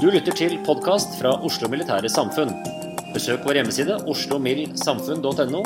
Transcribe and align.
Du 0.00 0.10
lytter 0.12 0.34
til 0.36 0.58
podkast 0.66 1.14
fra 1.16 1.30
Oslo 1.46 1.68
Militære 1.72 2.08
Samfunn. 2.12 2.50
Besøk 3.14 3.44
vår 3.46 3.56
hjemmeside 3.60 3.94
oslomildsamfunn.no, 4.12 5.60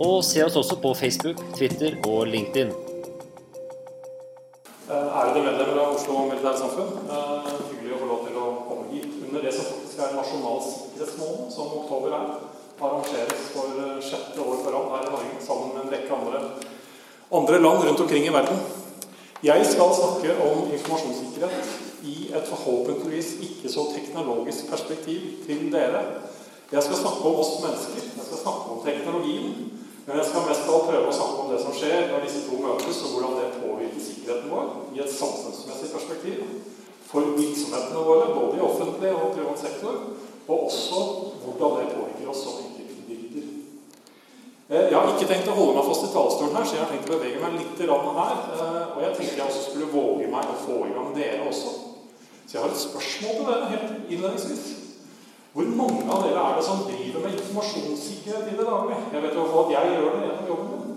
og 0.00 0.14
se 0.24 0.40
oss 0.46 0.56
også 0.56 0.78
på 0.80 0.92
Facebook, 0.96 1.42
Twitter 1.56 1.98
og 2.08 2.30
LinkedIn. 2.32 2.70
Ærede 4.88 5.42
medlemmer 5.44 5.82
av 5.82 5.96
Oslo 5.98 6.22
Militære 6.30 6.54
Samfunn. 6.62 6.94
eh, 7.12 7.50
Hyggelig 7.72 7.92
å 7.96 8.00
få 8.04 8.08
lov 8.12 8.22
til 8.28 8.38
å 8.40 8.46
komme 8.70 8.88
hit 8.94 9.10
under 9.26 9.44
det 9.44 9.52
som 9.56 9.68
faktisk 9.72 10.00
er 10.06 10.16
nasjonal 10.16 10.62
sikkerhetsmåned, 10.68 11.50
som 11.52 11.74
oktober 11.82 12.16
er. 12.20 12.30
Arrangeres 12.80 13.50
for 13.52 13.82
eh, 13.84 14.00
sjette 14.00 14.40
år 14.46 14.62
på 14.64 14.72
rad 14.76 14.88
her 14.94 15.10
i 15.10 15.12
Norge 15.12 15.44
sammen 15.44 15.74
med 15.74 15.84
en 15.84 15.92
rekke 15.96 16.16
andre, 16.16 16.40
andre 17.42 17.60
land 17.66 17.84
rundt 17.84 18.06
omkring 18.06 18.24
i 18.30 18.32
verden. 18.32 18.64
Jeg 19.44 19.66
skal 19.66 19.92
snakke 19.94 20.38
om 20.42 20.64
informasjonssikkerhet 20.72 21.87
i 22.04 22.30
et 22.34 22.48
forhåpentligvis 22.48 23.34
ikke 23.42 23.72
så 23.72 23.88
teknologisk 23.94 24.70
perspektiv 24.70 25.20
til 25.46 25.72
dere. 25.72 26.04
Jeg 26.72 26.82
skal 26.82 27.00
snakke 27.02 27.24
om 27.24 27.40
oss 27.40 27.58
mennesker, 27.64 28.02
jeg 28.16 28.26
skal 28.28 28.42
snakke 28.44 28.72
om 28.74 28.84
teknologien. 28.84 29.78
Men 30.08 30.16
jeg 30.16 30.26
skal 30.30 30.46
mest 30.48 30.64
av 30.64 30.74
alt 30.74 30.86
prøve 30.88 31.08
å 31.10 31.16
snakke 31.16 31.40
om 31.42 31.50
det 31.52 31.58
som 31.60 31.74
skjer 31.76 32.06
når 32.08 32.22
disse 32.24 32.46
to 32.46 32.58
møtes, 32.62 33.00
og 33.04 33.10
hvordan 33.12 33.34
det 33.36 33.48
påvirker 33.60 34.00
sikkerheten 34.00 34.48
vår 34.48 34.70
i 34.96 35.02
et 35.04 35.12
samfunnsmessig 35.12 35.90
perspektiv. 35.92 36.38
For 37.08 37.28
virksomhetene 37.36 38.04
våre, 38.06 38.30
både 38.32 38.56
i 38.56 38.64
offentlig 38.64 39.10
og 39.12 39.34
privat 39.36 39.60
sektor, 39.60 39.98
og 40.48 40.64
også 40.70 41.02
hvordan 41.44 41.76
det 41.76 41.90
påvirker 41.92 42.30
oss 42.32 42.40
som 42.44 42.56
enkeltindivider. 42.62 43.50
Eh, 44.70 44.88
Jeg 44.88 44.96
har 44.96 45.12
ikke 45.12 45.28
tenkt 45.28 45.52
å 45.52 45.58
holde 45.60 45.76
meg 45.76 45.88
fast 45.90 46.08
i 46.08 46.12
talerstolen 46.14 46.56
her, 46.56 46.64
så 46.64 46.76
jeg 46.76 46.84
har 46.84 46.92
tenkt 46.94 47.12
å 47.12 47.18
bevege 47.18 47.44
meg 47.44 47.60
litt 47.60 47.84
her. 47.84 48.36
eh, 48.56 48.96
Og 48.96 49.02
jeg 49.04 49.12
tenkte 49.16 49.36
jeg 49.36 49.46
også 49.48 49.62
skulle 49.68 49.92
våge 49.92 50.32
meg 50.32 50.44
å 50.48 50.60
få 50.64 50.86
i 50.88 50.96
gang 50.96 51.12
dere 51.16 51.48
også. 51.48 51.87
Så 52.48 52.56
jeg 52.56 52.62
har 52.64 52.70
et 52.72 52.80
spørsmål 52.80 53.34
til 53.36 53.46
dere 53.46 53.70
helt 53.70 54.12
innledningsvis. 54.12 54.68
Hvor 55.52 55.66
mange 55.80 56.04
av 56.12 56.22
dere 56.24 56.44
er 56.48 56.54
det 56.56 56.64
som 56.64 56.86
driver 56.86 57.24
med 57.24 57.34
informasjonssikkerhet 57.36 58.46
i 58.48 58.54
det 58.56 58.66
daglige? 58.68 59.00
Jeg 59.12 59.22
vet 59.22 59.34
i 59.34 59.38
hvert 59.38 59.50
fall 59.52 59.66
at 59.66 59.74
jeg 59.74 59.90
gjør 59.92 60.14
det 60.14 60.22
gjennom 60.22 60.48
jobben 60.50 60.70
min. 60.70 60.94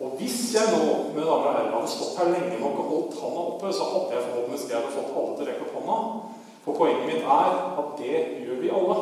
Og 0.00 0.12
hvis 0.20 0.38
jeg 0.54 0.70
nå 0.74 0.84
med 1.16 1.26
damer 1.26 1.48
og 1.48 1.56
herrer, 1.56 1.74
hadde 1.74 1.90
stått 1.94 2.20
her 2.20 2.30
lenge 2.34 2.60
nok 2.60 2.78
og 2.82 2.86
holdt 2.92 3.18
hånda 3.22 3.42
oppe, 3.50 3.72
så 3.74 3.88
hadde 3.92 4.14
jeg 4.14 4.28
forhåpentligvis 4.28 4.70
jeg 4.70 4.78
hadde 4.78 4.94
fått 4.94 5.16
alle 5.16 5.34
til 5.34 5.44
å 5.44 5.48
rekke 5.50 5.66
opp 5.66 5.74
hånda. 5.80 5.98
For 6.64 6.78
poenget 6.78 7.10
mitt 7.10 7.26
er 7.40 7.60
at 7.82 7.92
det 7.98 8.22
gjør 8.46 8.62
vi 8.62 8.74
alle. 8.78 8.98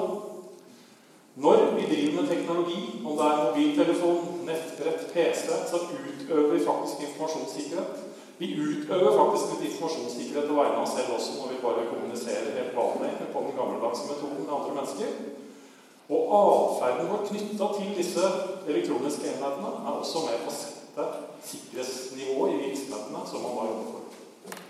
Når 1.44 1.64
vi 1.76 1.84
driver 1.92 2.16
med 2.16 2.30
teknologi, 2.32 2.82
om 3.04 3.12
det 3.20 3.28
er 3.28 3.44
mobiltelefon, 3.44 4.24
nettbrett, 4.48 5.04
PC, 5.12 5.44
så 5.68 5.84
utøver 5.84 6.48
vi 6.54 6.64
faktisk 6.64 7.04
informasjonssikkerhet. 7.10 8.07
Vi 8.38 8.52
utøver 8.54 9.16
faktisk 9.18 9.54
litt 9.54 9.64
informasjonssikkerhet 9.72 10.46
på 10.46 10.58
vegne 10.58 10.76
av 10.78 10.84
oss 10.84 10.94
selv 10.94 11.16
også 11.16 11.32
når 11.40 11.52
vi 11.52 11.62
bare 11.64 11.88
kommuniserer 11.90 12.54
helt 12.54 12.76
vanlig 12.76 13.10
på 13.32 13.42
den 13.46 13.56
gammeldagse 13.58 14.06
metoden 14.06 14.44
med 14.44 14.54
andre 14.58 14.76
mennesker. 14.76 15.16
Og 16.08 16.22
atferden 16.34 17.10
vår 17.10 17.24
knytta 17.28 17.70
til 17.74 17.96
disse 17.98 18.28
elektroniske 18.70 19.26
enhetene 19.32 19.72
er 19.82 19.90
også 19.96 20.22
med 20.28 20.44
på 20.44 20.52
å 20.52 20.58
sette 20.60 21.08
sikkerhetsnivået 21.50 22.54
i 22.54 22.60
virksomhetene 22.62 23.24
som 23.30 23.42
man 23.44 23.58
var 23.58 23.72
overfor. 23.72 24.06
for. 24.06 24.62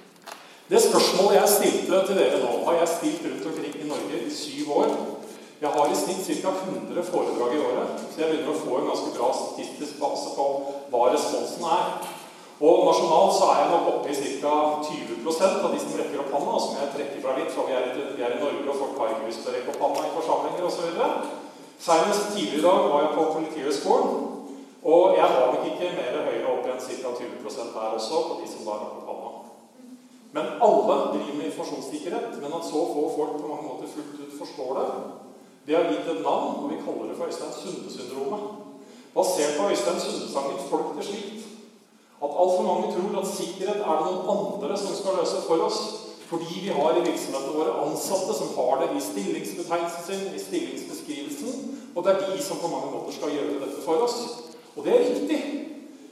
Det 0.69 0.81
spørsmålet 0.83 1.37
jeg 1.37 1.49
stilte 1.49 2.01
til 2.07 2.19
dere 2.21 2.41
nå, 2.43 2.51
har 2.65 2.75
jeg 2.81 2.89
stilt 2.97 3.23
rundt 3.29 3.47
omkring 3.51 3.77
i 3.83 3.89
Norge 3.93 4.19
i 4.27 4.35
syv 4.41 4.73
år. 4.81 4.91
Jeg 5.61 5.71
har 5.77 5.93
i 5.93 5.97
snitt 6.01 6.43
ca. 6.43 6.51
100 6.51 7.05
foredrag 7.05 7.55
i 7.55 7.63
året, 7.69 8.03
så 8.11 8.21
jeg 8.21 8.29
begynner 8.31 8.53
å 8.53 8.61
få 8.65 8.75
en 8.79 8.91
ganske 8.91 9.15
bra 9.17 9.31
statistisk 9.39 10.01
base 10.03 10.35
på 10.37 10.47
hva 10.93 11.09
responsen 11.15 11.65
er. 11.77 12.18
Og 12.59 12.81
nasjonalt 12.89 13.37
så 13.37 13.49
er 13.53 13.59
jeg 13.61 13.71
nok 13.71 13.89
oppe 13.93 14.11
i 14.11 14.17
ca. 14.43 14.55
20% 14.83 15.61
av 15.63 15.75
de 15.75 15.83
som 15.83 15.99
rekker 16.01 16.23
opp 16.25 16.33
hånda, 16.35 16.55
som 16.63 16.79
jeg 16.81 16.91
trekker 16.95 17.21
fra 17.23 17.37
litt, 17.37 17.53
for 17.55 17.71
vi 17.71 17.77
er, 17.79 17.93
i, 17.93 18.07
vi 18.19 18.25
er 18.27 18.35
i 18.35 18.41
Norge, 18.41 18.65
og 18.67 18.81
folk 18.81 18.97
har 18.99 19.13
ikke 19.15 19.29
lyst 19.29 19.45
til 19.45 19.53
å 19.53 19.55
rekke 19.55 19.75
opp 19.75 19.85
hånda 19.85 20.07
i 20.09 20.17
forsamlinger 20.17 20.67
osv. 20.67 20.89
Senest 21.79 22.33
tidligere 22.35 22.59
i 22.59 22.65
dag 22.65 22.89
var 22.91 23.05
jeg 23.05 23.13
på 23.15 23.27
Politihøgskolen, 23.37 24.17
og 24.89 25.19
jeg 25.19 25.29
har 25.31 25.53
nok 25.53 25.69
ikke 25.71 25.93
mer 26.01 26.19
høyere 26.27 26.51
opp 26.57 26.67
enn 26.67 26.83
ca. 26.83 27.13
20% 27.21 27.77
der 27.77 27.95
også, 28.01 28.25
på 28.27 28.41
de 28.41 28.51
som 28.51 28.67
da 28.67 28.81
rakk 28.81 28.97
opp 29.05 29.13
hånda. 29.13 29.35
Men 30.35 30.51
alle 30.67 30.97
driver 31.13 31.37
med 31.39 31.47
informasjonssikkerhet, 31.53 32.41
men 32.43 32.57
at 32.59 32.67
så 32.67 32.83
få 32.91 33.05
folk 33.15 33.39
på 33.39 33.53
mange 33.53 33.69
måter 33.69 33.93
fullt 33.95 34.19
ut 34.19 34.35
forstår 34.41 34.81
det, 34.81 34.89
det 35.69 35.77
har 35.77 35.93
gitt 35.93 36.11
et 36.11 36.25
navn, 36.25 36.65
og 36.65 36.73
vi 36.73 36.81
kaller 36.83 37.11
det 37.11 37.17
for 37.21 37.31
Øystein 37.31 37.55
Sunde-syndromet. 37.61 38.43
Basert 39.15 39.55
på 39.61 39.71
Øystein 39.71 40.01
Sunde-sangen 40.01 40.59
'Folk 40.59 40.91
til 40.97 41.07
slikt'. 41.09 41.58
At 42.19 42.35
altfor 42.43 42.65
mange 42.67 42.93
tror 42.93 43.21
at 43.21 43.31
sikkerhet 43.31 43.83
er 43.83 43.99
det 43.99 44.07
noen 44.11 44.31
andre 44.35 44.79
som 44.79 44.95
skal 44.99 45.19
løse 45.21 45.43
for 45.47 45.63
oss. 45.69 45.81
Fordi 46.29 46.59
vi 46.65 46.73
har 46.77 46.97
i 46.99 47.05
virksomhetene 47.07 47.55
våre 47.57 47.77
ansatte 47.87 48.35
som 48.37 48.51
har 48.57 48.83
det 48.83 48.89
i 48.99 49.05
stillingsbetegnelsen 49.05 50.05
sin, 50.09 50.27
i 50.37 50.43
stillingsbeskrivelsen. 50.43 51.63
Og 51.95 52.05
det 52.05 52.13
er 52.13 52.27
de 52.27 52.43
som 52.45 52.61
på 52.61 52.73
mange 52.73 52.91
måter 52.93 53.17
skal 53.17 53.33
gjøre 53.33 53.63
dette 53.63 53.81
for 53.87 54.05
oss. 54.05 54.19
Og 54.77 54.85
det 54.85 54.93
er 54.97 55.07
riktig. 55.07 55.41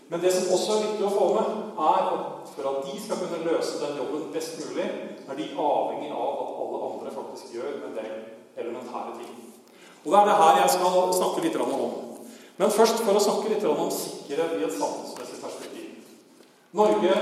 Men 0.08 0.22
det 0.22 0.32
som 0.32 0.54
også 0.54 0.72
er 0.72 0.86
viktig 0.86 1.04
å 1.08 1.12
få 1.12 1.26
med, 1.34 1.52
er 1.90 2.08
at 2.14 2.50
for 2.54 2.70
at 2.70 2.86
de 2.86 2.96
skal 3.02 3.20
kunne 3.20 3.42
løse 3.44 3.80
den 3.82 3.98
jobben 3.98 4.28
best 4.32 4.56
mulig, 4.62 4.86
er 5.26 5.38
de 5.38 5.48
avhengig 5.58 6.10
av 6.14 6.42
at 6.44 6.56
alle 6.62 6.82
andre 6.88 7.14
faktisk 7.18 7.56
gjør 7.58 7.80
en 7.88 7.96
del 7.98 8.12
elementære 8.56 9.18
ting. 9.18 9.34
Og 10.04 10.12
det 10.12 10.20
er 10.20 10.28
det 10.30 10.40
her 10.40 10.60
jeg 10.62 10.74
skal 10.76 11.14
snakke 11.18 11.42
litt 11.44 11.58
om. 11.60 11.96
Men 12.56 12.72
først 12.72 13.02
for 13.02 13.18
å 13.18 13.24
snakke 13.26 13.50
litt 13.52 13.66
om 13.68 13.90
sikkerhet 13.92 14.54
i 14.56 14.64
et 14.64 14.78
samfunnsmessig. 14.78 15.25
Norge 16.76 17.14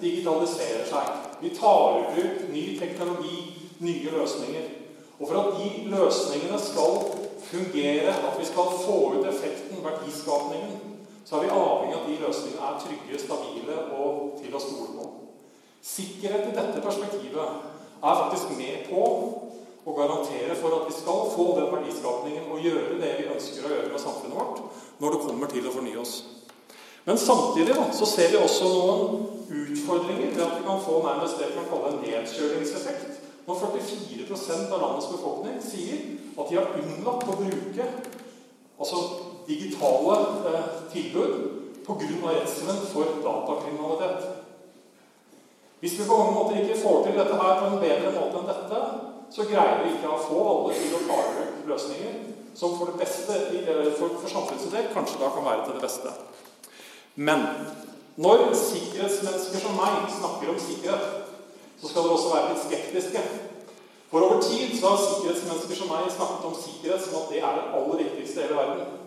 digitaliserer 0.00 0.84
seg. 0.86 1.08
Vi 1.40 1.50
tar 1.56 1.98
i 1.98 2.04
bruk 2.14 2.44
ny 2.52 2.64
teknologi, 2.78 3.40
nye 3.82 4.12
løsninger. 4.14 4.68
Og 5.20 5.28
for 5.28 5.40
at 5.40 5.58
de 5.58 5.70
løsningene 5.92 6.60
skal 6.62 6.94
fungere, 7.50 8.14
at 8.14 8.38
vi 8.38 8.46
skal 8.48 8.70
få 8.84 8.98
ut 9.16 9.26
effekten, 9.26 9.82
verdiskapningen, 9.84 10.78
så 11.24 11.36
er 11.36 11.44
vi 11.44 11.52
avhengig 11.56 11.96
av 11.96 12.00
at 12.00 12.08
de 12.08 12.20
løsningene 12.22 12.70
er 12.70 12.80
trygge, 12.84 13.20
stabile 13.20 13.82
og 13.98 14.40
til 14.40 14.54
å 14.54 14.62
stole 14.62 14.94
på. 14.94 15.10
Sikkerhet 15.82 16.48
i 16.48 16.56
dette 16.56 16.82
perspektivet 16.84 17.40
er 18.00 18.20
faktisk 18.22 18.54
med 18.56 18.88
på 18.88 19.04
å 19.84 19.94
garantere 19.96 20.56
for 20.60 20.76
at 20.76 20.88
vi 20.88 20.96
skal 20.96 21.30
få 21.34 21.46
den 21.56 21.70
verdiskapningen 21.72 22.50
og 22.52 22.64
gjøre 22.64 22.98
det 23.00 23.14
vi 23.18 23.30
ønsker 23.32 23.66
å 23.66 23.72
gjøre 23.74 23.92
med 23.92 24.02
samfunnet 24.02 24.36
vårt, 24.36 24.60
når 25.00 25.16
det 25.16 25.24
kommer 25.26 25.52
til 25.52 25.66
å 25.66 25.74
fornye 25.74 26.02
oss. 26.02 26.20
Men 27.04 27.18
samtidig 27.18 27.74
da, 27.74 27.86
så 27.92 28.06
ser 28.06 28.30
vi 28.30 28.40
også 28.40 28.68
noen 28.68 29.28
utfordringer 29.50 30.34
ved 30.34 30.42
at 30.44 30.56
vi 30.58 30.66
kan 30.66 30.82
få 30.84 31.00
nærmest 31.04 31.38
det 31.40 31.48
vi 31.50 31.58
kan 31.58 31.70
kalle 31.70 31.92
en 31.94 32.02
nedkjølingseffekt. 32.04 33.20
Når 33.46 33.54
44 33.54 34.58
av 34.74 34.82
landets 34.82 35.08
befolkning 35.10 35.56
sier 35.64 36.02
at 36.38 36.50
de 36.50 36.58
har 36.58 36.74
unnlatt 36.78 37.24
å 37.24 37.38
bruke 37.40 37.86
altså 38.80 39.00
digitale 39.48 40.18
eh, 40.50 40.68
tilbud 40.92 41.32
pga. 41.86 42.10
redselen 42.28 42.84
for 42.92 43.16
datakriminalitet. 43.24 44.28
Hvis 45.80 45.98
vi 45.98 46.08
på 46.08 46.16
mange 46.16 46.32
måter 46.36 46.60
ikke 46.60 46.82
får 46.82 47.04
til 47.06 47.18
dette 47.18 47.40
her 47.42 47.60
på 47.60 47.66
en 47.66 47.80
bedre 47.80 48.12
måte 48.18 48.42
enn 48.42 48.50
dette, 48.52 48.80
så 49.32 49.46
greier 49.48 49.80
vi 49.84 49.94
ikke 49.94 50.12
å 50.12 50.20
få 50.28 50.40
alle 50.52 50.76
til 50.76 50.96
å 50.98 51.02
ta 51.08 51.18
løsninger 51.70 52.20
som 52.54 52.76
for 52.76 52.90
det 52.90 53.00
beste, 53.00 53.36
for, 53.98 54.14
for 54.20 54.28
samfunnets 54.28 54.94
kanskje 54.94 55.20
da 55.22 55.30
kan 55.32 55.46
være 55.46 55.64
til 55.66 55.78
det 55.78 55.84
beste. 55.86 56.14
Men 57.14 57.46
når 58.20 58.50
sikkerhetsmennesker 58.54 59.62
som 59.62 59.78
meg 59.78 60.10
snakker 60.12 60.52
om 60.52 60.58
sikkerhet, 60.60 61.36
så 61.80 61.88
skal 61.88 62.04
dere 62.04 62.16
også 62.16 62.34
være 62.34 62.50
litt 62.52 62.64
skeptiske. 62.66 63.22
For 64.10 64.26
over 64.26 64.42
tid 64.42 64.74
så 64.76 64.90
har 64.90 65.02
sikkerhetsmennesker 65.04 65.78
som 65.78 65.92
meg 65.92 66.10
snakket 66.12 66.46
om 66.48 66.56
sikkerhet 66.58 67.04
som 67.04 67.20
at 67.20 67.32
det 67.32 67.40
er 67.40 67.58
det 67.58 67.68
aller 67.78 68.02
viktigste 68.02 68.40
i 68.40 68.44
hele 68.44 68.58
verden. 68.58 68.98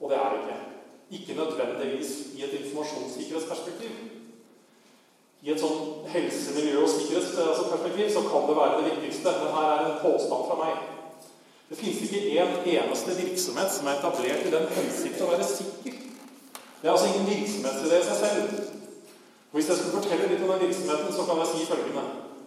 Og 0.00 0.10
det 0.10 0.18
er 0.18 0.32
det 0.32 0.40
ikke. 0.40 0.58
Ikke 1.18 1.38
nødvendigvis 1.40 2.12
i 2.38 2.44
et 2.46 2.56
informasjonssikkerhetsperspektiv. 2.60 3.96
I 5.42 5.50
et 5.54 5.60
sånn 5.60 6.06
helse-, 6.12 6.54
miljø- 6.54 6.84
og 6.84 6.92
sikkerhetsperspektiv 6.94 8.12
så 8.14 8.22
kan 8.28 8.46
det 8.48 8.56
være 8.60 8.78
det 8.78 8.92
viktigste. 8.92 9.34
Men 9.42 9.54
her 9.56 9.72
er 9.74 9.86
en 9.86 9.98
påstand 10.04 10.46
fra 10.48 10.58
meg. 10.60 10.86
Det 11.70 11.78
finnes 11.78 12.02
ikke 12.02 12.22
en 12.42 12.54
eneste 12.66 13.16
virksomhet 13.18 13.74
som 13.74 13.86
er 13.86 13.98
etablert 13.98 14.46
i 14.46 14.54
den 14.54 14.70
hensikt 14.74 15.20
å 15.22 15.28
være 15.30 15.46
sikker. 15.46 15.98
Det 16.80 16.88
er 16.88 16.92
altså 16.92 17.08
ingen 17.10 17.28
virksomhetsidé 17.28 17.96
i 18.00 18.08
seg 18.08 18.16
selv. 18.24 18.60
Og 19.50 19.54
Hvis 19.56 19.68
jeg 19.68 19.76
skulle 19.76 19.96
fortelle 19.98 20.28
litt 20.30 20.44
om 20.44 20.52
den 20.52 20.62
virksomheten, 20.66 21.12
så 21.12 21.26
kan 21.28 21.42
jeg 21.42 21.50
si 21.50 21.66
følgende. 21.72 22.04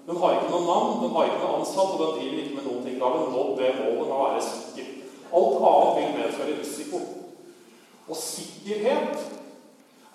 Den 0.08 0.18
har 0.20 0.34
ikke 0.36 0.54
noe 0.54 0.66
navn, 0.68 0.96
den 1.04 1.14
har 1.16 1.28
ikke 1.28 1.44
noe 1.44 1.60
ansatt, 1.60 1.94
og 1.94 2.02
den 2.02 2.16
driver 2.18 2.40
ikke 2.42 2.56
med 2.58 2.66
noen 2.68 2.84
ting. 2.86 2.98
Da 3.00 3.06
har 3.06 3.20
den 3.20 3.36
nådd 3.36 3.54
det 3.60 3.70
målet 3.78 4.08
med 4.08 4.16
å 4.18 4.24
være 4.24 4.42
sikker. 4.48 4.90
Alt 5.38 5.62
annet 5.70 6.00
vil 6.00 6.18
medføre 6.18 6.58
risiko. 6.60 7.00
Og 8.10 8.18
sikkerhet 8.20 9.16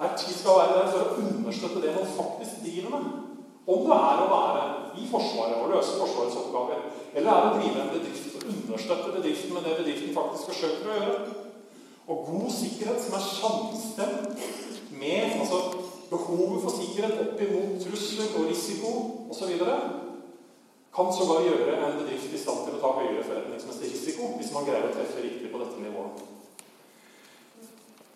er, 0.00 0.12
skal 0.18 0.60
være 0.60 0.76
der 0.76 0.90
for 0.92 1.04
å 1.04 1.22
understøtte 1.22 1.82
det 1.84 1.94
man 1.94 2.12
faktisk 2.18 2.60
driver 2.66 2.94
med. 2.96 3.08
Om 3.68 3.82
det 3.84 3.96
er 4.10 4.20
å 4.24 4.28
være 4.32 4.60
i 4.98 5.06
Forsvaret 5.10 5.58
og 5.62 5.72
løse 5.72 5.96
Forsvarets 6.00 6.38
oppgaver, 6.40 6.84
eller 7.14 7.32
er 7.32 7.48
å 7.48 7.56
drive 7.58 7.82
en 7.82 7.90
bedrift 7.92 8.38
og 8.38 8.46
understøtte 8.52 9.10
bedriften 9.16 9.54
med 9.54 9.66
det 9.68 9.74
bedriften 9.80 10.14
faktisk 10.16 10.52
forsøker 10.52 10.88
å 10.88 10.98
gjøre. 10.98 11.18
Og 12.08 12.22
god 12.30 12.52
sikkerhet 12.54 13.02
som 13.04 13.16
er 13.16 13.20
altså, 13.20 13.50
behovet 16.28 16.64
for 16.64 16.76
sikkerhet 16.76 17.20
opp 17.24 17.42
imot 17.44 17.82
trusler 17.84 18.34
og 18.38 18.48
risiko 18.50 18.90
osv. 19.32 19.52
kan 20.98 21.12
sågar 21.14 21.44
gjøre 21.46 21.76
en 21.76 21.98
bedrift 22.00 22.34
i 22.34 22.40
stand 22.40 22.64
til 22.64 22.74
å 22.76 22.80
ta 22.82 22.90
høyere 22.96 23.24
forretningsmessig 23.26 23.92
risiko 23.92 24.32
hvis 24.38 24.50
man 24.54 24.66
greier 24.66 24.88
å 24.88 24.94
treffe 24.96 25.22
riktig 25.22 25.52
på 25.52 25.60
dette 25.62 25.82
nivået. 25.84 26.24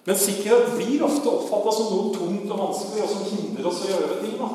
Men 0.04 0.18
sikkerhet 0.18 0.72
blir 0.74 1.04
ofte 1.06 1.30
oppfatta 1.30 1.72
som 1.76 1.92
noe 1.92 2.14
tungt 2.16 2.50
og 2.50 2.58
vanskelig, 2.58 3.04
og 3.04 3.10
som 3.12 3.28
hindrer 3.30 3.68
oss 3.70 3.84
å 3.84 3.90
gjøre 3.92 4.16
ting. 4.24 4.34
Da. 4.40 4.48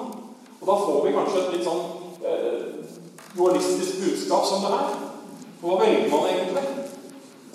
Og 0.60 0.66
da 0.68 0.76
får 0.82 0.98
vi 1.06 1.14
kanskje 1.16 1.44
et 1.44 1.54
litt 1.56 1.68
sånn 1.68 1.84
eh, 2.28 2.66
dualistisk 3.38 4.02
budskap 4.04 4.50
som 4.50 4.66
det 4.66 4.74
her. 4.74 4.98
Hva 5.62 5.78
velger 5.80 6.12
man 6.12 6.28
egentlig? 6.34 6.66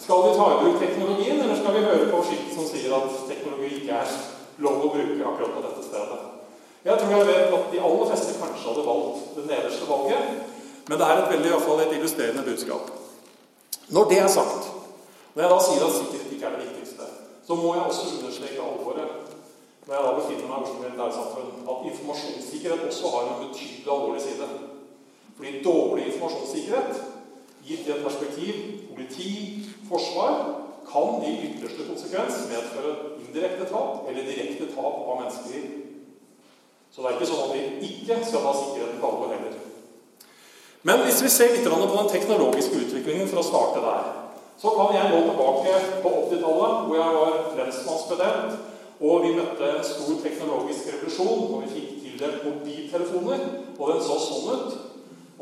Skal 0.02 0.24
vi 0.24 0.36
ta 0.38 0.46
i 0.50 0.62
bruk 0.62 0.80
teknologien, 0.80 1.42
eller 1.42 1.58
skal 1.60 1.76
vi 1.76 1.84
høre 1.84 2.08
på 2.10 2.22
skiltet 2.26 2.56
som 2.56 2.70
sier 2.70 2.96
at 2.96 3.12
teknologi 3.28 3.74
ikke 3.82 4.00
er 4.00 4.16
lov 4.64 4.86
å 4.86 4.92
bruke 4.94 5.28
akkurat 5.30 5.54
på 5.56 5.64
dette 5.66 5.86
stedet? 5.86 6.20
Jeg 6.82 6.98
tror 6.98 7.12
jeg 7.14 7.28
vet 7.28 7.56
at 7.58 7.66
de 7.72 7.80
aller 7.86 8.08
fleste 8.10 8.38
kanskje 8.40 8.68
hadde 8.68 8.86
valgt 8.88 9.34
det 9.36 9.46
nederste 9.46 9.88
valget, 9.90 10.30
men 10.88 10.98
det 10.98 11.08
er 11.08 11.20
et 11.20 11.32
veldig 11.32 11.50
i 11.50 11.52
hvert 11.54 11.66
fall 11.66 11.82
et 11.82 11.96
illustrerende 11.96 12.46
budskap. 12.46 12.88
Når 13.94 14.08
det 14.10 14.18
er 14.18 14.30
sagt, 14.32 14.70
når 15.34 15.44
jeg 15.44 15.52
da 15.52 15.60
sier 15.66 15.84
at 15.86 15.98
sikkerhet 15.98 16.32
ikke 16.34 16.48
er 16.48 16.56
det 16.56 16.66
viktigste, 16.66 17.06
så 17.46 17.58
må 17.58 17.74
jeg 17.76 17.84
også 17.86 18.08
understreke 18.18 18.64
alvoret 18.64 19.18
når 19.86 19.94
jeg 19.96 20.04
da 20.06 20.10
befinner 20.14 20.46
meg 20.46 20.58
i 20.58 20.64
Oslo 20.64 20.80
Militærsamfunn, 20.82 21.54
at 21.72 21.86
informasjonssikkerhet 21.90 22.84
også 22.86 23.08
har 23.14 23.24
en 23.28 23.40
betydelig 23.40 23.88
alvorlig 23.90 24.20
side. 24.22 24.46
Fordi 25.36 25.62
dårlig 25.64 26.04
informasjonssikkerhet 26.06 27.00
gitt 27.66 27.88
i 27.88 27.94
et 27.94 28.04
perspektiv 28.04 28.60
politi, 28.92 29.32
forsvar, 29.88 30.61
kan 30.92 31.24
i 31.24 31.32
ytterste 31.48 31.88
konsekvens 31.88 32.42
medføre 32.50 32.94
indirekte 33.24 33.68
tap 33.72 34.08
eller 34.08 34.28
direkte 34.28 34.68
tap 34.74 35.02
av 35.08 35.20
menneskeliv. 35.22 35.70
Så 36.92 37.00
det 37.00 37.08
er 37.08 37.16
ikke 37.16 37.30
sånn 37.30 37.44
at 37.46 37.54
vi 37.56 37.88
ikke 37.88 38.18
skal 38.26 38.44
ha 38.44 38.56
sikkerheten 38.56 38.98
på 39.00 39.08
alvor 39.08 39.32
heller. 39.32 39.54
Men 40.82 41.04
hvis 41.06 41.22
vi 41.24 41.30
ser 41.30 41.54
litt 41.54 41.64
på 41.64 41.78
den 41.78 42.10
teknologiske 42.10 42.82
utviklingen 42.84 43.30
for 43.30 43.40
å 43.40 43.46
starte 43.46 43.84
der, 43.84 44.10
så 44.60 44.74
kan 44.76 44.92
jeg 44.94 45.12
gå 45.12 45.20
tilbake 45.28 45.78
på 46.02 46.12
80-tallet, 46.26 46.84
hvor 46.86 46.98
jeg 46.98 47.14
var 47.16 47.38
lensmannsbetjent, 47.58 48.60
og 49.02 49.24
vi 49.24 49.32
møtte 49.38 49.70
en 49.70 49.86
stor 49.86 50.18
teknologisk 50.22 50.90
revolusjon, 50.92 51.46
og 51.48 51.64
vi 51.64 51.72
fikk 51.72 51.88
tildelt 52.02 52.44
mobiltelefoner, 52.46 53.46
og 53.78 53.88
den 53.88 54.04
så 54.04 54.18
sånn 54.26 54.50
ut. 54.52 54.76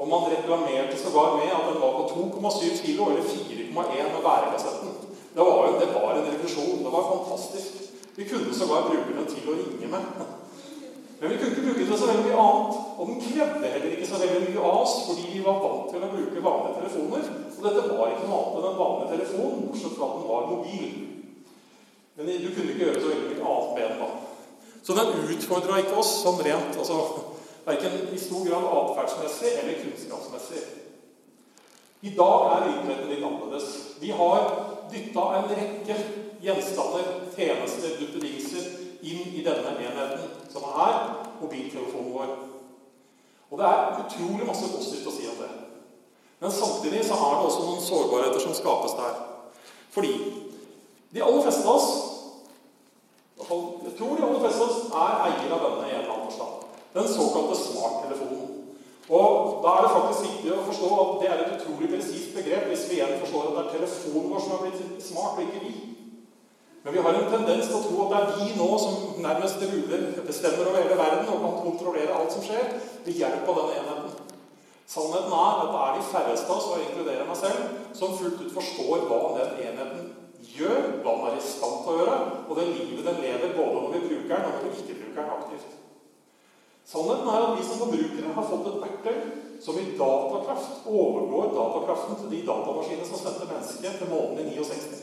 Og 0.00 0.08
man 0.08 0.30
reklamerte 0.32 0.96
sågar 0.96 1.34
med 1.36 1.52
at 1.52 1.66
den 1.68 1.80
var 1.82 1.98
på 1.98 2.06
2,7 2.14 2.78
kilo, 2.84 3.10
eller 3.10 3.26
4,1 3.26 3.74
med 3.74 4.22
bærekassetten. 4.24 4.99
Det 5.34 5.40
var, 5.46 5.66
jo, 5.66 5.78
det 5.80 5.88
var 5.94 6.14
en 6.14 6.26
revolusjon. 6.26 6.84
Det 6.84 6.92
var 6.96 7.10
fantastisk. 7.14 7.72
Vi 8.14 8.28
kunne 8.28 8.54
sågar 8.54 8.88
bruke 8.88 9.12
den 9.16 9.28
til 9.30 9.50
å 9.50 9.56
ringe 9.58 9.90
med. 9.92 10.02
Men 11.20 11.30
vi 11.30 11.36
kunne 11.36 11.50
ikke 11.52 11.66
bruke 11.66 11.86
den 11.90 11.98
så 12.00 12.08
veldig 12.08 12.24
mye 12.26 12.42
annet. 12.46 12.80
Og 12.98 13.10
den 13.10 13.20
krevde 13.26 13.72
heller 13.74 13.94
ikke 13.94 14.08
så 14.10 14.20
veldig 14.22 14.40
mye 14.48 14.64
av 14.70 14.80
oss, 14.82 14.94
fordi 15.06 15.26
vi 15.34 15.44
var 15.44 15.62
vant 15.64 15.92
til 15.92 16.06
å 16.06 16.10
bruke 16.14 16.44
vanlige 16.48 16.76
telefoner. 16.80 17.30
Og 17.56 17.62
dette 17.66 17.98
var 18.00 18.12
ikke 18.14 18.26
noe 18.26 18.40
annet 18.40 18.58
enn 18.58 18.68
en 18.70 18.80
vanlig 18.80 19.08
telefon, 19.14 19.62
bortsett 19.66 19.96
fra 19.96 20.08
at 20.08 20.18
den 20.18 20.28
var 20.32 20.50
mobil. 20.54 20.90
Men 22.16 22.32
du 22.44 22.48
kunne 22.54 22.72
ikke 22.72 22.86
gjøre 22.86 23.02
så 23.04 23.12
veldig 23.12 23.30
mye 23.30 23.52
annet 23.52 23.72
med 23.76 23.86
den 23.86 24.02
da. 24.02 24.10
Så 24.82 24.96
den 24.96 25.32
utfordra 25.34 25.78
ikke 25.80 26.00
oss 26.00 26.12
sånn 26.24 26.40
rent 26.44 26.78
altså, 26.80 27.00
Verken 27.60 28.08
i 28.14 28.18
stor 28.18 28.46
grad 28.48 28.64
atferdsmessig 28.72 29.50
eller 29.60 29.82
kunnskapsmessig. 29.82 30.62
I 32.08 32.14
dag 32.16 32.46
er 32.54 32.62
virkeligheten 32.64 33.10
litt 33.12 33.26
annerledes. 33.28 33.66
Vi 34.00 34.14
har 34.16 34.46
dytta 34.92 35.24
en 35.36 35.48
rekke 35.50 35.96
gjenstander, 36.44 37.08
tjenester, 37.36 37.96
duppedingser 38.00 38.68
inn 39.00 39.34
i 39.36 39.42
denne 39.44 39.74
enheten, 39.76 40.28
som 40.52 40.66
er 40.70 41.00
mobiltelefonen 41.40 42.12
vår. 42.14 42.36
Og 43.50 43.58
det 43.58 43.66
er 43.66 43.98
utrolig 44.04 44.46
masse 44.46 44.68
positivt 44.70 45.08
å 45.10 45.14
si 45.14 45.26
om 45.30 45.40
det. 45.40 45.50
Men 46.40 46.54
samtidig 46.54 47.02
så 47.08 47.18
er 47.18 47.34
det 47.36 47.48
også 47.48 47.66
noen 47.66 47.84
sårbarheter 47.84 48.44
som 48.44 48.56
skapes 48.56 48.96
der. 48.96 49.18
Fordi 49.90 50.14
de 51.10 51.22
aller 51.26 51.42
fleste 51.44 51.66
av 51.66 51.76
oss 51.76 51.90
jeg 53.40 53.94
tror 53.98 54.16
de 54.16 54.22
aller 54.22 54.42
fleste 54.42 54.62
av 54.62 54.68
oss 54.68 54.82
er 54.94 55.22
eier 55.26 55.54
av 55.56 55.62
denne 55.64 55.86
i 55.88 55.94
en 55.94 56.02
eller 56.02 56.12
annen 56.12 56.26
forstand 56.28 56.60
den 56.94 57.08
såkalte 57.08 57.56
smarttelefonen. 57.56 58.49
Og 59.10 59.62
Da 59.62 59.70
er 59.76 59.82
det 59.84 59.94
faktisk 59.94 60.26
viktig 60.26 60.52
å 60.54 60.66
forstå 60.68 60.88
at 61.02 61.14
det 61.20 61.28
er 61.30 61.40
et 61.42 61.54
utrolig 61.56 61.88
presist 61.90 62.34
begrep 62.36 62.68
hvis 62.70 62.84
vi 62.88 63.00
igjen 63.00 63.18
forstår 63.22 63.48
at 63.48 63.56
det 63.56 63.62
er 63.62 63.72
telefonen 63.74 64.30
vår 64.30 64.44
som 64.44 64.52
har 64.54 64.62
blitt 64.62 65.02
smart, 65.02 65.34
og 65.34 65.42
ikke 65.42 65.64
vi. 65.64 65.72
Men 66.84 66.94
vi 66.94 67.02
har 67.04 67.18
en 67.18 67.32
tendens 67.32 67.66
til 67.68 67.76
å 67.76 67.82
tro 67.84 68.04
at 68.04 68.12
det 68.12 68.20
er 68.20 68.30
vi 68.38 68.54
nå 68.60 68.68
som 68.80 68.94
nærmest 69.24 69.64
ruler, 69.72 70.06
bestemmer 70.28 70.70
over 70.70 70.78
hele 70.78 71.00
verden 71.02 71.28
og 71.34 71.42
kan 71.42 71.58
kontrollere 71.66 72.14
alt 72.16 72.32
som 72.36 72.46
skjer, 72.46 72.70
ved 73.04 73.18
hjelp 73.20 73.50
av 73.50 73.60
denne 73.60 73.82
enheten. 73.82 74.30
Sannheten 74.90 75.34
er 75.40 75.58
at 75.64 75.74
det 75.74 75.82
er 75.82 75.98
de 75.98 76.06
færreste 76.12 76.48
av 76.48 76.56
oss, 76.56 76.70
og 76.70 76.86
inkluderer 76.86 77.28
meg 77.28 77.38
selv, 77.42 77.76
som 77.98 78.16
fullt 78.16 78.40
ut 78.46 78.56
forstår 78.56 79.04
hva 79.10 79.20
den 79.36 79.60
enheten 79.66 80.08
gjør, 80.54 80.80
hva 81.02 81.18
den 81.18 81.28
er 81.28 81.36
i 81.42 81.44
stand 81.50 81.84
til 81.84 81.92
å 81.92 82.00
gjøre, 82.00 82.16
og 82.46 82.56
det 82.58 82.70
livet 82.72 83.06
den 83.10 83.22
lever 83.26 83.54
både 83.58 83.76
når 83.76 83.92
vi 83.96 84.06
bruker 84.06 84.32
den 84.32 84.48
og 84.48 84.56
når 84.56 84.66
vi 84.70 84.72
ikke 84.78 85.00
bruker 85.02 85.20
den 85.20 85.36
aktivt. 85.36 85.79
Sannheten 86.90 87.28
er 87.30 87.44
at 87.46 87.58
vi 87.58 87.66
som 87.68 87.78
forbrukere 87.84 88.32
har 88.34 88.46
fått 88.50 88.66
et 88.66 88.80
verktøy 88.82 89.18
som 89.62 89.76
i 89.78 89.84
datakraft 89.98 90.88
overgår 90.90 91.52
datakraften 91.54 92.18
til 92.18 92.32
de 92.32 92.40
datamaskinene 92.48 93.06
som 93.06 93.20
sendte 93.20 93.46
mennesket 93.46 94.00
til 94.00 94.10
månen 94.10 94.40
i 94.42 94.56
69. 94.56 94.98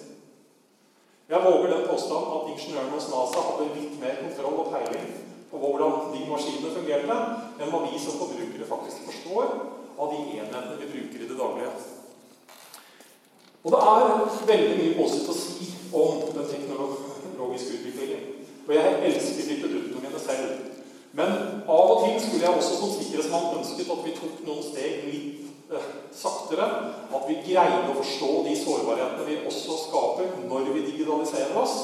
Jeg 1.32 1.44
våger 1.46 1.72
den 1.72 1.88
påstand 1.88 2.28
at 2.36 2.52
ingeniørene 2.52 2.96
hos 2.96 3.08
NASA 3.14 3.46
hadde 3.46 3.70
litt 3.78 3.96
mer 4.02 4.20
kontroll 4.20 4.60
og 4.66 4.70
peiling 4.74 5.08
på 5.48 5.62
hvordan 5.62 5.98
de 6.12 6.28
maskinene 6.28 6.76
fungerte, 6.76 7.18
enn 7.56 7.72
hva 7.72 7.84
vi 7.86 8.00
som 8.04 8.20
forbrukere 8.20 8.68
faktisk 8.68 9.08
forstår 9.08 9.54
av 9.96 10.12
de 10.12 10.22
enhetene 10.42 10.80
vi 10.82 10.92
bruker 10.92 11.24
i 11.24 11.30
det 11.30 11.40
daglige. 11.40 11.74
Og 13.64 13.74
det 13.74 13.80
er 13.92 14.48
veldig 14.52 14.76
mye 14.82 14.98
positivt 15.00 15.32
å 15.32 15.38
si 15.40 15.70
om 15.96 16.20
den 16.36 16.52
teknologiske 16.52 17.80
utviklingen. 17.80 18.28
Og 18.68 18.76
jeg 18.76 19.00
elsker 19.12 19.48
de 19.48 19.62
produktene 19.64 20.04
mine 20.04 20.22
selv. 20.24 20.74
Men 21.18 21.32
av 21.66 21.92
og 21.92 22.04
til 22.04 22.18
skulle 22.22 22.46
jeg 22.46 22.58
også 22.60 22.76
som 22.78 22.92
sikkerhetsmann 22.94 23.56
ønsket 23.58 23.88
at 23.90 24.04
vi 24.06 24.12
tok 24.20 24.42
noen 24.46 24.66
steg 24.66 25.08
litt 25.10 25.72
eh, 25.74 25.88
saktere 26.14 26.68
at 27.18 27.24
vi 27.26 27.40
greier 27.48 27.88
å 27.90 27.96
forstå 27.98 28.30
de 28.46 28.54
sårbarhetene 28.60 29.26
vi 29.26 29.40
også 29.50 29.80
skaper 29.88 30.36
når 30.46 30.70
vi 30.76 30.84
digitaliserer 30.92 31.58
oss. 31.58 31.80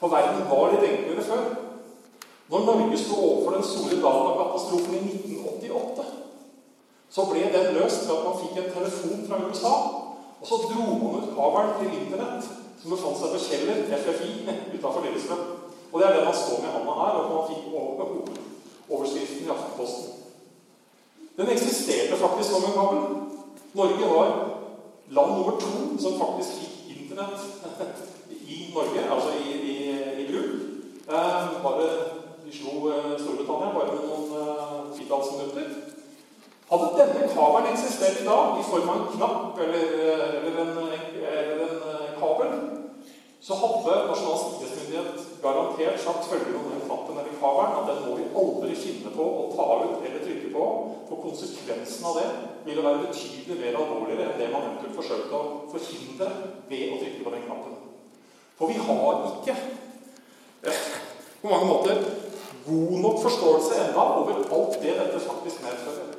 For 0.00 0.12
verden 0.12 0.44
var 0.50 0.74
litt 0.74 0.84
enklere 0.90 1.24
før. 1.24 1.48
Når 2.52 2.68
Norge 2.68 3.00
sto 3.00 3.16
overfor 3.16 3.56
den 3.56 3.64
store 3.64 4.02
datakatastrofen 4.04 4.98
i 4.98 5.02
1988, 5.14 6.06
så 7.14 7.24
ble 7.30 7.48
den 7.54 7.72
løst 7.78 8.04
ved 8.04 8.18
at 8.18 8.24
man 8.28 8.40
fikk 8.42 8.60
en 8.60 8.72
telefon 8.76 9.24
fra 9.30 9.40
USA. 9.46 9.74
Og 10.42 10.48
så 10.50 10.60
dro 10.66 10.84
man 11.00 11.22
ut 11.22 11.32
kabelen 11.32 11.76
til 11.80 12.00
Internett, 12.02 12.52
som 12.82 12.92
befant 12.92 13.16
seg 13.16 13.32
på 13.32 13.44
Kjeller, 13.46 13.84
FFI, 13.88 14.32
utenfor 14.74 15.06
Lillestrøm. 15.06 15.63
Og 15.94 16.00
det 16.00 16.06
er 16.08 16.14
den 16.16 16.24
man 16.24 16.34
står 16.34 16.58
med 16.60 16.68
i 16.68 16.74
handa 16.74 16.94
her, 17.00 17.18
og 17.18 17.34
man 17.34 17.44
fikk 17.50 17.66
over 17.70 18.04
hovedoverskriften 18.04 19.46
i 19.46 19.52
Aftenposten. 19.54 20.08
Den 21.36 21.50
eksisterte 21.54 22.16
faktisk 22.16 22.50
som 22.50 22.66
en 22.66 22.78
kabel. 22.78 23.02
Norge 23.74 24.08
var 24.14 24.28
land 25.10 25.30
nummer 25.36 25.54
to 25.62 25.72
som 26.02 26.18
faktisk 26.22 26.50
fikk 26.60 26.74
Internett 26.96 27.38
i 28.54 28.58
Norge, 28.74 29.00
altså 29.14 29.30
i, 29.44 29.52
i, 29.72 29.76
i 30.22 30.26
bruk. 30.32 30.52
Eh, 31.08 31.62
bare 31.62 31.88
De 32.44 32.52
slo 32.58 32.90
eh, 32.90 33.14
Storbritannia 33.20 33.70
bare 33.76 33.94
med 33.94 34.02
noen 34.04 34.26
eh, 34.40 34.98
titalls 34.98 35.30
minutter. 35.32 35.70
Hadde 36.70 36.90
denne 36.98 37.28
kabelen 37.36 37.70
eksistert 37.70 38.20
i 38.20 38.26
dag 38.26 38.58
i 38.58 38.66
form 38.70 38.88
av 38.88 38.96
en 38.98 39.12
knapp 39.14 39.58
eller, 39.66 39.84
eh, 40.02 40.28
eller, 40.40 40.58
en, 40.64 40.78
eller 41.38 41.62
en 41.68 41.78
eh, 41.92 42.10
kabel, 42.18 42.52
så 43.44 43.54
hadde 43.60 43.94
Nasjonal 44.08 44.38
sikkerhetsmyndighet 44.40 45.24
garantert 45.42 46.00
sagt 46.00 46.28
følgende 46.30 46.60
om 46.62 46.70
den 46.72 46.84
knappen 46.86 47.18
eller 47.20 47.34
kabelen 47.40 47.74
at 47.80 47.90
den 47.90 47.98
må 48.06 48.14
vi 48.16 48.28
aldri 48.40 48.76
finne 48.80 49.12
på 49.12 49.26
å 49.40 49.42
ta 49.52 49.66
ut 49.82 50.06
eller 50.06 50.22
trykke 50.24 50.52
på. 50.54 50.68
For 51.10 51.20
konsekvensen 51.26 52.06
av 52.08 52.16
det 52.16 52.24
ville 52.64 52.84
være 52.86 53.02
betydelig 53.02 53.58
mer 53.60 53.76
alvorligere 53.82 54.30
enn 54.30 54.40
det 54.40 54.48
man 54.48 54.64
eventuelt 54.70 54.96
forsøkte 54.96 55.36
å 55.36 55.50
forhindre 55.74 56.30
ved 56.70 56.94
å 56.94 57.00
trykke 57.02 57.26
på 57.26 57.34
den 57.36 57.44
knappen. 57.44 57.76
For 58.56 58.72
vi 58.72 58.80
har 58.88 59.20
ikke 59.34 59.58
eh, 60.64 60.82
på 61.42 61.52
mange 61.52 61.68
måter 61.68 62.00
god 62.64 62.98
nok 63.04 63.22
forståelse 63.26 63.80
ennå 63.90 64.10
over 64.22 64.40
alt 64.40 64.80
det 64.80 64.96
dette 65.02 65.24
faktisk 65.28 65.66
medfører. 65.68 66.13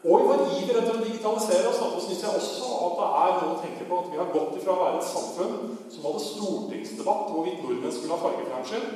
Og 0.00 0.22
i 0.22 0.26
vår 0.28 0.42
iver 0.56 0.78
etter 0.80 0.94
å 0.96 1.02
digitalisere 1.04 1.68
oss, 1.68 1.80
så 1.80 2.00
syns 2.00 2.22
jeg 2.24 2.36
også 2.38 2.68
at 2.86 2.94
det 2.96 3.08
er 3.20 3.34
noe 3.36 3.50
å 3.52 3.58
tenke 3.60 3.88
på 3.88 3.98
at 4.00 4.06
vi 4.08 4.20
har 4.20 4.30
gått 4.32 4.54
ifra 4.56 4.72
å 4.72 4.80
være 4.80 5.00
et 5.00 5.10
samfunn 5.10 5.56
som 5.92 6.06
hadde 6.06 6.22
stortingsdebatt 6.24 7.26
hvorvidt 7.34 7.60
nordmenn 7.60 7.92
skulle 7.92 8.16
ha 8.16 8.22
fargefjernsyn 8.22 8.86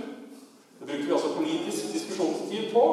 Det 0.79 0.87
brukte 0.89 1.05
vi 1.05 1.13
altså 1.17 1.35
politisk 1.37 1.93
diskusjonstid 1.93 2.73
på. 2.73 2.85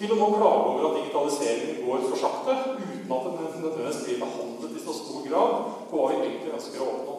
Til 0.00 0.14
å 0.14 0.16
nå 0.16 0.28
klage 0.32 0.70
over 0.70 0.86
at 0.88 0.96
digitaliseringen 0.98 1.82
går 1.84 2.06
for 2.08 2.20
sakte, 2.20 2.56
uten 2.80 3.12
at 3.12 3.26
den 3.28 3.36
nødvendigvis 3.60 4.00
blir 4.06 4.22
behandlet 4.22 4.76
i 4.78 4.84
så 4.86 4.96
stor 4.96 5.26
grad 5.28 5.52
på 5.90 5.98
hva 6.00 6.08
vi 6.08 6.16
egentlig 6.16 6.54
ønsker 6.56 6.80
å 6.80 6.90
oppnå. 6.94 7.16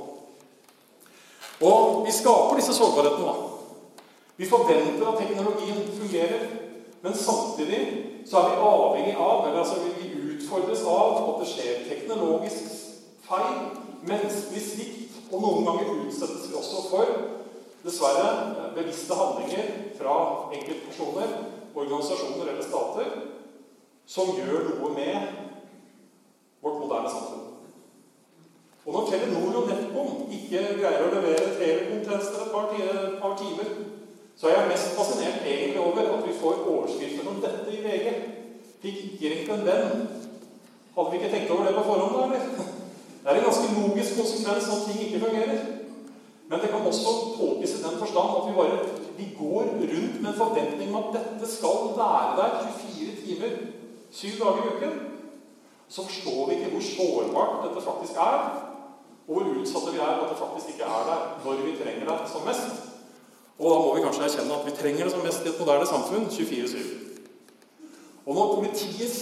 Og 1.69 2.01
vi 2.07 2.15
skaper 2.17 2.57
disse 2.59 2.73
sårbarhetene, 2.75 3.29
da. 3.29 4.01
Vi 4.41 4.49
forventer 4.49 5.05
at 5.07 5.21
teknologien 5.21 5.85
fungerer. 5.99 6.47
Men 7.03 7.13
samtidig 7.13 8.02
så 8.29 8.39
er 8.39 8.49
vi 8.49 8.65
avhengig 8.67 9.15
av, 9.19 9.47
eller 9.47 9.59
altså 9.59 9.81
vi 9.99 10.09
utfordres 10.33 10.83
av, 10.87 11.21
at 11.29 11.41
det 11.41 11.49
skjer 11.51 11.85
teknologisk 11.89 12.69
feil, 13.27 13.61
menneskelig 14.07 14.63
svikt, 14.63 15.17
og 15.31 15.41
noen 15.41 15.65
ganger 15.67 15.93
utsettes 16.05 16.49
vi 16.49 16.57
også 16.59 16.83
for 16.91 17.13
dessverre 17.83 18.71
bevisste 18.75 19.15
handlinger 19.17 19.71
fra 19.97 20.17
enkeltpersoner, 20.55 21.31
organisasjoner 21.73 22.51
eller 22.51 22.67
stater 22.67 23.09
som 24.05 24.35
gjør 24.37 24.69
noe 24.69 24.91
med 24.93 25.41
vårt 26.63 26.79
moderne 26.79 27.09
samfunn. 27.11 27.49
Og 28.83 28.93
når 28.93 29.09
Telenor 29.09 29.57
og 29.61 29.69
NetCom 29.69 30.31
ikke 30.35 30.63
greier 30.79 31.05
å 31.05 31.11
levere 31.13 31.53
telekomtjenester 31.55 32.45
et 32.45 33.21
par 33.23 33.35
timer 33.39 33.75
så 34.37 34.49
er 34.49 34.55
jeg 34.57 34.71
mest 34.71 34.95
fascinert 34.97 35.45
egentlig 35.45 35.79
over 35.79 36.01
at 36.17 36.27
vi 36.27 36.39
får 36.41 36.63
overskrifter 36.67 37.23
som 37.25 37.41
dette 37.43 37.75
i 37.75 37.83
VG. 37.85 38.07
Fikk 38.81 38.97
ikke 39.21 39.53
en 39.53 39.67
venn. 39.67 40.07
Hadde 40.95 41.11
vi 41.11 41.19
ikke 41.19 41.31
tenkt 41.33 41.51
over 41.51 41.67
det 41.67 41.75
på 41.77 41.85
forhånd, 41.87 42.17
da, 42.17 42.23
eller? 42.25 42.71
Det 43.23 43.31
er 43.31 43.39
en 43.39 43.47
ganske 43.47 43.69
logisk 43.77 44.17
konsekvens 44.19 44.71
at 44.73 44.83
ting 44.87 44.99
ikke 45.05 45.23
fungerer. 45.25 45.61
Men 46.49 46.59
det 46.61 46.69
kan 46.69 46.87
også 46.89 47.13
i 47.63 47.67
den 47.85 47.97
forstand 48.01 48.29
at 48.37 48.47
vi 48.49 48.57
bare 48.57 48.77
vi 49.17 49.25
går 49.39 49.63
rundt 49.63 50.21
med 50.21 50.29
en 50.29 50.41
forventning 50.43 50.95
om 50.95 51.03
at 51.03 51.15
dette 51.17 51.55
skal 51.55 51.79
være 51.97 52.37
der 52.39 52.51
24 52.89 53.15
timer, 53.25 53.49
7 54.11 54.27
dager 54.39 54.63
i 54.63 54.75
uken. 54.75 54.93
Så 55.87 56.05
forstår 56.07 56.47
vi 56.47 56.55
ikke 56.55 56.71
hvor 56.73 56.85
sårbart 56.95 57.63
dette 57.65 57.85
faktisk 57.89 58.13
er, 58.29 58.37
og 59.27 59.33
hvor 59.33 59.53
utsatte 59.59 59.93
vi 59.93 59.99
er 59.99 60.13
at 60.23 60.29
det 60.29 60.43
faktisk 60.43 60.67
ikke 60.69 60.89
er 60.97 61.03
der 61.09 61.21
når 61.43 61.65
vi 61.65 61.77
trenger 61.81 62.05
det 62.09 62.31
som 62.31 62.41
mest. 62.47 62.92
Og 63.59 63.69
da 63.69 63.77
må 63.79 63.93
vi 63.95 64.03
kanskje 64.03 64.25
erkjenne 64.27 64.57
at 64.57 64.65
vi 64.67 64.75
trenger 64.77 65.07
det 65.07 65.13
som 65.13 65.23
mest 65.25 65.45
i 65.45 65.51
et 65.51 65.59
moderne 65.61 65.85
samfunn 65.87 66.25
24-7. 66.31 66.79
Og 68.25 68.35
når 68.35 68.53
politiets 68.55 69.21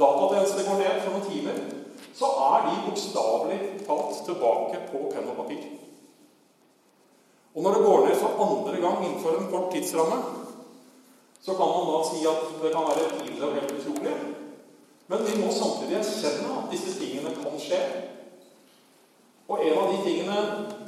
datatjeneste 0.00 0.66
går 0.66 0.80
ned 0.80 1.00
for 1.04 1.14
noen 1.14 1.26
timer, 1.28 1.60
så 2.14 2.30
er 2.48 2.66
de 2.66 2.76
bokstavelig 2.86 3.58
talt 3.86 4.22
tilbake 4.26 4.80
på 4.90 5.02
penn 5.12 5.30
og 5.30 5.38
papir. 5.42 5.64
Og 7.54 7.62
når 7.62 7.76
det 7.76 7.84
går 7.84 8.06
ned 8.06 8.16
for 8.18 8.42
andre 8.44 8.80
gang 8.82 9.04
innenfor 9.04 9.36
en 9.38 9.50
kort 9.50 9.70
tidsramme, 9.72 10.18
så 11.44 11.54
kan 11.54 11.70
man 11.74 11.90
da 11.90 11.98
si 12.08 12.24
at 12.26 12.46
det 12.62 12.72
kan 12.72 12.88
være 12.88 13.10
pinlig 13.18 13.46
og 13.46 13.54
helt 13.54 13.74
utrolig. 13.78 14.14
Men 15.06 15.26
vi 15.26 15.36
må 15.38 15.52
samtidig 15.52 15.98
erkjenne 16.00 16.54
at 16.58 16.70
disse 16.72 16.94
tingene 16.98 17.34
kan 17.36 17.58
skje. 17.60 17.80
Og 19.48 19.60
en 19.60 19.78
av 19.78 19.90
de 19.92 19.98
tingene 20.06 20.38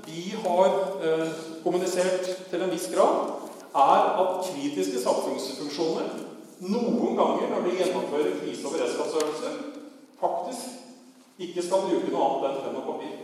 vi 0.07 0.35
har 0.45 0.67
eh, 1.03 1.29
kommunisert 1.65 2.31
til 2.51 2.63
en 2.63 2.73
viss 2.73 2.89
grad, 2.95 3.35
er 3.77 4.07
at 4.23 4.47
kritiske 4.47 5.03
samfunnsfunksjoner 5.03 6.13
noen 6.73 7.17
ganger 7.19 7.51
når 7.51 7.67
de 7.67 7.75
gjennomfører 7.77 8.39
krise- 8.41 8.65
og 8.67 8.73
beredskapsøvelser, 8.73 9.57
faktisk 10.21 10.85
ikke 11.39 11.63
skal 11.63 11.85
bruke 11.85 12.13
noe 12.13 12.29
annet 12.29 12.47
enn 12.49 12.63
penn 12.65 12.79
og 12.81 12.87
papir. 12.87 13.17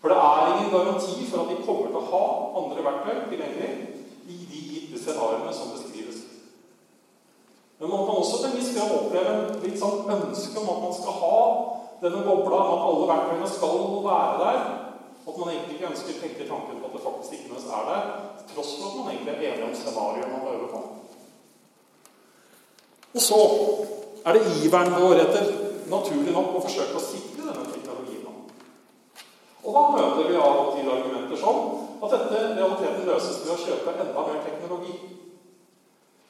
For 0.00 0.12
det 0.12 0.18
er 0.22 0.52
ingen 0.52 0.70
garanti 0.70 1.26
for 1.26 1.42
at 1.42 1.50
de 1.50 1.64
kommer 1.66 1.90
til 1.90 1.98
å 1.98 2.08
ha 2.12 2.24
andre 2.60 2.84
verktøy 2.86 3.24
tilgjengelig 3.32 3.72
i 4.30 4.36
de 4.52 4.60
gitte 4.70 5.02
scenarioene 5.02 5.54
som 5.56 5.72
beskrives. 5.74 6.20
Men 7.80 7.90
man 7.90 8.06
kan 8.06 8.20
også 8.20 8.38
til 8.38 8.50
en 8.52 8.58
viss 8.60 8.74
grad 8.76 8.94
oppleve 8.94 9.34
litt 9.64 9.80
sånn 9.80 10.06
ønske 10.14 10.60
om 10.62 10.70
at 10.76 10.84
man 10.84 10.94
skal 10.96 11.18
ha 11.24 11.40
denne 12.04 12.22
bobla 12.28 12.60
at 12.62 12.84
alle 12.86 13.08
verktøyene 13.10 13.50
skal 13.50 13.82
være 14.06 14.38
der. 14.44 14.85
At 15.26 15.38
man 15.38 15.50
egentlig 15.50 15.76
ikke 15.76 15.90
ønsker 15.90 16.12
å 16.14 16.20
tenke 16.22 16.48
tanken 16.48 16.78
på 16.80 16.88
at 16.88 16.94
det 16.94 17.02
faktisk 17.02 17.32
ikke 17.34 17.50
nødvendigvis 17.50 17.72
er 17.78 17.88
der, 17.90 18.02
til 18.38 18.52
tross 18.54 18.72
for 18.78 18.86
at 18.88 18.98
man 19.00 19.08
egentlig 19.12 19.32
er 19.34 19.48
enig 19.52 19.64
om 19.66 19.74
scenarioet 19.74 20.32
man 20.32 20.48
øver 20.52 20.68
på. 20.74 20.82
Og 23.16 23.22
så 23.24 23.40
er 24.26 24.36
det 24.36 24.52
iveren 24.60 24.94
vår 24.94 25.22
etter 25.24 25.50
naturlig 25.90 26.34
nok 26.34 26.58
å 26.58 26.62
forsøke 26.66 26.98
å 26.98 27.02
sikre 27.02 27.48
denne 27.48 27.66
teknologien. 27.72 28.22
Og 29.66 29.74
da 29.74 29.82
møter 29.96 30.28
vi 30.30 30.38
av 30.38 30.60
og 30.62 30.72
til 30.76 30.90
argumenter 30.94 31.40
som 31.40 31.62
at 31.96 32.12
dette 32.12 32.42
realiteten 32.54 33.08
løses 33.08 33.40
ved 33.42 33.54
å 33.54 33.62
kjøpe 33.64 33.94
enda 33.96 34.26
mer 34.28 34.42
teknologi. 34.46 34.94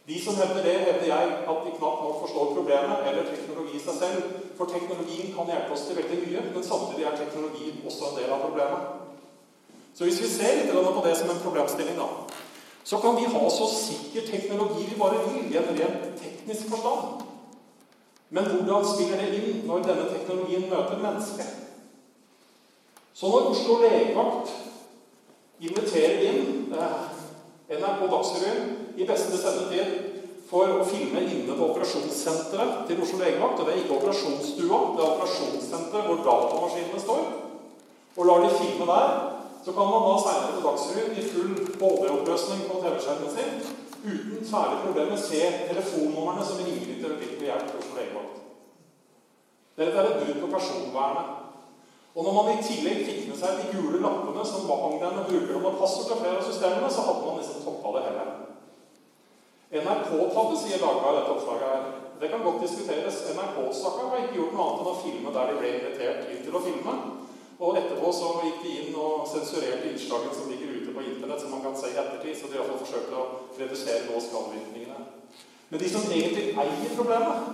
De 0.07 0.25
som 0.25 0.37
hevder 0.39 0.63
det, 0.63 0.75
hevder 0.87 1.07
jeg 1.07 1.31
at 1.51 1.63
de 1.65 1.71
knapt 1.79 2.03
nok 2.03 2.21
forstår 2.23 2.55
problemet 2.55 3.09
eller 3.09 3.25
teknologi 3.27 3.75
i 3.77 3.83
seg 3.83 3.97
selv. 4.03 4.29
For 4.59 4.71
teknologien 4.71 5.33
kan 5.35 5.51
hjelpe 5.51 5.75
oss 5.75 5.89
til 5.89 5.99
veldig 5.99 6.19
mye, 6.23 6.45
men 6.55 6.67
samtidig 6.67 7.09
er 7.09 7.19
teknologien 7.19 7.81
også 7.89 8.11
en 8.11 8.21
del 8.21 8.35
av 8.37 8.45
problemet. 8.45 8.87
Så 9.97 10.07
hvis 10.07 10.21
vi 10.23 10.31
ser 10.31 10.61
litt 10.61 10.71
på 10.71 11.03
det 11.09 11.17
som 11.19 11.33
en 11.33 11.43
problemstilling, 11.43 11.99
da, 11.99 12.07
så 12.87 13.01
kan 13.03 13.17
vi 13.19 13.27
ha 13.35 13.51
så 13.51 13.67
sikker 13.73 14.29
teknologi 14.31 14.87
vi 14.87 15.01
bare 15.01 15.25
vil 15.27 15.51
i 15.51 15.59
en 15.59 15.73
rent 15.75 16.07
teknisk 16.23 16.71
forstand. 16.71 17.25
Men 18.31 18.45
hvordan 18.45 18.87
spiller 18.87 19.23
det 19.23 19.41
inn 19.41 19.67
når 19.67 19.87
denne 19.89 20.07
teknologien 20.13 20.71
møter 20.71 21.03
mennesket? 21.03 21.51
Så 23.15 23.27
når 23.33 23.51
Oslo 23.51 23.81
legevakt 23.83 24.55
inviterer 25.61 26.27
inn 26.31 26.75
eh, 26.77 27.07
NRK 27.75 28.11
Dagsrevyen 28.13 28.86
i 28.97 29.07
beste 29.09 29.39
sendetid 29.39 30.13
for 30.47 30.71
å 30.79 30.85
filme 30.87 31.23
inne 31.27 31.55
på 31.57 31.71
operasjonssenteret 31.73 32.85
til 32.89 33.01
Oslo 33.03 33.21
legevakt. 33.21 33.61
Og 33.61 33.67
det 33.67 33.75
er 33.75 33.81
ikke 33.83 33.99
operasjonsstua, 33.99 34.79
det 34.97 35.03
er 35.03 35.15
operasjonssenteret 35.15 36.11
hvor 36.11 36.23
datamaskinene 36.27 37.03
står. 37.03 37.25
Og 38.17 38.29
lar 38.29 38.45
de 38.45 38.53
filme 38.57 38.87
der, 38.89 39.17
så 39.67 39.75
kan 39.75 39.91
man 39.91 40.07
da 40.07 40.15
seinere 40.23 40.55
på 40.55 40.65
Dagsrevyen 40.69 41.19
i 41.19 41.27
full 41.27 41.57
HD-oppløsning 41.81 42.63
på 42.69 42.79
TV-skjermen 42.85 43.35
sin 43.35 43.83
uten 44.07 44.45
særlig 44.47 44.85
problemer 44.85 45.19
se 45.19 45.41
telefonnumrene 45.67 46.45
som 46.47 46.61
ringer 46.63 46.85
til 46.87 47.09
øyeblikkelig 47.09 47.49
hjelp 47.49 47.73
Oslo 47.81 47.99
legevakt. 47.99 48.39
Dette 49.77 49.99
er 49.99 50.09
et 50.09 50.21
brudd 50.23 50.41
på 50.45 50.53
personvernet. 50.55 51.35
Og 52.17 52.25
når 52.25 52.37
man 52.37 52.53
i 52.55 52.63
tillegg 52.65 53.03
fikk 53.05 53.27
med 53.29 53.37
seg 53.37 53.59
de 53.61 53.73
gule 53.75 53.99
lappene 54.01 54.45
som 54.49 54.71
hang 54.71 54.95
der 55.03 55.19
med 55.19 55.27
brukernavn 55.29 55.67
og 55.75 55.97
til 55.99 56.21
flere 56.23 56.39
av 56.39 56.47
systemene, 56.47 56.89
så 56.89 57.05
hadde 57.05 57.25
man 57.27 57.41
liksom 57.43 57.65
toppa 57.67 57.99
det 57.99 58.05
hele. 58.07 58.46
NRK-tabbe, 59.71 60.55
sier 60.55 60.79
Dagbladet 60.79 61.17
i 61.17 61.23
dette 61.23 61.33
oppslaget 61.35 61.71
her. 61.73 61.87
Det 62.21 62.29
kan 62.31 62.43
godt 62.43 62.63
diskuteres. 62.63 63.17
NRK 63.35 63.57
stakkar 63.75 64.11
har 64.13 64.23
ikke 64.23 64.39
gjort 64.39 64.55
noe 64.55 64.67
annet 64.67 64.83
enn 64.83 64.93
å 64.93 65.01
filme 65.03 65.33
der 65.35 65.51
de 65.51 65.57
ble 65.59 65.73
invitert 65.75 66.31
inn 66.31 66.45
til 66.45 66.55
å 66.55 66.63
filme. 66.63 66.95
Og 67.57 67.79
etterpå 67.81 68.13
så 68.13 68.31
gikk 68.45 68.63
de 68.63 68.73
inn 68.83 68.97
og 69.01 69.27
sensurerte 69.27 69.91
innslagene 69.91 70.37
som 70.37 70.51
ligger 70.53 70.77
ute 70.77 70.95
på 70.95 71.03
internett, 71.03 71.43
som 71.43 71.55
man 71.57 71.65
kan 71.65 71.77
se 71.81 71.91
i 71.91 71.99
ettertid. 71.99 72.39
Så 72.39 72.53
de 72.53 72.61
har 72.61 72.69
fått 72.71 72.85
forsøkt 72.85 73.17
å 73.17 73.27
redusere 73.59 74.07
nå 74.07 74.23
skadevirkningene. 74.23 75.03
Men 75.69 75.83
de 75.83 75.91
som 75.91 76.07
egentlig 76.07 76.53
eier 76.55 76.95
problemet, 76.95 77.53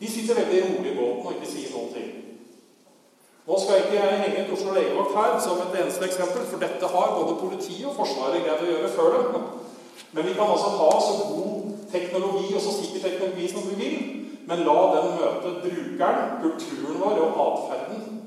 de 0.00 0.10
sitter 0.10 0.40
veldig 0.40 0.62
rolig 0.66 0.92
i 0.92 0.98
båten 0.98 1.28
og 1.28 1.36
ikke 1.36 1.52
sier 1.52 1.70
noen 1.76 1.92
ting. 1.94 2.10
Nå 3.44 3.58
skal 3.60 3.76
jeg 3.76 3.86
ikke 3.86 4.08
henge 4.24 4.42
ut 4.48 4.54
Oslo 4.56 4.72
legevakt 4.74 5.14
her 5.14 5.34
som 5.44 5.60
et 5.62 5.76
eneste 5.78 6.08
eksempel, 6.08 6.46
for 6.48 6.64
dette 6.64 6.90
har 6.90 7.14
både 7.20 7.36
politiet 7.42 7.84
og 7.86 7.94
Forsvaret 8.00 8.42
greid 8.42 8.64
å 8.64 8.70
gjøre 8.72 8.92
før 8.96 9.14
det. 9.14 9.42
Men 10.14 10.26
vi 10.26 10.34
kan 10.34 10.50
altså 10.50 10.70
ha 10.78 10.90
så 11.02 11.14
god 11.34 11.72
teknologi 11.92 12.54
og 12.54 12.62
så 12.62 12.72
sikker 12.72 13.08
teknologi 13.08 13.48
som 13.50 13.66
vi 13.70 13.78
vil, 13.82 13.96
men 14.46 14.66
la 14.68 14.80
den 14.94 15.08
møte 15.18 15.54
brukeren, 15.64 16.34
kulturen 16.42 17.00
vår 17.00 17.22
og 17.24 17.40
atferden, 17.46 18.20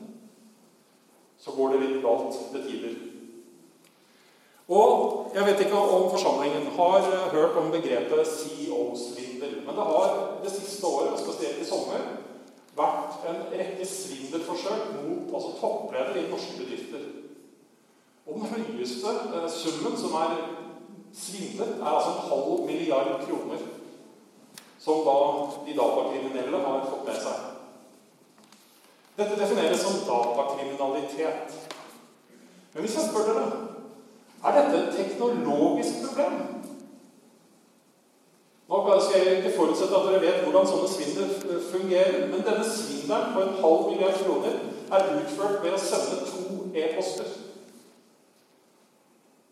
så 1.39 1.53
går 1.56 1.74
det 1.74 1.84
litt 1.84 2.01
galt 2.03 2.39
til 2.51 2.63
tider. 2.65 2.96
Og 4.67 5.32
jeg 5.36 5.46
vet 5.48 5.62
ikke 5.63 5.79
om 5.79 6.10
forsamlingen 6.12 6.65
har 6.75 7.06
hørt 7.32 7.56
om 7.60 7.72
begrepet 7.72 8.27
CEO-svindel. 8.27 9.62
Men 9.65 9.75
det 9.75 9.86
har 9.91 10.17
det 10.44 10.51
siste 10.51 10.88
året, 10.88 11.20
spesielt 11.20 11.62
i 11.63 11.70
sommer, 11.70 12.03
vært 12.77 13.24
en 13.29 13.39
rekke 13.53 13.88
svindelforsøk 13.88 14.91
mot 14.98 15.32
altså 15.34 15.53
toppledere 15.62 16.20
i 16.20 16.27
norske 16.32 16.60
bedrifter. 16.60 17.08
Og 18.27 18.41
den 18.41 18.51
høyeste 18.51 19.13
eh, 19.39 19.48
summen 19.50 19.96
som 19.98 20.17
er 20.20 20.36
svindlet, 21.17 21.69
er 21.81 21.86
altså 21.86 22.09
en 22.13 22.29
halv 22.29 22.65
milliard 22.65 23.13
kroner. 23.25 23.63
Som 24.79 25.03
da 25.07 25.15
de 25.65 25.77
datakriminelle 25.77 26.57
har 26.57 26.86
fått 26.89 27.07
med 27.07 27.21
seg. 27.21 27.45
Dette 29.17 29.39
defineres 29.39 29.81
som 29.81 30.03
datakriminalitet. 30.05 31.57
Men 32.74 32.86
hvis 32.86 32.95
jeg 32.95 33.09
spør 33.09 33.31
dere 33.31 33.47
er 34.45 34.57
dette 34.57 34.77
et 34.83 34.95
teknologisk 34.97 36.05
problem? 36.05 36.38
Nå 38.67 39.00
skal 39.00 39.25
jeg 39.25 39.38
ikke 39.38 39.57
forutsette 39.57 39.95
at 39.95 40.07
dere 40.07 40.21
vet 40.21 40.43
hvordan 40.43 40.67
sånne 40.67 40.89
svindler 40.91 41.62
fungerer, 41.71 42.27
men 42.27 42.43
denne 42.45 42.65
svindelen 42.67 43.33
på 43.33 43.43
en 43.43 43.59
halv 43.63 43.86
milliard 43.89 44.17
kroner 44.21 44.57
er 44.91 45.12
utført 45.17 45.62
ved 45.63 45.75
å 45.75 45.81
sende 45.81 46.17
to 46.27 46.57
e-poster. 46.75 47.47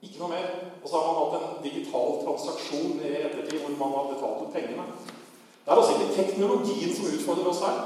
Ikke 0.06 0.22
noe 0.22 0.32
mer. 0.32 0.48
Og 0.84 0.88
så 0.90 1.02
har 1.02 1.06
man 1.10 1.20
hatt 1.20 1.36
en 1.42 1.62
digital 1.66 2.18
transaksjon 2.22 3.00
i 3.02 3.14
ettertid 3.26 3.62
hvor 3.64 3.78
man 3.82 3.96
har 3.98 4.10
betalt 4.14 4.46
ut 4.46 4.56
pengene. 4.56 4.88
Det 5.66 5.74
er 5.74 5.82
altså 5.82 5.96
ikke 5.98 6.18
teknologien 6.22 6.92
som 6.94 7.10
utfordrer 7.10 7.52
oss 7.52 7.64
her. 7.66 7.80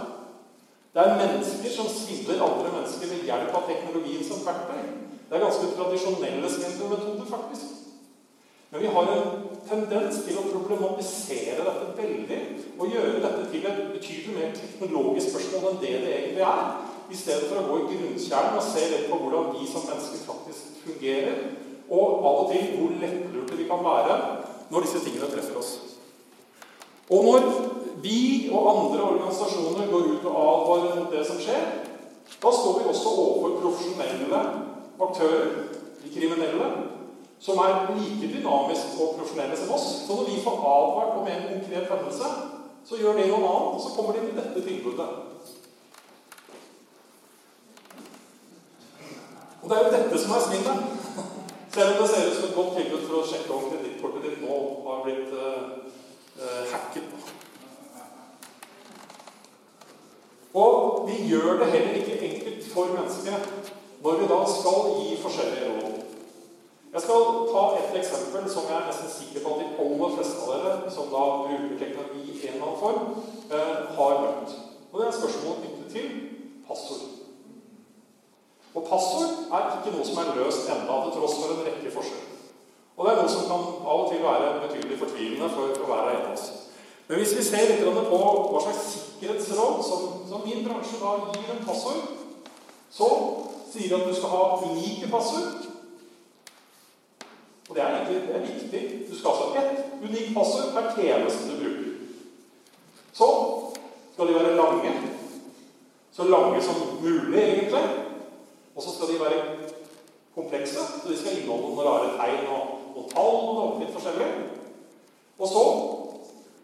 Det 0.93 1.03
er 1.03 1.19
mennesker 1.21 1.71
som 1.71 1.87
svindler 1.93 2.41
andre 2.43 2.71
mennesker 2.75 3.11
ved 3.13 3.27
hjelp 3.29 3.53
av 3.55 3.67
teknologien 3.69 4.25
som 4.27 4.41
verktøy. 4.43 4.81
Det 5.29 5.37
er 5.37 5.45
ganske 5.45 5.69
tradisjonelle 5.77 6.49
svindlermetoder, 6.49 7.27
faktisk. 7.29 7.77
Men 8.71 8.81
vi 8.81 8.87
har 8.93 9.11
en 9.13 9.29
tendens 9.69 10.19
til 10.25 10.37
å 10.37 10.47
problematisere 10.49 11.63
dette 11.65 11.93
veldig 11.97 12.39
og 12.79 12.91
gjøre 12.93 13.21
dette 13.23 13.47
til 13.51 13.65
et 13.65 13.79
betydelig 13.93 14.35
mer 14.35 14.51
teknologisk 14.57 15.31
spørsmål 15.31 15.71
enn 15.71 15.79
det 15.81 15.93
det 16.03 16.11
egentlig 16.17 16.45
er, 16.45 16.67
i 17.09 17.17
stedet 17.17 17.47
for 17.49 17.61
å 17.61 17.65
gå 17.69 17.77
i 17.79 17.87
grunnkjernen 17.95 18.59
og 18.59 18.67
se 18.67 18.83
litt 18.91 19.07
på 19.09 19.17
hvordan 19.23 19.49
vi 19.55 19.65
som 19.71 19.87
mennesker 19.89 20.21
faktisk 20.27 20.83
fungerer, 20.83 21.39
og 21.89 22.25
av 22.25 22.41
og 22.43 22.51
til 22.53 22.73
hvor 22.77 22.95
lettlurte 23.01 23.57
vi 23.57 23.67
kan 23.69 23.83
være 23.85 24.17
når 24.69 24.85
disse 24.85 25.01
tingene 25.05 25.29
treffer 25.31 25.57
oss. 25.59 25.71
Og 27.09 27.25
når 27.25 27.47
vi 28.03 28.49
og 28.53 28.67
andre 28.69 29.01
organisasjoner 29.03 29.89
går 29.89 30.11
ut 30.13 30.27
og 30.29 30.35
advarer 30.43 30.99
mot 30.99 31.13
det 31.13 31.23
som 31.25 31.39
skjer, 31.41 31.65
da 32.39 32.51
står 32.53 32.77
vi 32.79 32.89
også 32.91 33.09
overfor 33.09 33.55
profesjonelle 33.63 34.41
aktører, 35.01 35.49
de 36.03 36.13
kriminelle, 36.13 36.67
som 37.39 37.57
er 37.63 37.89
like 37.95 38.29
dynamiske 38.35 38.93
og 38.99 39.15
profesjonelle 39.17 39.57
som 39.57 39.73
oss. 39.73 39.87
Så 40.05 40.15
når 40.15 40.29
vi 40.29 40.43
får 40.43 40.61
advart 40.75 41.17
om 41.17 41.27
en 41.27 41.43
konkret 41.49 41.89
hendelse, 41.91 42.29
så 42.85 43.01
gjør 43.01 43.17
de 43.17 43.27
noe 43.31 43.41
annet, 43.41 43.73
og 43.73 43.81
så 43.83 43.95
kommer 43.95 44.13
de 44.13 44.27
til 44.27 44.37
dette 44.37 44.63
tilbudet. 44.67 45.09
Og 49.61 49.69
det 49.69 49.77
er 49.77 49.83
jo 49.85 49.97
dette 49.97 50.21
som 50.23 50.35
er 50.35 50.45
svindelen. 50.45 51.38
Selv 51.73 51.89
om 51.89 52.01
det 52.01 52.09
ser 52.09 52.29
ut 52.29 52.35
som 52.35 52.47
et 52.49 52.55
godt 52.55 52.77
tilbud 52.77 53.03
for 53.05 53.19
å 53.19 53.27
sjekke 53.29 53.53
om 53.53 53.67
kredittkortet 53.69 54.23
ditt 54.25 54.39
nå 54.41 54.55
har 54.87 55.03
blitt 55.05 55.33
eh, 55.37 56.71
hacket. 56.71 57.35
Og 60.57 61.05
vi 61.09 61.19
gjør 61.29 61.59
det 61.59 61.67
heller 61.75 61.99
ikke 61.99 62.17
enkelt 62.25 62.71
for 62.71 62.95
mennesket 62.95 63.73
når 64.01 64.17
vi 64.21 64.29
da 64.31 64.39
skal 64.49 64.89
gi 64.97 65.19
forskjellige 65.21 65.69
råd. 65.75 65.99
Jeg 66.93 67.05
skal 67.05 67.27
ta 67.51 67.63
et 67.77 67.97
eksempel 68.01 68.49
som 68.49 68.65
jeg 68.65 68.77
er 68.79 68.89
nesten 68.89 69.13
sikker 69.13 69.45
på 69.45 69.53
at 69.53 69.61
de 69.61 69.85
aller 69.85 70.17
fleste 70.17 70.41
av 70.41 70.65
dere 70.65 70.93
som 70.95 71.13
da 71.13 71.27
bruker 71.43 71.77
teknologi 71.83 72.25
i 72.33 72.47
en 72.49 72.55
eller 72.55 72.65
annen 72.65 72.81
form, 72.81 73.01
eh, 73.53 73.77
har 73.99 74.19
møtt. 74.25 74.57
Og 74.91 74.99
Det 74.99 75.07
er 75.07 75.19
spørsmål 75.19 75.61
knyttet 75.61 75.91
til 75.93 76.09
passord. 76.67 77.18
Og 78.75 78.85
passord 78.85 79.49
er 79.49 79.69
ikke 79.79 79.95
noe 79.95 80.05
som 80.05 80.19
er 80.21 80.35
løst 80.37 80.69
enda, 80.69 80.97
til 81.05 81.15
tross 81.15 81.37
for 81.39 81.55
en 81.55 81.63
rekke 81.65 81.93
forsøk. 81.93 82.25
Og 82.99 83.05
det 83.05 83.13
er 83.13 83.21
noe 83.21 83.31
som 83.31 83.45
kan 83.47 83.61
av 83.87 84.01
og 84.03 84.09
til 84.11 84.23
være 84.23 84.55
betydelig 84.65 84.99
fortvilende 84.99 85.47
for 85.53 85.71
å 85.71 85.87
være 85.89 86.15
en 86.15 86.25
av 86.27 86.33
oss. 86.35 86.49
Men 87.07 87.21
hvis 87.21 87.31
vi 87.37 87.45
ser 87.47 87.69
litt 87.71 87.81
på 87.81 88.17
hva 88.19 88.61
slags 88.61 88.81
sikkerhetsråd 88.93 89.79
som, 89.87 90.01
som 90.29 90.43
min 90.45 90.65
bransje 90.65 90.99
da 91.01 91.15
gir 91.31 91.53
en 91.55 91.63
passord, 91.65 92.03
så 92.93 93.07
sier 93.71 93.95
at 93.95 94.05
du 94.05 94.13
skal 94.17 94.33
ha 94.33 94.43
unike 94.65 95.09
passord. 95.09 95.65
Og 97.69 97.75
det 97.77 97.85
er 97.85 97.95
egentlig 97.95 98.21
det 98.27 98.35
er 98.35 98.45
viktig. 98.45 98.83
Du 99.09 99.15
skal 99.15 99.31
altså 99.31 99.47
ha 99.53 99.63
ett 99.63 99.95
unikt 100.03 100.35
passord 100.35 100.69
per 100.75 100.91
tjeneste 100.97 101.49
du 101.49 101.63
bruker. 101.63 101.89
Så 103.13 103.31
skal 104.13 104.27
de 104.27 104.37
være 104.37 104.55
lange. 104.59 104.93
Så 106.11 106.27
lange 106.27 106.61
som 106.61 106.75
mulig, 107.01 107.39
egentlig. 107.39 108.08
Og 108.75 108.83
så 108.83 108.93
skal 108.95 109.11
de 109.11 109.19
være 109.23 109.39
komplekse. 110.35 110.79
Så 111.01 111.09
de 111.09 111.17
skal 111.17 111.37
inneholde 111.37 111.69
noen 111.69 111.87
rare 111.87 112.13
tegn 112.19 112.47
og, 112.55 112.63
og 112.95 113.09
tall 113.13 113.37
og 113.63 113.81
litt 113.81 113.93
forskjellig. 113.95 114.29
Og 115.39 115.47
så 115.47 115.63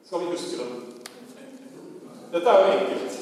skal 0.07 0.23
vi 0.23 0.31
huske 0.33 0.57
dem. 0.61 0.71
Dette 2.33 2.49
er 2.49 2.61
jo 2.61 2.79
enkelt. 2.79 3.21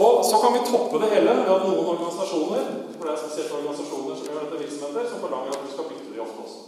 Og 0.00 0.24
så 0.24 0.36
kan 0.42 0.54
vi 0.54 0.66
toppe 0.70 1.00
det 1.02 1.10
hele 1.14 1.32
ved 1.42 1.50
at 1.54 1.66
noen 1.66 1.88
organisasjoner 1.94 2.70
for 3.00 3.08
det 3.08 3.12
er 3.14 3.20
spesielt 3.24 3.52
organisasjoner 3.58 4.16
som 4.16 4.26
gjør 4.28 4.42
dette 4.44 4.58
virksomheter, 4.62 5.04
som 5.10 5.20
forlanger 5.24 5.50
at 5.54 5.62
du 5.64 5.70
skal 5.72 5.86
bytte 5.90 6.10
de 6.14 6.20
ofte 6.24 6.40
også. 6.44 6.58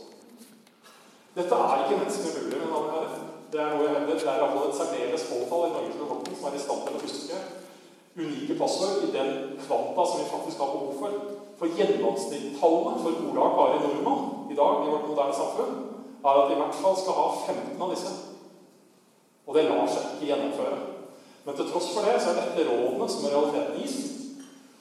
Dette 1.39 1.55
er 1.65 1.83
ikke 1.83 1.99
menneskelig 2.01 2.43
mulig. 2.45 2.59
men. 2.61 3.27
Det 3.53 3.61
er 3.61 3.69
noe 3.73 3.85
jeg 3.85 3.95
hevder. 3.97 4.15
Det 4.21 4.29
er 4.33 4.39
iallfall 4.41 4.69
et 4.71 4.79
særdeles 4.79 5.25
fåtall 5.31 5.65
i 5.67 5.73
Norges 5.75 5.97
som 6.39 6.47
er 6.49 6.57
i 6.57 6.63
stand 6.65 6.81
til 6.87 6.97
å 6.97 7.03
huske 7.03 7.41
unike 8.16 8.59
passord 8.59 9.05
i 9.09 9.12
den 9.12 9.59
kvanta 9.66 10.07
som 10.07 10.20
vi 10.20 10.31
faktisk 10.31 10.59
har 10.59 10.66
behov 10.66 10.94
for. 10.98 11.11
For 11.59 11.66
gjennomsnittstallene 11.79 13.03
for 13.03 13.20
Ola 13.29 13.48
og 13.48 13.57
Kari 13.59 13.83
Nordmann 13.83 14.53
i 14.53 14.59
dag 14.59 14.87
i 14.87 14.92
vårt 14.92 15.09
moderne 15.09 15.37
samfunn 15.37 15.75
er 16.22 16.38
at 16.38 16.48
vi 16.48 16.57
i 16.57 16.61
hvert 16.61 16.81
fall 16.83 16.96
skal 16.98 17.18
ha 17.18 17.27
15 17.46 17.83
av 17.83 17.92
disse. 17.94 18.12
Og 19.46 19.55
det 19.57 19.68
lar 19.68 19.87
seg 19.90 20.09
ikke 20.14 20.29
gjennomføre. 20.31 20.81
Men 21.44 21.57
til 21.59 21.70
tross 21.70 21.88
for 21.94 22.07
det 22.07 22.18
så 22.22 22.33
er 22.33 22.40
dette 22.40 22.66
rådene 22.68 23.09
som 23.11 23.27
i 23.27 23.33
realiteten 23.33 23.79
gis. 23.81 23.96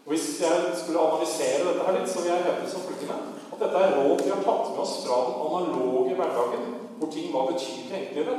Og 0.06 0.14
Hvis 0.14 0.42
jeg 0.42 0.74
skulle 0.82 1.06
analysere 1.06 1.68
dette 1.68 1.86
her 1.86 1.98
litt, 1.98 2.10
så 2.10 2.22
vil 2.22 2.32
jeg 2.34 2.46
hevde 2.46 2.70
som 2.70 2.86
følgende 2.86 3.18
at 3.52 3.60
dette 3.62 3.82
er 3.86 3.96
råd 3.98 4.24
vi 4.24 4.34
har 4.34 4.44
tatt 4.46 4.70
med 4.74 4.82
oss 4.84 4.94
fra 5.06 5.18
den 5.28 5.42
analoge 5.46 6.16
hverdagen, 6.18 6.64
hvor 6.98 7.10
ting 7.14 7.34
var 7.34 7.50
betydelig 7.52 7.98
enklere. 8.00 8.38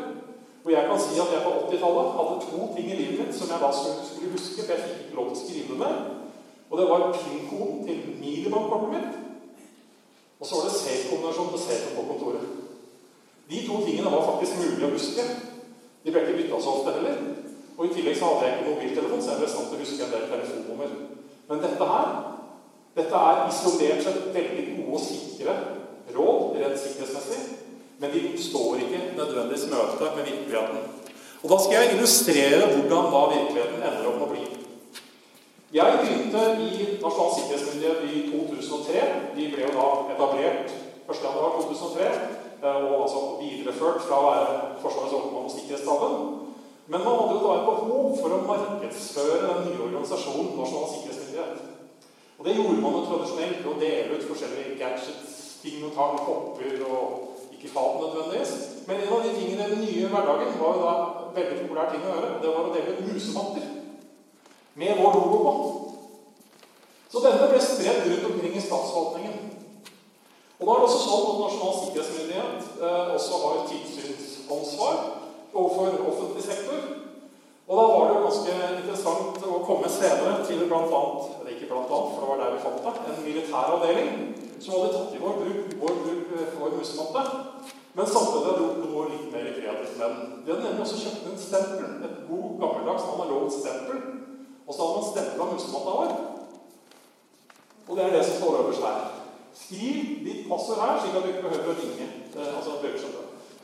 Og 0.65 0.73
jeg 0.73 0.87
kan 0.89 1.01
si 1.03 1.19
at 1.19 1.33
jeg 1.35 1.45
på 1.45 1.53
80-tallet 1.59 2.13
hadde 2.17 2.35
to 2.47 2.67
ting 2.75 2.91
i 2.91 2.99
livet 2.99 3.19
mitt 3.21 3.37
som 3.37 3.51
jeg 3.51 3.63
da 3.63 3.71
skulle, 3.75 4.33
huske, 4.35 4.63
for 4.63 4.73
jeg 4.73 4.85
fikk 4.89 5.17
lov 5.19 5.31
til 5.31 5.37
å 5.37 5.43
skrive 5.43 5.79
med. 5.81 5.95
Og 6.71 6.79
det 6.79 6.89
var 6.89 7.07
PIN-koden 7.17 7.81
til 7.87 8.03
minibankkortet 8.21 8.93
mitt. 8.95 9.17
Og 10.41 10.47
så 10.47 10.59
var 10.59 10.69
det 10.69 10.79
C-kombinasjon 10.79 11.51
på 11.55 11.63
safe 11.65 11.95
på 11.97 12.07
kontoret. 12.11 12.47
De 13.51 13.65
to 13.67 13.81
tingene 13.87 14.13
var 14.15 14.29
faktisk 14.31 14.61
mulig 14.63 14.87
å 14.87 14.93
huske. 14.95 15.27
De 16.05 16.15
ble 16.15 16.23
ikke 16.23 16.39
bytta 16.39 16.61
så 16.63 16.77
ofte 16.77 16.95
heller. 16.97 17.19
Og 17.77 17.87
I 17.87 17.95
tillegg 17.97 18.19
så 18.19 18.31
hadde 18.31 18.47
jeg 18.47 18.59
ikke 18.59 18.71
mobiltelefon, 18.71 19.23
så 19.23 19.35
jeg 19.35 19.43
ble 19.43 19.51
stand 19.51 19.69
til 19.69 19.79
å 19.79 19.83
huske 19.83 20.07
en 20.07 20.15
del 20.15 20.31
telefonnummer. 20.31 20.95
Men 21.51 21.63
dette 21.67 21.91
her 21.91 22.15
dette 22.97 23.17
er 23.17 23.47
isolert 23.49 24.03
sett 24.05 24.25
veldig 24.35 24.65
gode 24.77 24.99
og 24.99 25.01
sikre 25.01 25.55
råd 26.13 26.59
rent 26.61 26.81
sikkerhetsmessig. 26.81 27.62
Men 28.03 28.11
de 28.11 28.43
står 28.43 28.81
ikke 28.83 29.01
nødvendigvis 29.17 29.69
møte 29.71 30.09
med 30.17 30.25
virkeligheten. 30.27 30.79
Og 31.43 31.51
Da 31.51 31.57
skal 31.63 31.77
jeg 31.79 31.93
illustrere 31.95 32.67
hvordan 32.73 33.05
da 33.15 33.21
virkeligheten 33.35 33.83
ender 33.89 34.09
opp 34.11 34.19
med 34.19 34.27
å 34.27 34.33
bli. 34.33 34.45
Jeg 35.79 35.99
begynte 36.01 36.43
i 36.67 36.73
Nasjonal 37.03 37.31
sikkerhetsmyndighet 37.37 38.03
i 38.11 38.25
2003. 38.33 39.05
De 39.37 39.47
ble 39.55 39.69
jo 39.69 39.73
da 39.79 39.87
etablert 40.15 40.75
1.1.2003. 41.09 42.11
og 42.63 42.99
altså 43.05 43.21
videreført 43.41 44.05
fra 44.07 44.19
å 44.19 44.27
være 44.29 44.51
Forsvarets 44.83 45.17
overmann 45.19 45.49
og 45.49 45.55
Sikkerhetsstaben. 45.55 46.15
Men 46.87 47.05
man 47.07 47.19
hadde 47.19 47.39
jo 47.39 47.43
da 47.47 47.55
et 47.57 47.69
behov 47.71 48.13
for 48.21 48.35
å 48.37 48.45
markedsføre 48.51 49.41
den 49.47 49.65
nye 49.69 49.83
organisasjonen 49.87 50.55
Nasjonal 50.59 50.93
sikkerhetsmyndighet. 50.93 51.67
Og 52.39 52.47
det 52.47 52.57
gjorde 52.59 52.83
man 52.85 52.99
jo 52.99 53.03
tradisjonelt 53.09 53.65
ved 53.65 53.73
å 53.73 53.81
dele 53.81 54.17
ut 54.19 54.31
forskjellige 54.31 54.79
gadgets, 54.83 55.37
ting 55.63 55.83
og 55.87 55.95
tang, 55.97 56.19
kopper 56.27 56.87
og 56.91 57.32
ikke 57.63 57.75
fat 57.75 58.01
nødvendigvis. 58.01 58.53
Men 58.87 59.01
en 59.01 59.13
av 59.13 59.23
de 59.23 59.35
tingene 59.37 59.67
i 59.67 59.71
den 59.71 59.85
nye 59.85 60.09
hverdagen 60.11 60.59
var 60.61 60.75
jo 60.75 60.83
da 60.83 60.95
veldig 61.37 61.59
populær 61.61 61.93
ting 61.93 62.03
å 62.03 62.11
gjøre. 62.11 62.31
Det 62.43 62.55
var 62.55 62.67
å 62.67 62.75
dele 62.75 62.97
ut 62.97 63.07
musematter 63.13 63.69
med 64.75 64.99
vår 64.99 65.19
logo 65.19 65.39
på. 65.45 65.53
Så 67.13 67.21
denne 67.23 67.49
ble 67.51 67.61
spredt 67.63 68.07
rundt 68.09 68.29
omkring 68.31 68.57
i 68.57 68.65
statsforvaltningen. 68.67 69.39
Og 70.59 70.67
da 70.67 70.75
er 70.75 70.81
det 70.81 70.89
også 70.89 71.01
sånn 71.03 71.29
at 71.29 71.41
Nasjonal 71.43 71.79
sikkerhetsmyndighet 71.79 72.67
eh, 72.83 73.15
også 73.17 73.41
har 73.43 73.63
tilsynsansvar 73.71 75.01
overfor 75.53 76.05
offentlig 76.09 76.45
sektor. 76.47 76.85
Og 77.69 77.79
da 77.79 77.87
var 77.89 78.05
det 78.09 78.15
jo 78.15 78.27
ganske 78.27 78.55
interessant 78.79 79.47
å 79.47 79.63
komme 79.67 79.91
senere 79.91 80.43
til 80.49 80.65
blant 80.71 80.91
annet, 81.81 82.13
for 82.13 82.21
det 82.21 82.31
var 82.31 82.41
der 82.43 82.55
vi 82.55 82.65
fant 82.65 82.85
det, 82.87 83.13
en 83.13 83.25
militær 83.27 83.75
avdeling 83.77 84.11
som 84.63 84.75
hadde 84.77 84.93
tatt 84.95 85.15
i 85.17 85.23
vår 85.23 85.39
bruk 85.41 85.73
vår 85.83 85.97
bruk 86.03 86.35
for 86.57 86.77
musematte. 86.79 87.23
Men 87.93 88.07
samtidig 88.09 88.47
hadde 88.49 88.65
gjort 88.65 88.85
noe 88.85 89.09
litt 89.11 89.33
mer 89.33 89.49
kreativt 89.57 89.97
med 90.01 90.07
den. 90.13 90.37
De 90.45 90.53
hadde 90.53 90.67
nemlig 90.67 90.85
også 90.85 91.01
kjøpt 91.03 91.27
en 91.29 91.43
stempel. 91.47 91.89
Et 92.09 92.21
god, 92.29 92.47
gammeldags 92.63 93.09
analogt 93.15 93.57
stempel. 93.59 93.99
Og 94.67 94.71
så 94.73 94.81
hadde 94.85 95.01
man 95.01 95.11
stempla 95.11 95.49
musematta 95.51 95.97
vår. 95.99 96.15
Og 97.89 97.99
det 97.99 98.05
er 98.05 98.15
det 98.17 98.23
som 98.29 98.39
står 98.39 98.61
øverst 98.63 98.87
her. 98.87 99.03
Skriv 99.63 99.99
ditt 100.25 100.47
passord 100.49 100.81
her, 100.81 100.95
slik 101.03 101.19
at 101.19 101.27
du 101.27 101.33
ikke 101.33 101.47
behøver 101.49 101.75
å 101.75 101.79
ringe. 101.83 102.07
Eh, 102.33 102.57
altså. 102.57 102.73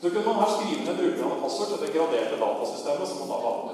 Så 0.01 0.09
kunne 0.09 0.25
man 0.25 0.39
her 0.39 0.51
skrive 0.55 0.83
ned 0.85 0.99
brukerne 0.99 1.41
passord 1.43 1.71
til 1.71 1.81
det 1.83 1.93
graderte 1.95 2.37
datasystemet 2.43 3.07
som 3.09 3.23
man 3.23 3.31
da 3.33 3.39
hadde. 3.45 3.73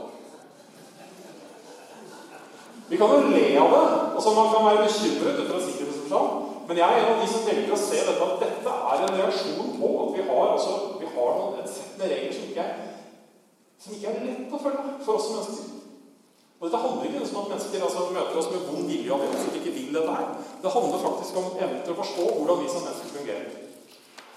Vi 2.90 2.98
kan 2.98 3.14
jo 3.14 3.30
le 3.34 3.46
av 3.60 3.72
det. 3.74 3.86
altså 4.16 4.34
Man 4.36 4.52
kan 4.54 4.66
være 4.66 4.84
bekymret 4.88 5.40
ut 5.40 5.50
fra 5.52 5.62
sikkerhetsforstand. 5.68 6.28
Men 6.68 6.78
jeg 6.78 6.90
er 6.92 7.00
en 7.00 7.14
av 7.14 7.22
de 7.22 7.28
som 7.30 7.46
velger 7.46 7.74
å 7.74 7.78
se 7.78 8.02
dette 8.08 8.26
at 8.26 8.42
dette 8.42 8.76
er 8.92 9.04
en 9.06 9.18
reaksjon 9.20 9.74
på 9.80 9.90
at 10.04 10.14
vi 10.16 10.24
har, 10.30 10.46
altså, 10.56 10.74
vi 11.02 11.10
har 11.14 11.36
noen, 11.38 11.60
et 11.62 11.70
sett 11.70 11.98
med 12.00 12.10
regler 12.10 12.34
som 12.34 12.48
ikke, 12.50 12.66
er, 12.66 12.88
som 13.86 13.94
ikke 13.94 14.14
er 14.14 14.24
lett 14.26 14.56
å 14.56 14.62
følge 14.64 14.96
for 15.06 15.20
oss 15.20 15.28
som 15.28 15.38
mennesker. 15.38 15.72
Og 16.56 16.66
Dette 16.66 16.82
handler 16.82 17.06
ikke 17.06 17.22
om 17.22 17.42
at 17.44 17.52
mennesker 17.54 17.86
altså, 17.86 18.08
møter 18.16 18.42
oss 18.42 18.50
med 18.54 18.66
vond 18.72 18.90
vilje 18.90 19.14
og 19.14 19.26
at 19.28 19.46
vi 19.54 19.62
ikke 19.62 19.76
vil 19.78 19.98
dette 20.00 20.18
her. 20.18 20.28
Det 20.64 20.74
handler 20.78 21.06
faktisk 21.06 21.40
om 21.42 21.50
evnen 21.54 21.82
til 21.86 21.94
å 21.94 22.02
forstå 22.02 22.28
hvordan 22.34 22.62
vi 22.64 22.72
som 22.74 22.86
mennesker 22.88 23.18
fungerer. 23.20 23.48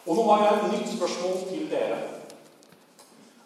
Og 0.09 0.17
nå 0.17 0.25
har 0.29 0.45
jeg 0.45 0.59
et 0.59 0.73
nytt 0.75 0.97
spørsmål 0.97 1.39
til 1.49 1.69
dere. 1.73 2.01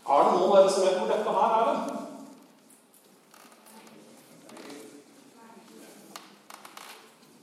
Er 0.02 0.24
det 0.26 0.32
noen 0.34 0.48
av 0.48 0.56
dere 0.58 0.72
som 0.74 0.88
vet 0.88 0.98
hvor 0.98 1.10
dette 1.10 1.36
her 1.38 1.58
er? 1.60 1.70
Den? 1.70 2.11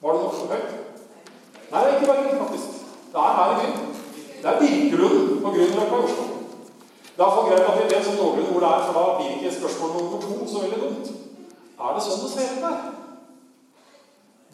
Var 0.01 0.13
det 0.13 0.21
noe 0.23 0.35
for 0.35 0.53
høyt? 0.53 0.69
Nei, 1.69 1.81
ikke 1.93 2.07
bare 2.07 2.21
Bergen, 2.23 2.43
faktisk. 2.43 2.67
Det 3.13 3.23
er 3.23 3.37
her 3.39 3.49
i 3.51 3.57
byen. 3.59 3.95
Det 4.41 4.49
er 4.51 4.59
Birkelunden 4.59 5.41
på 5.43 5.49
Grünerløkka 5.55 5.97
i 5.97 6.05
Oslo. 6.07 6.23
Det 7.15 7.25
er 7.25 7.25
iallfall 7.25 7.49
greit 7.49 7.65
at 7.67 7.77
vi 7.79 7.89
vet 7.89 8.05
sånn 8.05 8.15
noenlunde 8.15 8.53
hvor 8.53 8.63
det 8.63 8.69
er, 8.69 8.85
for 8.85 8.95
da 8.95 9.17
blir 9.17 9.33
ikke 9.35 9.57
spørsmål 9.57 9.89
nummer 9.95 10.21
to 10.23 10.47
så 10.47 10.61
veldig 10.63 10.79
dumt. 10.83 11.09
Er 11.79 11.97
det 11.97 12.03
sånn 12.05 12.21
det 12.23 12.29
ser 12.31 12.53
ut 12.53 12.63
der? 12.63 12.77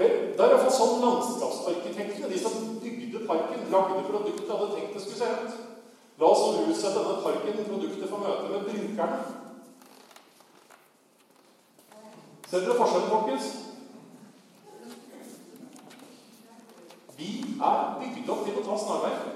Vel, 0.02 0.16
det 0.34 0.42
er 0.48 0.56
iallfall 0.56 0.74
sånn 0.80 1.04
landskapsarkitektene, 1.04 2.32
de 2.32 2.42
som 2.42 2.58
bygde 2.82 3.22
parken, 3.30 3.68
lagde 3.76 4.02
produktet, 4.10 4.50
hadde 4.50 4.72
tenkt 4.74 4.98
det 4.98 5.04
skulle 5.06 5.22
se 5.22 5.30
ut. 5.46 5.62
La 6.18 6.32
oss 6.32 6.58
utsette 6.64 6.96
denne 6.96 7.22
parken 7.22 7.70
produktet 7.70 8.10
for 8.10 8.24
møte 8.24 8.50
med 8.50 8.66
brukerne. 8.72 9.22
Ser 12.50 12.62
dere 12.66 12.78
forskjellen, 12.82 13.14
folkens? 13.14 13.54
Vi 17.18 17.32
er 17.56 17.82
bygd 18.00 18.30
opp 18.34 18.44
til 18.46 18.60
å 18.60 18.66
ta 18.66 18.78
snarveier. 18.80 19.32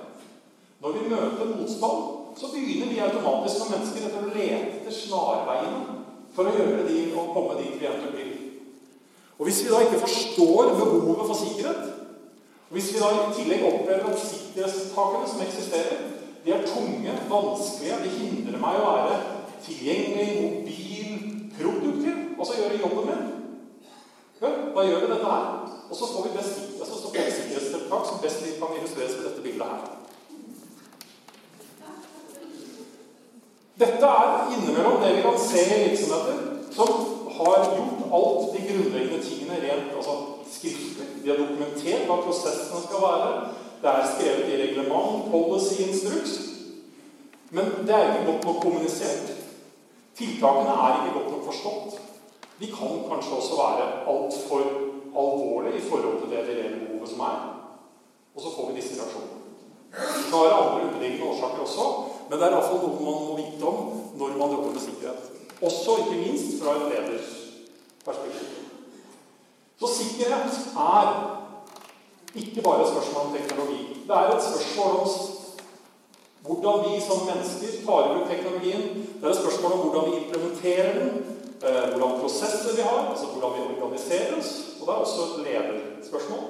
Når 0.80 0.96
vi 0.96 1.08
møter 1.12 1.54
motstand, 1.56 2.04
så 2.40 2.52
begynner 2.54 2.92
vi 2.92 3.00
automatisk 3.04 3.58
som 3.62 3.72
mennesker 3.74 4.06
etter 4.08 4.26
å 4.26 4.34
lete 4.36 4.76
etter 4.80 4.96
snarveiene 4.96 5.98
for 6.36 6.48
å 6.48 6.54
gjøre 6.56 6.86
de 6.88 7.00
og 7.14 7.34
komme 7.36 7.58
dit 7.60 7.80
vi 7.80 7.88
eventuelt 7.88 8.16
vil. 8.20 8.36
Og 9.40 9.48
Hvis 9.48 9.64
vi 9.64 9.72
da 9.72 9.82
ikke 9.84 10.04
forstår 10.04 10.74
behovet 10.76 11.26
for 11.26 11.40
sikkerhet, 11.40 11.84
og 12.70 12.78
hvis 12.78 12.94
vi 12.94 13.00
da 13.02 13.10
i 13.16 13.34
tillegg 13.34 13.66
opplever 13.66 14.12
at 14.12 14.20
sikkerhetstakene 14.22 15.30
som 15.32 15.42
eksisterer, 15.42 16.02
de 16.46 16.52
er 16.54 16.68
tunge, 16.68 17.16
vanskelige, 17.32 18.02
de 18.04 18.12
hindrer 18.20 18.60
meg 18.62 18.78
å 18.80 18.92
være 18.94 19.16
tilgjengelig, 19.66 20.28
mobil, 20.44 21.16
produktiv, 21.58 22.20
altså 22.38 22.60
gjøre 22.60 22.82
jobben 22.84 23.10
min, 23.10 23.39
ja, 24.42 24.50
da 24.76 24.86
gjør 24.88 25.04
vi 25.04 25.12
dette 25.14 25.32
her. 25.34 25.48
Og 25.90 25.96
så 25.96 26.06
får 26.14 26.28
vi, 26.28 26.36
best, 26.38 26.60
altså, 26.80 26.94
så 26.94 27.08
får 27.10 27.16
vi 27.18 27.38
sikkerhetstiltak 27.38 28.06
som 28.08 28.22
best 28.24 28.46
kan 28.60 28.76
illustreres 28.78 29.18
ved 29.18 29.26
dette 29.30 29.46
bildet 29.46 29.68
her. 29.72 29.82
Dette 33.80 34.12
er 34.22 34.54
innimellom 34.54 35.02
det 35.04 35.16
vi 35.16 35.22
kan 35.24 35.40
se 35.40 35.62
i 35.66 35.84
virksomheter 35.90 36.38
som 36.76 36.90
har 37.38 37.60
gjort 37.76 38.02
alt 38.18 38.54
de 38.54 38.62
grunnleggende 38.68 39.24
tingene 39.24 39.62
rent 39.64 39.96
altså 39.96 40.16
skriftlig. 40.52 41.08
De 41.24 41.30
har 41.30 41.40
dokumentert 41.40 42.06
hva 42.10 42.20
prosessene 42.26 42.82
skal 42.84 43.04
være. 43.06 43.32
Det 43.82 43.92
er 43.92 44.10
skrevet 44.12 44.52
i 44.52 44.60
reglement, 44.62 45.30
policy, 45.32 45.82
instruks. 45.88 46.34
Men 47.56 47.72
det 47.88 47.96
er 47.96 48.10
ikke 48.10 48.32
godt 48.32 48.46
nok 48.46 48.62
kommunisert. 48.62 49.32
Tiltakene 50.18 50.76
er 50.86 50.98
ikke 51.00 51.20
godt 51.20 51.32
nok 51.32 51.46
forstått. 51.46 52.02
De 52.60 52.68
kan 52.68 53.04
kanskje 53.10 53.36
også 53.40 53.56
være 53.64 53.86
altfor 54.14 54.64
alvorlige 55.22 55.78
i 55.78 55.90
forhold 55.90 56.22
til 56.22 56.32
det 56.32 56.46
reelle 56.48 56.80
behovet 56.86 57.10
som 57.10 57.20
er. 57.20 57.38
Og 58.36 58.42
så 58.42 58.56
får 58.56 58.70
vi 58.70 58.80
disse 58.80 59.02
reaksjonene. 59.02 59.40
Det 59.92 60.26
kan 60.30 60.58
andre 60.62 60.82
underliggende 60.88 61.30
årsaker 61.32 61.60
også, 61.66 61.86
men 62.30 62.40
det 62.40 62.46
er 62.46 62.54
iallfall 62.54 62.84
noe 62.84 63.06
man 63.08 63.24
må 63.28 63.38
vite 63.40 63.70
om 63.72 63.80
når 64.20 64.36
man 64.42 64.52
jobber 64.54 64.76
med 64.76 64.84
sikkerhet. 64.84 65.22
Også 65.62 65.96
ikke 66.02 66.20
minst 66.26 66.62
fra 66.62 66.76
et 66.76 66.86
ledersperspektiv. 66.92 68.48
Så 69.80 69.88
sikkerhet 69.96 70.54
er 70.76 71.08
ikke 72.36 72.62
bare 72.62 72.82
et 72.84 72.92
spørsmål 72.94 73.26
om 73.26 73.36
teknologi. 73.38 73.82
Det 74.08 74.16
er 74.16 74.36
et 74.36 74.48
spørsmål 74.50 74.92
om 75.02 75.10
hvordan 76.46 76.86
vi 76.86 77.02
som 77.08 77.26
mennesker 77.30 77.68
tar 77.86 78.06
i 78.06 78.14
bruk 78.14 78.30
teknologien. 78.30 78.84
Det 79.18 79.24
er 79.26 79.30
et 79.34 79.42
spørsmål 79.44 79.72
om 79.72 79.80
hvordan 79.80 80.12
vi 80.12 80.18
implementerer 80.18 81.00
den, 81.00 81.39
hvordan 81.60 82.20
prosesser 82.22 82.76
vi 82.76 82.86
har, 82.86 83.10
altså 83.12 83.26
hvordan 83.34 83.56
vi 83.58 83.66
organiserer 83.76 84.38
oss. 84.38 84.52
Og 84.80 84.88
det 84.88 84.94
er 84.94 85.04
også 85.04 85.26
et 85.28 85.46
lederspørsmål. 85.48 86.48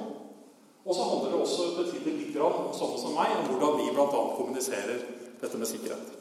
Og 0.84 0.94
så 0.94 1.02
handler 1.02 1.30
det 1.30 1.40
også 1.40 1.62
betydelig 1.76 2.14
litt 2.18 2.38
om 2.40 2.70
sånne 2.74 2.98
som 3.02 3.14
meg, 3.18 3.34
om 3.36 3.50
hvordan 3.50 3.76
vi 3.80 3.90
bl.a. 3.94 4.22
kommuniserer 4.38 5.02
dette 5.42 5.58
med 5.58 5.68
sikkerhet. 5.68 6.16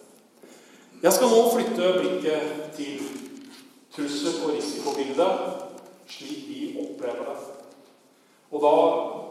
Jeg 1.04 1.16
skal 1.16 1.32
nå 1.32 1.44
flytte 1.54 1.94
blikket 2.02 2.76
til 2.76 3.06
trussel- 3.96 4.44
og 4.44 4.54
risikobildet 4.58 5.32
slik 6.10 6.44
vi 6.50 6.60
opplever 6.82 7.30
det. 7.30 7.38
Og 8.50 8.64
da 8.64 8.76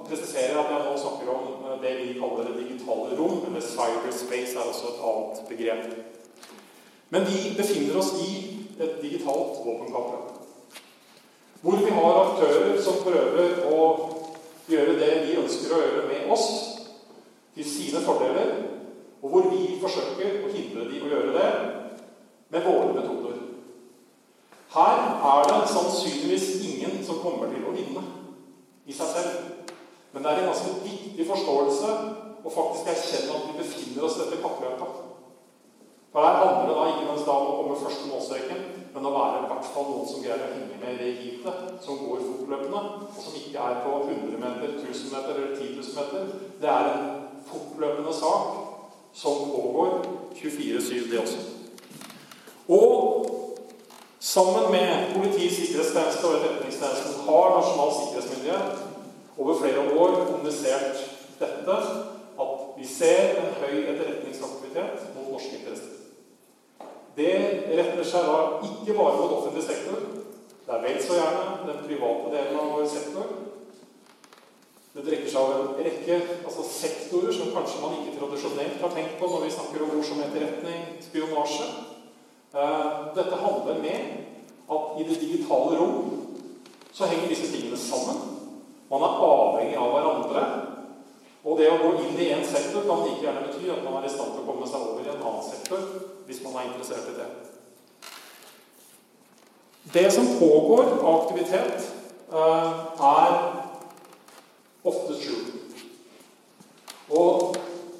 presiserer 0.08 0.54
jeg 0.54 0.60
at 0.62 0.70
jeg 0.72 0.84
nå 0.86 0.98
snakker 1.02 1.30
om 1.32 1.66
eh, 1.66 1.80
det 1.82 1.94
vi 1.98 2.18
kaller 2.20 2.46
det 2.46 2.60
digitale 2.62 3.18
rom, 3.18 3.40
eller 3.48 3.64
cyberspace 3.64 4.54
er 4.54 4.68
også 4.70 4.92
et 4.92 5.02
annet 5.10 5.40
begrep. 5.48 5.88
Men 7.10 7.26
vi 7.26 7.56
befinner 7.56 7.98
oss 7.98 8.12
i 8.22 8.57
et 8.80 9.02
digitalt 9.02 9.60
våpenkappløp. 9.64 10.34
Hvor 11.62 11.76
vi 11.82 11.90
har 11.90 12.18
aktører 12.22 12.76
som 12.82 13.00
prøver 13.02 13.64
å 13.66 13.78
gjøre 14.70 14.98
det 15.00 15.12
vi 15.26 15.38
ønsker 15.40 15.74
å 15.74 15.80
gjøre 15.82 16.04
med 16.10 16.32
oss, 16.32 16.48
til 17.58 17.66
sine 17.66 18.04
fordeler, 18.06 18.52
og 19.22 19.32
hvor 19.32 19.48
vi 19.50 19.80
forsøker 19.82 20.44
å 20.46 20.52
hindre 20.52 20.84
de 20.86 21.00
å 21.02 21.10
gjøre 21.10 21.32
det 21.34 21.48
med 22.54 22.66
våre 22.68 22.92
metoder. 22.94 23.40
Her 24.70 25.00
er 25.32 25.48
det 25.50 25.72
sannsynligvis 25.72 26.48
ingen 26.68 27.00
som 27.06 27.18
kommer 27.24 27.50
til 27.50 27.66
å 27.66 27.74
vinne 27.74 28.04
i 28.86 28.94
seg 28.94 29.10
selv. 29.16 29.74
Men 30.12 30.22
det 30.22 30.30
er 30.30 30.42
en 30.44 30.50
ganske 30.52 30.76
viktig 30.84 31.26
forståelse 31.26 31.94
å 32.44 32.52
faktisk 32.52 32.92
erkjenne 32.94 33.34
at 33.34 33.48
vi 33.48 33.58
befinner 33.58 34.06
oss 34.06 34.20
i 34.20 34.22
dette 34.22 34.42
kappløpet. 34.44 35.07
For 36.12 36.24
her 36.24 36.38
handler 36.40 36.68
det 36.68 36.76
da 36.78 36.84
ikke 36.90 37.06
mens 37.10 37.26
om 37.28 37.48
å 37.50 37.56
komme 37.58 37.80
først 37.82 38.00
til 38.02 38.12
målstreken, 38.12 38.62
men 38.94 39.08
å 39.08 39.12
være 39.12 39.42
i 39.42 39.48
hvert 39.50 39.66
fall 39.74 39.90
noen 39.90 40.06
som 40.08 40.22
greier 40.24 40.44
å 40.46 40.54
henge 40.54 40.78
med 40.80 41.02
det 41.02 41.10
heatet, 41.20 41.74
som 41.84 42.00
går 42.00 42.22
fortløpende, 42.24 42.80
og 43.10 43.18
som 43.20 43.36
ikke 43.36 43.66
er 43.66 43.82
på 43.84 43.92
100 44.06 44.40
meter, 44.40 44.72
1000 44.80 45.12
meter 45.12 45.34
eller 45.34 45.52
10 45.58 45.74
000 45.76 45.98
meter. 45.98 46.32
Det 46.62 46.70
er 46.72 46.88
en 46.94 47.04
fortløpende 47.50 48.14
sak 48.16 48.56
som 49.12 49.52
pågår 49.52 49.98
24-7, 50.38 51.10
det 51.12 51.20
også. 51.20 51.44
Og 52.68 53.28
sammen 54.20 54.70
med 54.72 55.14
Politiets 55.14 55.60
sikkerhetstjeneste 55.60 56.26
og 56.26 56.34
Etterretningstjenesten 56.38 57.22
har 57.28 57.54
Nasjonal 57.54 57.94
sikkerhetsmyndighet 58.00 58.82
over 59.38 59.60
flere 59.60 59.86
år 60.00 60.18
kommunisert 60.24 61.04
dette, 61.38 61.78
at 62.40 62.66
vi 62.78 62.86
ser 62.86 63.38
en 63.38 63.54
høy 63.60 63.84
etterretningsaktivitet 63.84 65.08
mot 65.14 65.32
norske 65.36 65.56
interesser. 65.60 65.97
Det 67.18 67.34
retter 67.74 68.06
seg 68.06 68.28
da 68.30 68.38
ikke 68.62 68.94
bare 68.94 69.18
mot 69.18 69.36
offentlig 69.40 69.64
sektor. 69.66 70.04
Det 70.68 70.74
er 70.74 70.82
vel 70.84 70.98
så 71.02 71.16
gjerne 71.16 71.66
den 71.66 71.80
private 71.86 72.30
delen 72.34 72.58
av 72.60 72.74
vår 72.76 72.86
sektor. 72.92 73.32
Det 74.94 75.04
drekker 75.06 75.30
seg 75.30 75.40
av 75.40 75.56
en 75.56 75.82
rekke 75.86 76.18
altså 76.44 76.64
sektorer 76.66 77.34
som 77.34 77.50
kanskje 77.54 77.82
man 77.82 77.98
ikke 77.98 78.16
tradisjonelt 78.18 78.80
har 78.82 78.94
tenkt 78.94 79.18
på 79.18 79.30
når 79.32 79.44
vi 79.44 79.50
snakker 79.54 79.84
om 79.84 79.92
ord 79.96 80.06
som 80.06 80.22
etterretning, 80.24 80.86
spionasje. 81.04 81.68
Eh, 82.54 82.86
dette 83.18 83.42
handler 83.42 83.82
med 83.82 84.00
at 84.68 84.98
i 85.00 85.06
det 85.08 85.18
digitale 85.20 85.78
rom 85.78 85.98
så 86.92 87.06
henger 87.10 87.30
disse 87.30 87.50
tingene 87.52 87.78
sammen. 87.78 88.22
Man 88.90 89.04
er 89.04 89.22
avhengig 89.26 89.78
av 89.78 89.92
hverandre. 89.94 90.44
Og 91.44 91.58
det 91.58 91.68
å 91.70 91.78
gå 91.82 91.90
inn 92.02 92.18
i 92.18 92.30
én 92.34 92.44
sektor 92.46 92.86
kan 92.88 93.04
like 93.04 93.22
gjerne 93.22 93.44
bety 93.46 93.70
at 93.70 93.84
man 93.84 94.00
er 94.00 94.08
i 94.08 94.12
stand 94.12 94.34
til 94.34 94.42
å 94.42 94.48
komme 94.48 94.66
seg 94.66 94.88
over 94.88 95.06
i 95.06 95.12
en 95.12 95.22
annen 95.22 95.46
sektor 95.46 95.86
hvis 96.26 96.42
man 96.44 96.58
er 96.58 96.70
interessert 96.72 97.12
i 97.12 97.18
det. 97.20 97.28
Det 99.92 100.10
som 100.12 100.26
pågår 100.38 100.90
av 100.98 101.22
aktivitet, 101.22 101.86
eh, 102.32 102.72
er 103.00 103.36
ofte 104.84 105.14
skjult. 105.16 105.54
Og 107.08 107.56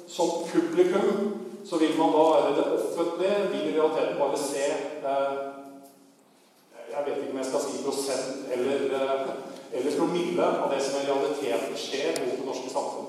som 0.07 0.29
publikum 0.51 1.39
så 1.65 1.77
vil 1.77 1.97
man 1.97 2.11
da, 2.13 2.25
eller 2.37 2.55
det 2.55 2.67
offentlige, 2.77 3.47
vil 3.51 3.69
i 3.69 3.79
realiteten 3.79 4.19
bare 4.19 4.37
se 4.37 4.65
eh, 4.65 5.39
Jeg 6.89 7.05
vet 7.05 7.17
ikke 7.17 7.31
om 7.31 7.37
jeg 7.37 7.45
skal 7.45 7.61
si 7.61 7.83
prosent 7.85 8.47
eller, 8.53 8.85
eh, 8.97 9.27
eller 9.73 9.97
promille 9.97 10.45
av 10.45 10.71
det 10.73 10.81
som 10.83 11.01
i 11.01 11.05
realiteten 11.05 11.77
skjer 11.77 12.17
mot 12.25 12.37
det 12.37 12.45
norske 12.45 12.69
samfunn. 12.73 13.08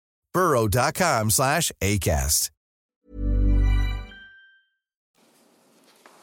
burrow.com 0.33 1.29
slash 1.29 1.71
ACAST. 1.81 2.51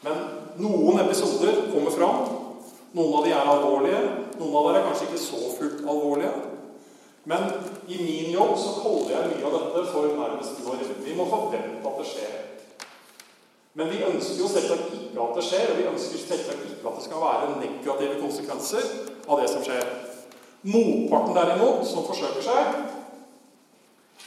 Men 0.01 0.19
noen 0.57 0.99
episoder 1.03 1.65
kommer 1.73 1.91
fram. 1.91 2.27
Noen 2.95 3.17
av 3.19 3.25
de 3.25 3.33
er 3.35 3.51
alvorlige. 3.53 4.03
Noen 4.39 4.55
av 4.55 4.69
dem 4.69 4.77
er 4.79 4.85
kanskje 4.87 5.09
ikke 5.09 5.21
så 5.21 5.41
fullt 5.57 5.81
alvorlige. 5.83 6.31
Men 7.29 7.49
i 7.91 7.97
min 7.99 8.29
jobb 8.31 8.55
så 8.57 8.77
holder 8.79 9.11
jeg 9.13 9.31
mye 9.33 9.49
av 9.49 9.57
dette 9.57 9.81
for 9.91 10.13
nærmest 10.17 10.61
vår 10.65 10.85
Vi 11.03 11.15
må 11.17 11.27
forvente 11.29 11.83
at 11.83 11.99
det 11.99 12.07
skjer. 12.09 12.37
Men 13.77 13.91
vi 13.91 13.99
ønsker 14.03 14.39
jo 14.41 14.47
selvsagt 14.49 14.95
ikke 14.95 15.25
at 15.25 15.35
det 15.37 15.43
skjer, 15.45 15.67
og 15.71 15.77
vi 15.77 15.89
ønsker 15.91 16.23
selvsagt 16.23 16.63
ikke 16.65 16.89
at 16.89 16.97
det 16.97 17.05
skal 17.05 17.21
være 17.21 17.51
negative 17.59 18.15
konsekvenser 18.23 18.87
av 19.27 19.43
det 19.43 19.51
som 19.51 19.65
skjer. 19.67 19.91
Motparten 20.73 21.37
derimot, 21.37 21.85
som 21.87 22.07
forsøker 22.07 22.43
seg, 22.43 22.79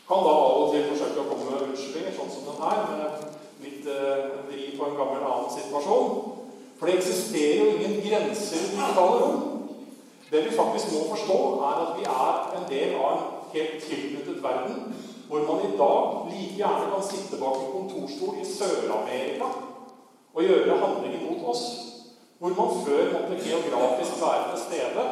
kan 0.09 0.25
da 0.27 0.35
av 0.35 0.65
og 0.65 0.73
til 0.73 0.89
forsøke 0.91 1.23
å 1.23 1.29
komme 1.31 1.49
med 1.49 1.65
unnskyldninger, 1.69 2.15
sånn 2.17 2.33
som 2.33 2.49
den 2.49 2.63
her, 2.63 2.81
med 2.93 3.67
litt 3.67 3.89
eh, 3.89 4.25
vri 4.49 4.73
på 4.77 4.89
en 4.89 4.99
gammel 4.99 5.23
annen 5.23 5.53
situasjon. 5.55 6.15
For 6.79 6.91
det 6.91 6.99
eksisterer 6.99 7.61
jo 7.63 7.77
ingen 7.77 8.01
grenser 8.03 8.59
i 8.59 8.71
digitale 8.73 9.21
rom. 9.23 9.43
Det 10.33 10.41
vi 10.47 10.57
faktisk 10.57 10.95
må 10.95 11.05
forstå, 11.13 11.39
er 11.69 11.81
at 11.85 11.95
vi 11.99 12.09
er 12.09 12.37
en 12.59 12.69
del 12.71 12.95
av 12.99 13.11
en 13.13 13.25
helt 13.53 13.85
tilknyttet 13.87 14.43
verden, 14.43 14.95
hvor 15.29 15.45
man 15.49 15.63
i 15.65 15.77
dag 15.79 16.33
like 16.33 16.57
gjerne 16.59 16.89
kan 16.93 17.05
sitte 17.07 17.39
bak 17.41 17.61
en 17.61 17.73
kontorstol 17.77 18.41
i 18.41 18.49
Sør-Amerika 18.49 19.49
og 20.33 20.45
gjøre 20.45 20.79
handlinger 20.81 21.23
mot 21.29 21.47
oss, 21.53 21.63
hvor 22.41 22.57
man 22.59 22.83
før 22.85 23.13
måtte 23.13 23.39
geografisk 23.45 24.19
være 24.21 24.45
til 24.51 24.63
stede, 24.65 25.05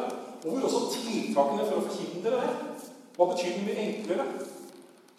og 0.43 0.49
hvor 0.51 0.67
også 0.67 0.81
tiltakene 0.97 1.67
for 1.69 1.79
å 1.79 1.85
forhindre 1.87 2.41
det 2.41 2.51
var 3.17 3.31
betydelig 3.31 3.65
mye 3.67 3.83
enklere. 3.85 4.25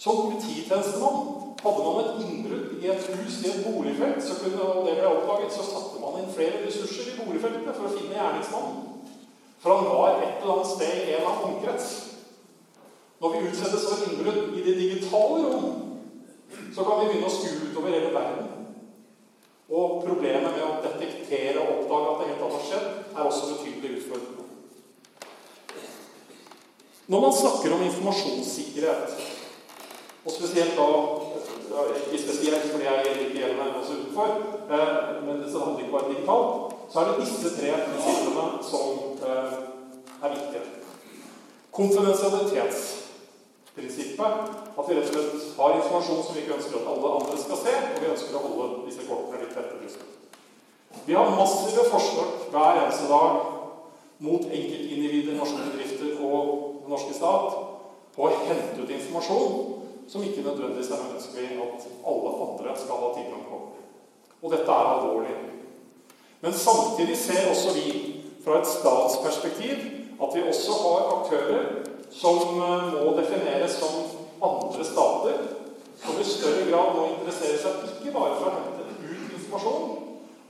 Som 0.03 0.17
polititjenestemann 0.17 1.19
hadde 1.63 1.83
man 1.87 1.99
et 2.03 2.23
innbrudd 2.27 2.71
i 2.83 2.89
et 2.91 3.05
hus 3.07 3.35
i 3.45 3.51
et 3.51 3.67
boligfelt, 3.67 4.25
så 4.25 4.35
kunne, 4.41 4.63
og 4.63 4.87
det 4.87 4.97
ble 4.99 5.11
oppdaget, 5.13 5.53
så 5.55 5.67
satte 5.67 6.01
man 6.03 6.17
inn 6.19 6.33
flere 6.35 6.65
ressurser 6.65 7.13
i 7.13 7.19
boligfeltet 7.21 7.77
for 7.77 7.87
å 7.87 7.93
finne 7.93 8.17
gjerningsmannen. 8.17 8.81
For 9.63 9.77
han 9.77 9.87
var 9.87 10.17
et 10.17 10.41
eller 10.41 10.57
annet 10.57 10.71
sted 10.73 10.97
i 10.97 11.05
en 11.05 11.21
eller 11.21 11.29
annen 11.31 11.53
omkrets. 11.53 11.93
Når 13.23 13.35
vi 13.35 13.43
utsettes 13.47 13.85
for 13.87 14.09
innbrudd 14.09 14.57
i 14.59 14.65
det 14.67 14.75
digitale 14.81 15.53
rom, 15.53 15.69
så 16.75 16.87
kan 16.89 16.99
vi 16.99 17.07
begynne 17.13 17.29
å 17.29 17.35
skue 17.37 17.69
utover 17.69 17.95
hele 17.95 18.11
verden. 18.17 18.49
Og 19.71 20.01
problemet 20.03 20.49
med 20.57 20.65
å 20.67 20.81
detektere 20.83 21.63
og 21.63 21.77
oppdage 21.77 22.09
at 22.09 22.25
det 22.25 22.33
helt 22.33 22.43
har 22.49 22.67
skjedd, 22.67 22.89
er 23.13 23.23
også 23.23 23.53
betydelig 23.53 24.01
utfordrende. 24.01 24.49
Når 27.07 27.25
man 27.29 27.39
snakker 27.39 27.77
om 27.77 27.87
informasjonssikkerhet, 27.87 29.15
og 30.25 30.33
spesielt 30.33 30.77
da 30.79 30.87
Ikke 32.13 32.23
spesielt 32.23 32.65
fordi 32.71 32.85
jeg 32.85 33.05
ikke 33.21 33.39
gjelder 33.39 33.57
meg 33.57 33.67
også 33.81 33.93
utenfor, 34.01 34.29
men 35.25 35.35
det 35.41 35.49
handler 35.53 35.81
ikke 35.81 35.97
bare 35.97 36.11
digitalt, 36.11 36.53
så 36.93 36.97
er 37.01 37.05
det 37.09 37.21
disse 37.23 37.49
tre 37.57 37.71
prinsippene 37.87 38.47
som 38.71 38.87
er 40.23 40.29
viktige. 40.35 40.65
Konfidensialitetsprinsippet. 41.79 44.33
At 44.79 44.85
vi 44.89 44.95
rett 44.95 45.09
og 45.09 45.15
slett 45.15 45.35
har 45.57 45.77
informasjon 45.79 46.25
som 46.27 46.35
vi 46.37 46.41
ikke 46.43 46.57
ønsker 46.59 46.75
at 46.77 46.91
alle 46.93 47.09
andre 47.17 47.37
skal 47.41 47.59
se, 47.65 47.75
og 47.95 47.99
vi 48.03 48.13
ønsker 48.13 48.33
å 48.37 48.45
holde 48.45 48.65
disse 48.91 49.03
kortene 49.09 49.41
litt 49.41 49.55
tett 49.57 49.69
til. 49.73 49.81
Vi 51.07 51.13
har 51.17 51.37
massive 51.41 51.83
forsøk 51.89 52.31
hver 52.53 52.73
eneste 52.85 53.07
dag 53.09 53.33
mot 54.23 54.43
enkeltindivider, 54.45 55.41
norske 55.41 55.61
bedrifter 55.71 56.11
og 56.21 56.45
den 56.83 56.91
norske 56.93 57.15
stat 57.17 57.49
på 58.13 58.21
å 58.29 58.37
hente 58.45 58.77
ut 58.83 58.93
informasjon 58.93 59.82
som 60.09 60.25
ikke 60.25 60.43
nødvendigvis 60.43 60.91
er 60.91 61.07
ønskelig 61.15 61.49
at 61.65 61.87
alle 62.11 62.31
andre 62.45 62.77
skal 62.77 63.01
ha 63.03 63.09
tilgang 63.17 63.45
på. 63.51 63.61
Og 64.43 64.51
dette 64.51 64.71
er 64.73 64.93
alvorlig. 64.95 65.37
Men 66.41 66.53
samtidig 66.53 67.17
ser 67.17 67.51
også 67.51 67.75
vi 67.75 67.89
fra 68.45 68.59
et 68.61 68.67
statsperspektiv 68.67 69.75
at 70.23 70.35
vi 70.35 70.43
også 70.49 70.73
har 70.83 71.03
aktører 71.17 71.65
som 72.11 72.59
må 73.05 73.13
defineres 73.17 73.71
som 73.81 73.95
andre 74.43 74.85
stater, 74.85 75.39
som 76.03 76.21
i 76.21 76.25
større 76.25 76.71
grad 76.71 76.97
må 76.97 77.07
interessere 77.07 77.59
seg 77.63 77.85
ikke 77.89 78.15
bare 78.17 78.39
for 78.41 78.51
å 78.51 78.55
hente 78.57 78.89
ut 79.07 79.37
informasjon, 79.39 79.93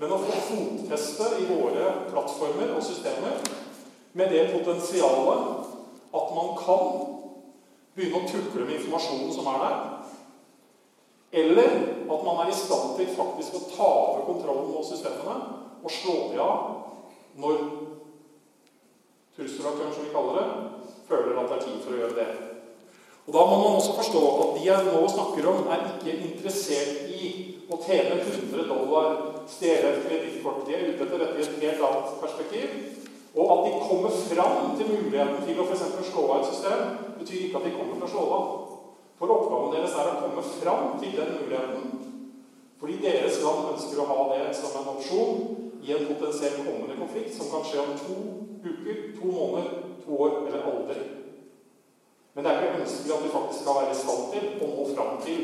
men 0.01 0.15
å 0.15 0.21
få 0.25 0.39
fotfeste 0.49 1.29
i 1.39 1.49
våre 1.51 1.93
plattformer 2.09 2.73
og 2.77 2.85
systemer 2.87 3.45
med 4.19 4.33
det 4.33 4.49
potensialet 4.55 5.69
at 6.13 6.33
man 6.37 6.57
kan 6.59 7.22
begynne 7.97 8.21
å 8.23 8.29
tukle 8.29 8.67
med 8.67 8.79
informasjonen 8.79 9.33
som 9.35 9.49
er 9.53 9.65
der. 9.65 9.81
Eller 11.43 11.75
at 12.13 12.25
man 12.27 12.43
er 12.43 12.53
i 12.53 12.57
stand 12.57 12.97
til 12.99 13.13
faktisk 13.17 13.57
å 13.57 13.67
ta 13.73 13.89
over 13.89 14.25
kontrollen 14.29 14.73
over 14.73 14.85
systemene 14.85 15.61
og 15.83 15.91
slå 15.91 16.17
de 16.33 16.41
av 16.43 17.39
når 17.41 17.63
trusselaktøren, 19.37 19.95
som 19.97 20.05
vi 20.05 20.13
kaller 20.13 20.39
det, 20.39 20.49
føler 21.09 21.39
at 21.41 21.49
det 21.49 21.57
er 21.57 21.65
tid 21.65 21.79
for 21.81 21.95
å 21.95 22.01
gjøre 22.03 22.19
det. 22.19 22.29
Og 23.23 23.33
Da 23.33 23.45
må 23.47 23.57
man 23.63 23.77
også 23.79 23.95
forstå 23.97 24.23
at 24.43 24.57
de 24.57 24.67
jeg 24.67 24.87
nå 24.89 25.01
snakker 25.09 25.49
om, 25.49 25.67
er 25.71 25.85
ikke 25.95 26.17
interessert 26.27 27.07
i 27.09 27.31
å 27.71 27.79
tjene 27.81 28.19
100 28.19 28.67
dollar, 28.69 29.15
stjele 29.49 29.93
et 29.93 30.05
kredittkort. 30.09 30.67
De 30.67 30.75
er 30.75 30.89
ute 30.91 31.07
etter 31.07 31.23
dette 31.23 31.39
i 31.39 31.47
et 31.47 31.63
helt 31.63 31.87
annet 31.89 32.19
perspektiv. 32.21 33.02
Og 33.35 33.53
at 33.53 33.65
de 33.67 33.89
kommer 33.89 34.11
fram 34.11 34.77
til 34.77 34.91
muligheten 34.93 35.45
til 35.47 35.61
å 35.61 35.65
f.eks. 35.65 35.85
slå 36.11 36.27
av 36.29 36.43
et 36.43 36.51
system, 36.51 36.83
betyr 37.21 37.47
ikke 37.47 37.63
at 37.63 37.67
de 37.69 37.75
kommer 37.79 37.97
til 37.97 38.09
å 38.09 38.13
slå 38.13 38.25
av. 38.37 38.51
For 39.19 39.33
oppgaven 39.33 39.73
deres 39.77 39.97
er 39.97 40.11
å 40.11 40.19
komme 40.21 40.45
fram 40.59 40.97
til 41.01 41.17
den 41.17 41.35
muligheten. 41.39 41.89
Fordi 42.83 42.99
deres 43.01 43.39
land 43.45 43.73
ønsker 43.73 44.03
å 44.03 44.09
ha 44.11 44.23
det 44.35 44.53
som 44.59 44.77
en 44.81 44.93
opsjon 44.97 45.43
i 45.83 45.95
en 45.95 46.09
potensielt 46.11 46.65
kommende 46.67 46.99
konflikt 46.99 47.37
som 47.37 47.49
kan 47.53 47.65
skje 47.67 47.83
om 47.83 47.93
to 48.01 48.17
uker, 48.63 48.97
to 49.17 49.31
måneder, 49.31 49.71
to 50.05 50.19
år 50.19 50.39
eller 50.49 50.69
aldri. 50.73 51.05
Men 52.35 52.45
det 52.45 52.53
er 52.53 52.67
ikke 52.67 52.83
ønskelig 52.83 53.15
at 53.15 53.25
vi 53.25 53.33
faktisk 53.37 53.63
skal 53.63 53.79
være 53.79 53.95
i 53.95 54.01
stand 54.01 54.23
til 54.35 54.67
å 54.67 54.71
nå 54.73 54.89
fram 54.93 55.17
til 55.25 55.41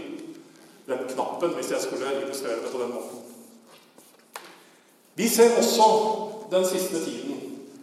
den 0.88 1.08
knappen, 1.14 1.54
hvis 1.56 1.72
jeg 1.74 1.84
skulle 1.84 2.12
illustrere 2.22 2.62
det 2.64 2.72
på 2.72 2.82
den 2.82 2.94
måten. 2.96 3.24
Vi 5.14 5.28
ser 5.28 5.56
også 5.58 5.88
den 6.50 6.64
siste 6.66 7.04
tiden 7.04 7.27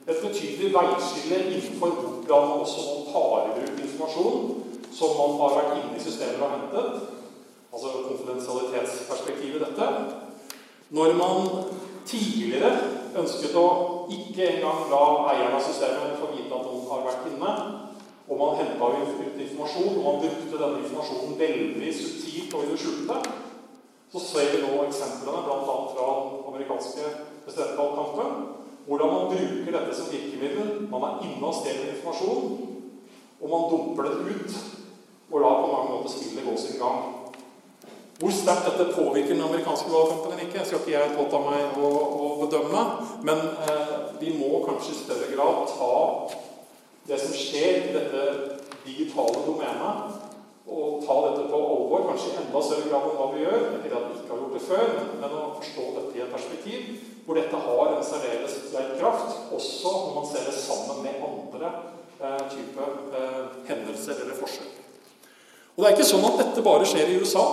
et 0.07 0.21
betydelig 0.21 0.73
veiskille 0.73 1.39
innenfor 1.49 1.95
hvordan 1.97 2.49
man 2.49 2.59
også 2.65 2.81
må 3.15 3.29
i 3.45 3.53
bruk 3.55 3.79
informasjon 3.85 4.65
som 4.95 5.15
man 5.19 5.39
har 5.41 5.55
vært 5.57 5.79
inne 5.79 5.97
i 5.97 6.03
systemet 6.03 6.43
og 6.45 6.51
hentet, 6.53 7.07
altså 7.73 7.87
konfidensialitetsperspektivet 8.09 9.65
dette. 9.65 9.87
Når 10.95 11.17
man 11.19 11.49
tidligere 12.07 12.71
ønsket 13.17 13.57
å 13.59 13.67
ikke 14.13 14.45
engang 14.53 14.85
la 14.91 15.03
eieren 15.33 15.57
av 15.57 15.65
systemet 15.65 16.19
få 16.21 16.29
vite 16.35 16.53
at 16.53 16.67
noen 16.69 16.85
har 16.91 17.03
vært 17.09 17.27
inne, 17.31 17.55
og 18.25 18.39
man 18.39 18.57
henta 18.61 18.91
ut 18.93 19.41
informasjon, 19.41 19.97
og 19.97 20.05
man 20.05 20.21
brukte 20.21 20.61
denne 20.61 20.83
informasjonen 20.83 21.39
veldig 21.39 21.91
subtilt 21.97 22.55
og 22.55 22.63
i 22.63 22.71
det 22.71 22.79
skjulte, 22.81 23.17
så 24.13 24.21
ser 24.21 24.53
vi 24.53 24.61
nå 24.63 24.77
eksemplene 24.85 25.43
bl.a. 25.43 25.75
fra 25.91 26.07
den 26.29 26.45
amerikanske 26.53 27.09
presidentvalgkampen, 27.45 28.64
hvordan 28.85 29.13
man 29.13 29.27
bruker 29.33 29.77
dette 29.77 29.97
som 29.97 30.09
virkemiddel. 30.13 30.87
Man 30.91 31.05
er 31.09 31.27
inne 31.27 31.49
og 31.49 31.59
stjeler 31.59 31.91
informasjon, 31.91 32.49
og 33.41 33.51
man 33.51 33.69
dumper 33.71 34.09
det 34.09 34.15
ut 34.31 34.57
og 35.31 35.39
lar 35.41 35.61
på 35.61 35.71
mange 35.71 35.93
måter 35.93 36.11
spillet 36.13 36.45
gå 36.45 36.57
sin 36.57 36.81
gang. 36.81 36.99
Hvor 38.19 38.31
sterkt 38.31 38.67
dette 38.69 38.93
påvirker 38.95 39.33
den 39.33 39.43
amerikanske 39.43 39.89
valgkampen 39.91 40.31
eller 40.31 40.45
ikke, 40.45 40.65
skal 40.65 40.79
ikke 40.79 40.93
jeg 40.93 41.15
påta 41.17 41.41
meg 41.43 41.79
å, 41.83 41.89
å 42.15 42.27
bedømme. 42.45 42.83
Men 43.27 43.41
eh, 43.65 43.95
vi 44.21 44.37
må 44.37 44.61
kanskje 44.63 44.93
i 44.93 44.99
større 45.01 45.31
grad 45.33 45.73
ta 45.73 45.95
det 47.09 47.19
som 47.21 47.33
skjer 47.35 47.89
i 47.89 47.95
dette 47.97 48.21
digitale 48.85 49.41
domenet, 49.45 50.21
og 50.65 51.03
ta 51.03 51.17
dette 51.25 51.43
på 51.51 51.59
alvor, 51.59 52.07
kanskje 52.07 52.31
i 52.31 52.37
enda 52.39 52.61
større 52.63 52.87
grad 52.87 53.09
enn 53.09 53.19
hva 53.19 53.27
vi 53.33 53.43
gjør. 53.43 53.67
Ikke 53.81 53.99
at 53.99 54.07
vi 54.07 54.21
ikke 54.21 54.31
har 54.31 54.41
gjort 54.45 54.55
det 54.55 54.63
før, 54.69 54.95
men, 55.19 55.35
å 55.35 55.43
forstå 55.59 55.89
dette 55.97 56.15
i 56.15 56.23
et 56.23 56.33
perspektiv 56.37 57.14
hvor 57.25 57.37
dette 57.37 57.57
har 57.67 57.91
en 57.91 58.03
særdeles 58.05 58.57
sterk 58.69 58.97
kraft, 58.99 59.37
også 59.51 59.91
når 59.91 60.11
man 60.15 60.27
ser 60.29 60.45
det 60.45 60.57
sammen 60.59 61.03
med 61.03 61.23
andre 61.27 61.71
eh, 62.21 62.43
type 62.51 62.89
eh, 63.19 63.45
hendelser 63.69 64.21
eller 64.23 64.37
forsøk. 64.39 64.73
Og 65.75 65.83
Det 65.83 65.87
er 65.89 65.97
ikke 65.97 66.07
sånn 66.07 66.27
at 66.29 66.37
dette 66.39 66.63
bare 66.63 66.85
skjer 66.87 67.09
i 67.11 67.17
USA. 67.19 67.45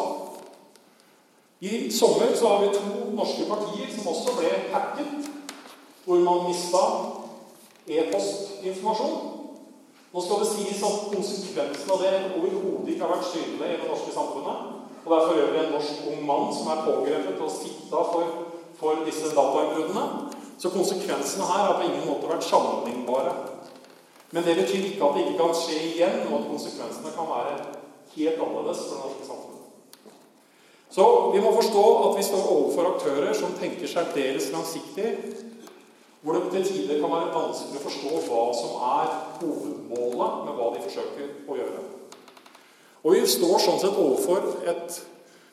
I 1.62 1.90
sommer 1.94 2.34
så 2.36 2.48
har 2.50 2.60
vi 2.62 2.74
to 2.74 3.08
norske 3.16 3.48
partier 3.48 3.90
som 3.94 4.12
også 4.12 4.36
ble 4.38 4.50
hacket, 4.74 5.30
hvor 6.04 6.20
man 6.26 6.48
mista 6.50 6.82
e-postinformasjon. 7.86 9.18
Nå 10.12 10.20
skal 10.20 10.42
det 10.42 10.48
sies 10.52 10.82
at 10.84 11.04
konsekvensen 11.14 11.92
av 11.94 12.02
det 12.02 12.14
overhodet 12.36 12.92
ikke 12.92 13.06
har 13.06 13.14
vært 13.14 13.30
synlig 13.30 13.68
i 13.70 13.78
det 13.80 13.88
norske 13.88 14.12
samfunnet. 14.14 14.72
Og 15.02 15.06
det 15.08 15.18
er 15.18 15.28
for 15.28 15.42
øvrig 15.44 15.60
en 15.62 15.72
norsk 15.72 16.02
ung 16.12 16.26
mann 16.26 16.50
som 16.54 16.68
er 16.70 16.82
pågrepet 16.84 17.40
og 17.42 17.54
sikta 17.54 18.02
for, 18.10 18.51
for 18.82 19.04
disse 19.06 19.30
datainnbruddene. 19.30 20.04
Så 20.58 20.70
konsekvensene 20.70 21.46
her 21.46 21.66
har 21.68 21.78
på 21.78 21.86
ingen 21.86 22.06
måte 22.06 22.30
vært 22.30 22.46
sammenlignbare. 22.46 23.32
Men 24.32 24.44
det 24.46 24.56
betyr 24.58 24.88
ikke 24.88 25.06
at 25.06 25.16
det 25.16 25.24
ikke 25.26 25.38
kan 25.40 25.56
skje 25.56 25.78
igjen, 25.92 26.20
og 26.28 26.36
at 26.40 26.50
konsekvensene 26.50 27.14
kan 27.14 27.30
være 27.30 27.56
helt 28.16 28.44
annerledes 28.46 28.84
for 28.86 28.94
det 28.94 29.04
norske 29.06 29.26
samfunnet. 29.28 29.52
Så 30.92 31.04
vi 31.32 31.40
må 31.40 31.54
forstå 31.56 31.84
at 32.06 32.18
vi 32.18 32.24
står 32.26 32.50
overfor 32.54 32.90
aktører 32.94 33.32
som 33.36 33.54
tenker 33.60 33.88
seg 33.88 34.12
dels 34.16 34.50
langsiktig, 34.52 35.14
hvor 36.22 36.36
det 36.36 36.50
til 36.52 36.66
tider 36.68 37.00
kan 37.02 37.10
være 37.10 37.32
vanskelig 37.34 37.80
å 37.80 37.86
forstå 37.86 38.18
hva 38.28 38.42
som 38.54 38.74
er 38.88 39.14
hovedmålet 39.40 40.42
med 40.46 40.58
hva 40.58 40.68
de 40.74 40.82
forsøker 40.84 41.30
å 41.50 41.56
gjøre. 41.58 41.86
Og 43.02 43.16
vi 43.16 43.22
står 43.26 43.64
sånn 43.64 43.80
sett 43.82 43.98
overfor 43.98 44.68
et 44.70 45.00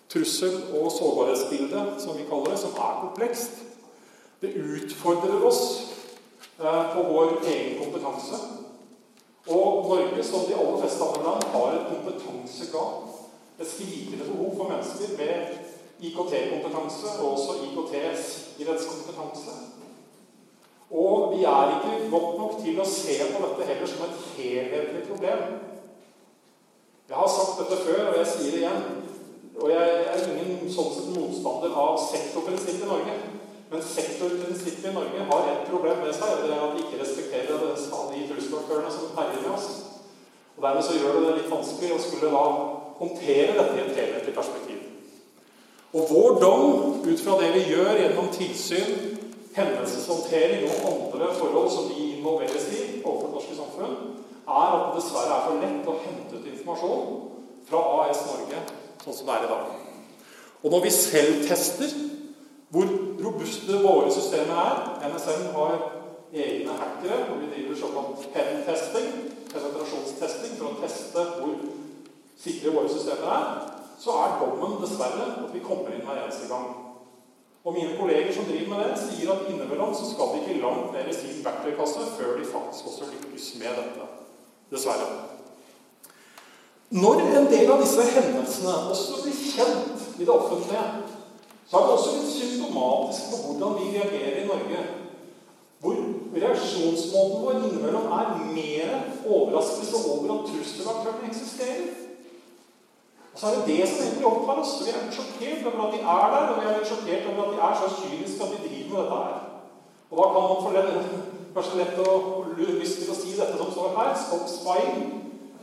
trussel- 0.09 0.63
og 0.73 0.91
sårbarhetsbilde 0.91 1.83
som 1.99 2.17
vi 2.17 2.25
kaller 2.29 2.51
det, 2.51 2.59
som 2.59 2.71
er 2.71 3.01
komplekst. 3.01 3.51
Det 4.41 4.55
utfordrer 4.55 5.45
oss 5.45 5.61
eh, 6.59 6.83
på 6.93 7.03
vår 7.03 7.41
egen 7.45 7.83
kompetanse. 7.83 8.35
Og 9.47 9.89
Norge, 9.89 10.23
som 10.23 10.45
de 10.47 10.55
aller 10.55 10.81
fleste 10.81 11.03
andre 11.03 11.23
land, 11.23 11.43
har 11.53 11.73
et 11.73 11.89
kompetansegap. 11.91 13.07
Et 13.59 13.67
skrikende 13.67 14.25
behov 14.25 14.55
for 14.57 14.69
mennesker 14.69 15.17
med 15.17 15.57
IKT-kompetanse 15.99 17.07
og 17.19 17.31
også 17.31 17.51
IKT-sikkerhetskompetanse. 17.65 19.51
Og 20.91 21.37
vi 21.37 21.43
er 21.43 21.73
ikke 21.75 22.09
godt 22.11 22.37
nok 22.37 22.53
til 22.63 22.79
å 22.81 22.85
se 22.87 23.17
på 23.33 23.41
dette 23.43 23.67
heller 23.67 23.89
som 23.89 24.05
et 24.07 24.21
helhetlig 24.37 25.03
problem. 25.09 25.43
Jeg 27.09 27.17
har 27.17 27.29
sagt 27.33 27.59
dette 27.61 27.83
før, 27.83 28.07
og 28.11 28.17
jeg 28.17 28.31
sier 28.31 28.51
det 28.55 28.61
igjen. 28.63 29.08
Og 29.59 29.67
jeg 29.73 30.03
er 30.07 30.21
ingen 30.39 30.71
sånn 30.71 30.91
sett 30.95 31.11
motstander 31.11 31.73
av 31.75 31.97
sektorprinsippet 31.99 32.85
i 32.85 32.89
Norge. 32.89 33.15
Men 33.69 33.83
sektorprinsippet 33.85 34.87
i 34.87 34.93
Norge 34.95 35.25
har 35.31 35.49
et 35.51 35.65
problem 35.67 35.99
med 36.05 36.15
seg, 36.15 36.31
og 36.31 36.45
det 36.47 36.55
er 36.55 36.63
at 36.63 36.77
de 36.77 36.85
ikke 36.85 37.01
respekterer 37.01 37.65
de 37.65 37.73
stadige 37.83 38.29
trusselaktørene 38.31 38.93
som 38.93 39.11
herjer 39.17 39.43
med 39.43 39.51
oss. 39.57 39.67
Og 40.55 40.63
Dermed 40.63 40.87
så 40.87 40.95
gjør 40.95 41.17
det 41.17 41.25
det 41.25 41.35
litt 41.41 41.51
vanskelig 41.51 41.91
å 41.95 41.99
skulle 42.05 42.31
da 42.33 42.45
håndtere 43.01 43.57
dette 43.59 43.75
i 43.75 43.83
et 43.83 43.99
helhetlig 43.99 44.35
perspektiv. 44.39 44.79
Og 45.93 46.09
vår 46.13 46.39
dom 46.41 46.65
ut 47.05 47.21
fra 47.23 47.37
det 47.41 47.53
vi 47.57 47.67
gjør 47.73 47.93
gjennom 47.99 48.33
tilsyn, 48.33 48.97
hendelseshåndtering 49.55 50.67
og 50.69 50.89
andre 50.93 51.31
forhold 51.35 51.71
som 51.73 51.87
vi 51.91 52.11
involveres 52.15 52.67
i 52.75 52.81
overfor 53.03 53.25
det 53.27 53.35
norske 53.35 53.55
samfunn, 53.59 53.95
er 54.49 54.75
at 54.75 54.83
det 54.85 54.99
dessverre 54.99 55.35
er 55.35 55.47
for 55.47 55.63
lett 55.63 55.89
å 55.89 55.97
hente 56.03 56.37
ut 56.37 56.51
informasjon 56.53 57.09
fra 57.69 57.81
AS 58.03 58.21
Norge 58.29 58.61
sånn 59.09 59.17
som 59.17 59.29
det 59.29 59.35
er 59.35 59.47
i 59.47 59.51
dag. 59.51 59.69
Og 60.63 60.73
når 60.73 60.83
vi 60.85 60.91
selv 60.93 61.47
tester 61.47 61.93
hvor 62.69 62.89
robuste 63.23 63.79
våre 63.81 64.11
systemer 64.13 64.59
er 64.61 65.09
NSM 65.09 65.47
har 65.55 65.79
egne 66.29 66.75
hackere 66.77 67.23
hvor 67.25 67.39
vi 67.41 67.49
driver 67.53 67.79
såkalt 67.79 68.27
pen-testing, 68.33 69.07
penetrasjonstesting, 69.49 70.59
for 70.59 70.69
å 70.69 70.81
teste 70.83 71.23
hvor 71.39 71.55
sikre 72.37 72.75
våre 72.75 72.91
systemer 72.91 73.31
er, 73.33 73.49
så 73.99 74.19
er 74.21 74.37
dommen 74.43 74.77
dessverre 74.83 75.25
at 75.31 75.49
vi 75.55 75.63
kommer 75.65 75.95
inn 75.95 76.05
hver 76.05 76.21
eneste 76.21 76.51
gang. 76.51 76.69
Og 77.65 77.75
mine 77.75 77.97
kolleger 77.97 78.31
som 78.35 78.45
driver 78.47 78.69
med 78.71 78.85
det, 78.85 79.01
sier 79.01 79.33
at 79.33 79.49
innimellom 79.49 79.91
så 79.97 80.05
skal 80.13 80.31
de 80.35 80.43
ikke 80.43 80.61
langt 80.61 80.93
ned 80.93 81.09
i 81.09 81.17
sin 81.17 81.41
verktøykasse 81.43 82.05
før 82.13 82.37
de 82.37 82.47
faktisk 82.53 82.93
også 82.93 83.09
lykkes 83.09 83.51
med 83.59 83.81
dette. 83.81 84.07
Dessverre. 84.69 85.38
Når 86.89 87.19
en 87.21 87.47
del 87.51 87.69
av 87.69 87.83
disse 87.83 88.01
hendelsene 88.01 88.71
også 88.89 89.19
blir 89.21 89.35
kjent 89.37 90.05
i 90.17 90.25
det 90.25 90.33
offentlige, 90.33 90.85
så 91.69 91.77
er 91.77 91.83
det 91.85 91.95
også 91.95 92.13
litt 92.15 92.31
symptomatisk 92.33 93.27
på 93.29 93.41
hvordan 93.43 93.75
vi 93.77 93.91
reagerer 93.93 94.39
i 94.41 94.47
Norge. 94.47 94.79
Hvor 95.79 95.99
reaksjonsmåten 96.33 97.43
vår 97.43 97.59
innimellom 97.59 98.07
er 98.17 98.31
mer 98.55 98.95
overraskelse 99.21 100.01
over 100.01 100.33
at 100.33 100.47
trusselaktørene 100.49 101.29
eksisterer. 101.29 101.91
Og 103.33 103.37
så 103.39 103.47
er 103.47 103.59
det 103.59 103.67
det 103.67 103.85
som 103.87 104.01
egentlig 104.05 104.31
opptar 104.31 104.61
oss. 104.63 104.71
Vi 104.81 104.89
er 104.89 105.11
sjokkert 105.13 105.67
over 105.69 105.85
at 105.85 105.93
de 105.93 105.99
er 106.15 106.33
der, 106.33 106.47
og 106.49 106.57
vi 106.57 106.71
er 106.71 106.87
sjokkert 106.89 107.27
over 107.29 107.43
at 107.43 107.53
de 107.53 107.59
er 107.67 107.77
så 107.81 107.91
kyniske 107.99 108.43
at 108.43 108.55
de 108.55 108.63
driver 108.65 108.89
med 108.89 109.03
dette 109.03 109.19
her. 109.27 109.37
Og 110.09 110.17
da 110.17 110.25
kan 110.33 110.47
man 110.49 110.63
få 110.65 110.73
lett, 110.73 111.13
kanskje 111.53 111.79
lett 111.83 112.01
å 112.01 112.15
lyst 112.57 113.03
til 113.03 113.13
å 113.13 113.19
si 113.19 113.37
dette 113.37 113.61
som 113.61 113.69
står 113.77 113.93
her. 113.99 114.15
Stop 114.25 114.49
spying. 114.49 115.05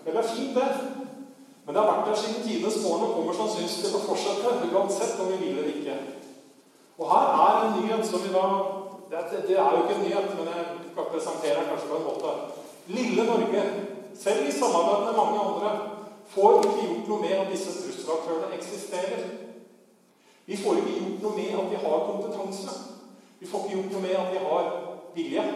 Det 0.07 0.15
er 0.15 0.31
fint, 0.31 0.55
det. 0.55 0.96
Men 1.67 1.75
det 1.75 1.83
har 1.83 1.89
vært 1.91 2.09
der 2.09 2.19
siden 2.21 2.45
tidenes 2.47 2.77
morgen 2.85 3.09
og 3.09 3.15
kommer 3.17 3.35
sannsynligvis 3.35 3.81
til 3.83 3.95
å 3.99 4.03
fortsette, 4.07 4.53
uansett 4.71 5.23
om 5.23 5.33
vi 5.33 5.39
vil 5.41 5.57
eller 5.59 5.73
ikke. 5.73 5.97
Og 6.97 7.11
her 7.11 7.33
er 7.45 7.57
en 7.65 7.75
nyhet 7.81 8.07
som 8.07 8.23
vi 8.23 8.31
da 8.35 8.45
det, 9.11 9.19
det 9.49 9.59
er 9.59 9.75
jo 9.75 9.83
ikke 9.83 9.97
en 9.97 10.05
nyhet, 10.07 10.31
men 10.39 10.49
jeg 10.51 10.63
kan 10.95 11.11
presentere 11.11 11.59
den 11.59 11.69
kanskje 11.71 11.91
på 11.91 11.99
en 11.99 12.07
måte. 12.07 12.31
Lille 12.87 13.27
Norge, 13.27 13.65
selv 14.19 14.49
i 14.49 14.55
samarbeid 14.55 15.05
med 15.07 15.19
mange 15.21 15.43
andre, 15.49 15.71
får 16.35 16.57
ikke 16.63 16.87
gjort 16.87 17.11
noe 17.11 17.21
med 17.23 17.35
at 17.41 17.53
disse 17.53 17.75
trusselaktørene 17.81 18.55
eksisterer. 18.59 19.27
Vi 20.47 20.59
får 20.63 20.81
ikke 20.81 20.97
gjort 20.99 21.23
noe 21.23 21.37
med 21.37 21.61
at 21.61 21.71
de 21.71 21.83
har 21.85 22.09
kompetanse. 22.11 22.79
Vi 23.39 23.51
får 23.51 23.65
ikke 23.65 23.77
gjort 23.77 23.95
noe 23.95 24.07
med 24.07 24.17
at 24.23 24.35
de 24.35 24.43
har 24.47 24.73
vilje. 25.15 25.47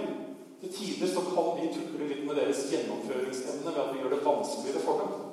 Til 0.60 0.72
tider 0.74 1.14
så 1.14 1.24
kan 1.30 1.50
vi 1.56 1.72
tukle 1.74 2.06
litt 2.10 2.26
med 2.26 2.38
deres 2.38 2.66
gjennomføringsevne 2.70 3.74
ved 3.74 3.82
at 3.82 3.92
vi 3.94 4.02
gjør 4.02 4.14
det 4.16 4.24
vanskeligere 4.26 4.82
for 4.84 5.02
dem. 5.02 5.29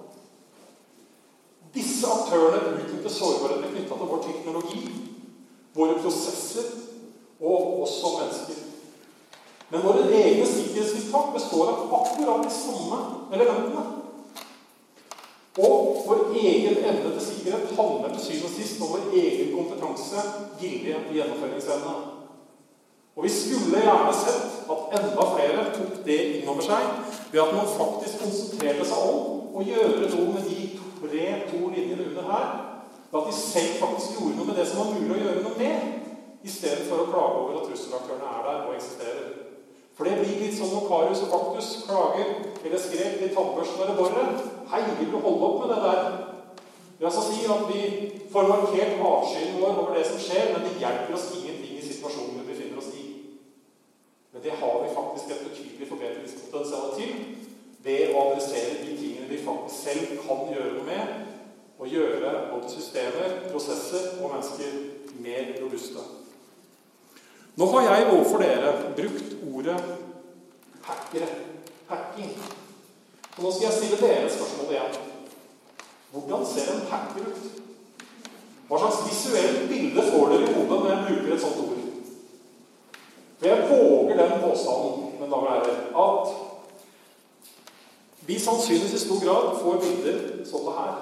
Disse 1.75 2.07
aktørene 2.07 2.77
utnytter 2.77 3.11
sårbarheter 3.11 3.73
knytta 3.73 3.99
til 3.99 4.11
vår 4.11 4.23
teknologi, 4.25 4.83
våre 5.75 5.99
prosesser 6.01 6.71
og 7.41 7.83
oss 7.83 7.99
som 8.01 8.17
mennesker. 8.21 8.63
Men 9.69 9.83
våre 9.83 10.05
egne 10.15 10.45
sikkerhetstiltak 10.47 11.33
består 11.35 11.71
av 11.73 11.95
akkurat 11.99 12.43
de 12.45 12.53
samme 12.55 12.99
elementene. 13.35 13.83
Og 15.57 16.03
vår 16.05 16.35
egen 16.37 16.77
evne 16.85 17.11
til 17.11 17.23
sikkerhet 17.25 17.73
handler 17.75 18.13
til 18.13 18.23
syvende 18.23 18.51
og 18.51 18.55
sist 18.55 18.81
om 18.81 18.93
vår 18.93 19.09
egen 19.17 19.55
kompetanse, 19.55 20.23
vilje 20.61 20.99
og 21.01 21.15
gjennomføringsevne. 21.17 21.95
Og 23.17 23.23
vi 23.25 23.29
skulle 23.33 23.81
gjerne 23.81 24.13
sett 24.13 24.69
at 24.69 24.99
enda 24.99 25.23
flere 25.33 25.63
tok 25.73 25.95
det 26.05 26.17
inn 26.37 26.49
over 26.51 26.61
seg 26.61 26.83
ved 27.31 27.41
at 27.41 27.55
man 27.57 27.71
faktisk 27.71 28.21
konsentrerte 28.21 28.85
seg 28.85 29.07
om 29.09 29.57
å 29.57 29.65
gjøre 29.65 30.11
noe 30.11 30.35
med 30.35 30.45
de 30.45 30.66
tre, 30.97 31.25
to 31.51 31.61
linjene 31.73 32.09
under 32.09 32.29
her. 32.31 32.47
At 33.07 33.27
de 33.27 33.33
selv 33.33 33.79
faktisk 33.81 34.17
gjorde 34.17 34.37
noe 34.37 34.49
med 34.49 34.57
det 34.59 34.67
som 34.67 34.81
var 34.83 34.93
mulig 34.93 35.15
å 35.15 35.23
gjøre 35.23 35.43
noe 35.45 35.59
med, 35.61 35.93
i 36.43 36.51
stedet 36.51 36.85
for 36.87 37.01
å 37.01 37.09
klage 37.11 37.41
over 37.41 37.59
at 37.59 37.67
trusselaktørene 37.67 38.31
er 38.33 38.47
der 38.47 38.65
og 38.67 38.75
eksisterer. 38.75 39.29
For 39.97 40.05
det 40.05 40.19
blir 40.19 40.41
litt 40.43 40.53
sånn 40.53 40.69
når 40.75 40.83
Karius 40.91 41.23
og 41.25 41.31
Baktus 41.33 41.69
klager 41.87 42.27
eller 42.61 42.81
skrek 42.81 43.15
til 43.17 43.31
tannbørsten 43.33 43.81
eller 43.83 43.97
boret. 43.97 44.43
Hei, 44.69 44.83
vil 44.99 45.09
du 45.09 45.17
holde 45.23 45.47
opp 45.47 45.63
med 45.63 45.71
det 45.73 45.79
der? 45.87 46.03
Ja, 46.99 47.09
så 47.09 47.21
altså 47.21 47.23
si 47.31 47.47
at 47.49 47.63
vi 47.71 47.81
får 48.33 48.51
markert 48.51 49.01
avskyen 49.09 49.57
vår 49.57 49.81
over 49.81 49.97
det 49.97 50.05
som 50.05 50.21
skjer, 50.21 50.51
men 50.53 50.67
det 50.67 50.77
hjelper 50.81 51.17
oss 51.17 51.27
ingenting 51.39 51.79
i 51.79 51.87
situasjonen 51.87 52.39
vi 52.41 52.45
befinner 52.51 52.81
oss 52.81 52.91
i. 52.93 53.05
Men 54.33 54.45
det 54.45 54.53
har 54.61 54.79
vi 54.83 54.95
faktisk 54.99 55.33
et 55.33 55.43
betydelig 55.49 55.89
forbedringspotensial 55.89 56.93
til 56.97 57.11
ved 57.87 58.11
å 58.11 58.23
adressere 58.27 58.81
de 58.81 58.95
tingene 58.99 59.29
vi 59.29 59.39
faktisk 59.45 59.87
selv 59.87 60.21
kan 60.25 60.49
gjøre 60.51 60.73
noe 60.75 60.87
med, 60.87 61.25
og 61.77 61.91
gjøre 61.93 62.31
både 62.51 62.71
systemer, 62.73 63.35
prosesser 63.51 64.17
og 64.17 64.33
mennesker 64.33 64.77
mer 65.23 65.51
robuste. 65.61 66.03
Nå 67.57 67.67
har 67.73 67.85
jeg 67.87 68.07
overfor 68.11 68.41
dere 68.41 68.73
brukt 68.97 69.35
ordet 69.53 69.77
hackere. 70.87 71.29
Hacking. 71.87 72.33
Og 73.37 73.43
nå 73.45 73.51
skal 73.53 73.69
jeg 73.69 73.75
stille 73.77 73.99
dere 74.01 74.25
et 74.25 74.33
spørsmål 74.33 74.73
igjen. 74.73 74.97
Hvordan 76.11 76.45
ser 76.49 76.73
en 76.73 76.83
hacker 76.89 77.29
ut? 77.29 77.45
Hva 78.67 78.79
slags 78.81 79.05
visuelt 79.07 79.69
bilde 79.71 80.03
får 80.09 80.33
dere 80.33 80.49
i 80.49 80.55
hodet 80.57 80.79
når 80.81 80.89
jeg 80.91 81.05
bruker 81.07 81.35
et 81.35 81.45
sånt 81.45 81.61
ord? 81.63 81.85
For 83.37 83.47
jeg 83.47 83.69
våger 83.69 84.19
den 84.19 84.41
påstanden 84.43 85.07
men 85.19 85.29
da 85.29 85.37
det, 85.65 85.75
at 86.03 86.16
vi 88.27 88.39
sannsynligvis 88.39 88.93
i 88.93 88.99
stor 88.99 89.25
grad 89.25 89.59
får 89.61 89.77
bilder 89.79 90.45
som 90.45 90.65
det 90.65 90.73
her. 90.77 90.95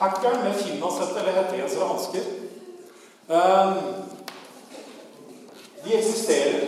Hackeren 0.00 0.44
med 0.44 0.54
finlandshette 0.54 1.20
eller 1.20 1.32
hettegenser 1.36 1.82
og 1.84 1.88
hansker. 1.88 2.28
Um, 3.28 3.74
de 5.84 5.96
eksisterer. 5.98 6.62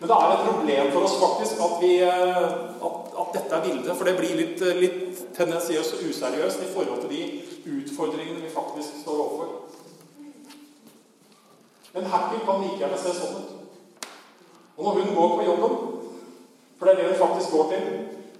Men 0.00 0.08
det 0.08 0.16
er 0.16 0.32
et 0.32 0.48
problem 0.48 0.92
for 0.92 1.06
oss 1.06 1.14
faktisk 1.20 1.60
at, 1.60 1.76
vi, 1.82 1.92
eh, 2.02 2.44
at, 2.88 2.96
at 3.20 3.34
dette 3.34 3.54
er 3.56 3.62
bildet. 3.68 3.96
For 3.96 4.08
det 4.08 4.16
blir 4.16 4.34
litt, 4.38 4.64
litt 4.80 5.22
tendensiøst 5.36 5.94
og 5.94 6.08
useriøst 6.08 6.64
i 6.64 6.70
forhold 6.72 7.04
til 7.04 7.14
de 7.14 7.22
utfordringene 7.76 8.42
vi 8.42 8.54
faktisk 8.54 9.02
står 9.04 9.22
overfor. 9.26 9.54
En 11.94 12.10
hacker 12.10 12.42
kan 12.46 12.62
like 12.64 12.80
gjerne 12.80 12.98
se 12.98 13.14
sånn 13.20 13.38
ut. 13.38 13.56
Og 14.78 14.84
når 14.84 15.00
hun 15.02 15.14
går 15.14 15.36
på 15.36 15.46
jobben, 15.52 15.89
for 16.80 16.88
det 16.88 16.92
er 16.92 16.98
det 16.98 17.08
hun 17.10 17.24
faktisk 17.24 17.50
går 17.54 17.66
til, 17.72 17.82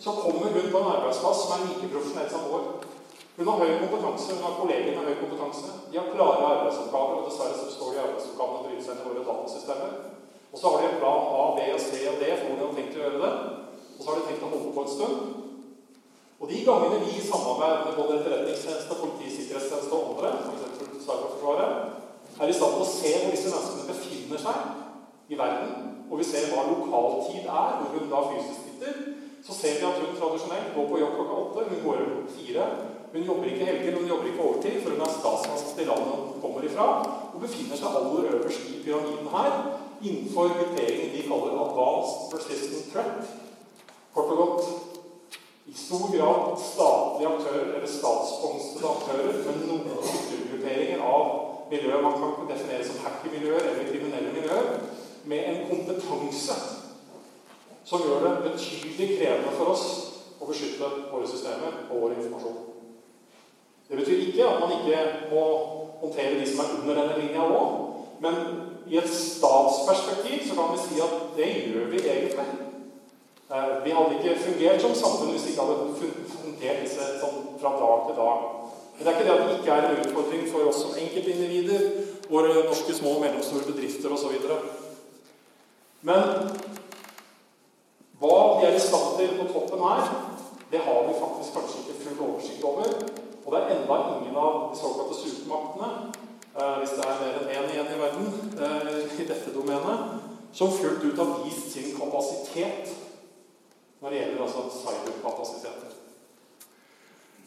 så 0.01 0.11
kommer 0.17 0.49
hun 0.49 0.71
på 0.73 0.79
en 0.81 0.93
arbeidsplass 0.97 1.41
som 1.43 1.51
er 1.55 1.67
like 1.69 1.91
profesjonell 1.93 2.31
som 2.33 2.47
vår. 2.49 2.63
Hun 3.37 3.49
har 3.49 3.61
høy 3.61 3.73
kompetanse, 3.83 4.35
hun 4.37 4.47
har 4.47 4.55
kolleger 4.61 4.97
med 4.97 5.09
høy 5.09 5.17
kompetanse. 5.23 5.69
De 5.91 5.99
har 5.99 6.09
klare 6.15 6.47
arbeidsoppgaver, 6.53 7.19
og 7.19 7.27
dessverre 7.29 7.59
så 7.59 7.67
består 7.69 7.91
de 7.93 8.01
arbeidsoppgavene 8.05 8.81
seg 8.87 8.97
inn 8.97 9.05
våre 9.09 9.27
datasystemer. 9.29 9.93
Og 10.53 10.57
så 10.59 10.73
har 10.73 10.81
de 10.81 10.89
en 10.89 10.99
plan 11.03 11.29
A, 11.43 11.45
B 11.59 11.69
og 11.75 11.83
C 11.85 11.91
og 12.11 12.17
D 12.23 12.33
for 12.33 12.49
hvordan 12.49 12.59
de 12.61 12.67
har 12.67 12.75
tenkt 12.79 12.97
å 12.97 13.05
gjøre 13.05 13.23
det. 13.27 13.33
Og 13.93 14.01
så 14.01 14.09
har 14.09 14.19
de 14.19 14.27
tenkt 14.31 14.49
å 14.49 14.51
holde 14.55 14.75
på 14.79 14.85
en 14.87 14.93
stund. 14.97 15.17
Og 16.41 16.49
de 16.49 16.65
gangene 16.65 17.05
vi 17.05 17.15
i 17.21 17.29
samarbeid 17.29 17.87
med 17.87 17.97
både 18.01 18.19
Etterretningstjeneste, 18.19 19.01
Politisikkerhetstjeneste 19.05 19.97
og 19.97 20.15
andre, 20.15 20.33
f.eks. 20.49 21.05
Cyberforsvaret, 21.05 21.73
er 22.41 22.49
i 22.49 22.57
stand 22.57 22.77
til 22.77 22.85
å 22.87 22.91
se 22.97 23.15
hvor 23.21 23.35
disse 23.37 23.53
menneskene 23.53 23.89
befinner 23.93 24.45
seg 24.49 25.33
i 25.33 25.39
verden, 25.45 26.00
og 26.11 26.19
vi 26.19 26.27
ser 26.27 26.49
hva 26.51 26.67
lokaltid 26.67 27.45
er, 27.47 27.75
hvor 27.79 27.93
hun 27.95 28.09
da 28.11 28.23
fysisk 28.33 28.65
sitter, 28.67 28.97
så 29.47 29.55
ser 29.57 29.77
vi 29.79 29.87
at 29.89 30.01
hun 30.03 30.17
tradisjonelt 30.19 30.73
går 30.75 30.89
på 30.91 30.99
jobb 31.01 31.15
klokka 31.19 31.37
åtte, 31.43 31.69
hun 31.71 31.85
går 31.85 32.03
opp 32.07 32.33
fire. 32.37 32.67
Hun 33.13 33.27
jobber 33.27 33.47
ikke 33.51 33.69
helger, 33.69 33.97
hun 33.99 34.09
jobber 34.09 34.27
ikke 34.31 34.43
overtid, 34.47 34.77
for 34.83 34.95
hun 34.95 35.05
er 35.07 35.15
statsansatt 35.15 35.81
i 35.83 35.87
landet 35.89 36.19
hun 36.27 36.43
kommer 36.43 36.67
ifra, 36.67 36.89
og 37.35 37.45
befinner 37.47 37.79
seg 37.79 37.97
aller 38.01 38.29
øverst 38.35 38.69
i 38.71 38.83
pyramiden 38.85 39.31
her, 39.35 39.57
innenfor 40.03 40.53
grupperingen 40.59 41.15
de 41.15 41.25
kaller 41.29 41.59
Advanced 41.65 42.31
Persistent 42.33 42.93
Threat. 42.93 43.35
Kort 44.15 44.33
og 44.35 44.39
godt 44.43 44.63
i 45.71 45.75
stor 45.79 46.07
grad 46.11 46.57
statlige 46.59 47.33
aktører, 47.35 47.75
eller 47.77 47.91
statssponsede 47.99 48.95
aktører, 48.95 49.43
men 49.47 49.61
noen 49.69 49.91
yttergrupperinger 50.03 51.05
av 51.07 51.27
miljøer 51.71 52.03
man 52.03 52.17
kan 52.19 52.49
definere 52.51 52.87
som 52.87 53.03
hackermiljøer 53.05 53.69
eller 53.71 53.91
kriminelle 53.93 54.33
miljøer, 54.35 54.73
med 55.25 55.49
en 55.51 55.67
kompetanse 55.69 56.57
som 57.85 58.03
gjør 58.05 58.25
det 58.25 58.51
betydelig 58.51 59.09
krevende 59.19 59.53
for 59.59 59.73
oss 59.75 59.87
å 60.41 60.49
beskytte 60.49 60.89
våre 61.11 61.29
systemer 61.29 61.85
og 61.91 62.05
vår 62.05 62.17
informasjon. 62.19 62.59
Det 63.91 63.99
betyr 63.99 64.27
ikke 64.29 64.47
at 64.47 64.61
man 64.63 64.75
ikke 64.79 65.01
må 65.33 65.45
håndtere 66.01 66.39
de 66.39 66.47
som 66.47 66.63
er 66.63 66.75
under 66.79 67.01
denne 67.01 67.17
linja 67.19 67.47
òg, 67.47 67.79
men 68.23 68.37
i 68.91 68.99
et 69.01 69.11
statsperspektiv 69.11 70.45
så 70.49 70.57
kan 70.59 70.75
vi 70.75 70.83
si 70.85 71.01
at 71.03 71.17
det 71.37 71.49
gjør 71.73 71.89
vi 71.91 72.03
egentlig. 72.05 72.47
Eh, 73.51 73.73
vi 73.85 73.95
hadde 73.97 74.19
ikke 74.19 74.43
fungert 74.45 74.83
som 74.83 74.95
samfunn 74.95 75.33
hvis 75.35 75.49
vi 75.49 75.55
ikke 75.55 75.67
hadde 75.67 76.13
fundert 76.31 76.85
disse 76.85 77.09
sånn 77.23 77.41
fra 77.59 77.73
dag 77.81 78.05
til 78.07 78.19
dag. 78.21 78.45
Men 78.95 79.03
det 79.03 79.11
er 79.11 79.19
ikke 79.19 79.27
det 79.27 79.35
at 79.35 79.49
det 79.49 79.57
ikke 79.59 79.77
er 79.77 79.89
en 79.89 80.05
utfordring 80.05 80.47
for 80.53 80.71
oss 80.71 80.83
som 80.85 80.95
enkeltindivider, 81.03 81.89
våre 82.31 82.55
norske 82.69 82.95
små 82.95 83.17
og 83.17 83.25
mellomstore 83.25 83.67
bedrifter 83.73 84.15
osv. 84.15 84.37
Men 86.01 86.51
hva 88.21 88.37
vi 88.59 88.67
er 88.69 88.77
i 88.77 88.81
stand 88.81 89.19
til 89.19 89.35
på 89.39 89.49
toppen 89.53 89.83
her, 89.85 90.09
det 90.71 90.81
har 90.87 91.03
vi 91.07 91.19
faktisk 91.21 91.57
kanskje 91.57 91.83
ikke 91.83 92.01
full 92.05 92.25
oversikt 92.29 92.65
over. 92.65 92.89
Og 93.45 93.53
det 93.53 93.61
er 93.61 93.75
enda 93.75 93.97
ingen 94.15 94.37
av 94.37 94.57
de 94.71 94.79
såkalte 94.79 95.17
supermaktene, 95.21 95.91
eh, 96.57 96.75
hvis 96.79 96.97
det 96.97 97.07
er 97.07 97.21
mer 97.21 97.39
enn 97.39 97.53
én 97.57 97.71
igjen 97.73 97.95
i 97.95 98.01
verden 98.01 98.27
eh, 98.65 99.21
i 99.21 99.29
dette 99.29 99.55
domenet, 99.55 100.21
som 100.53 100.73
fullt 100.73 101.05
ut 101.05 101.19
har 101.19 101.41
vist 101.45 101.73
sin 101.73 101.97
kapasitet 101.97 102.93
når 104.01 104.11
det 104.11 104.21
gjelder 104.21 104.45
altså 104.45 104.63
cyberkapasiteter. 104.83 105.97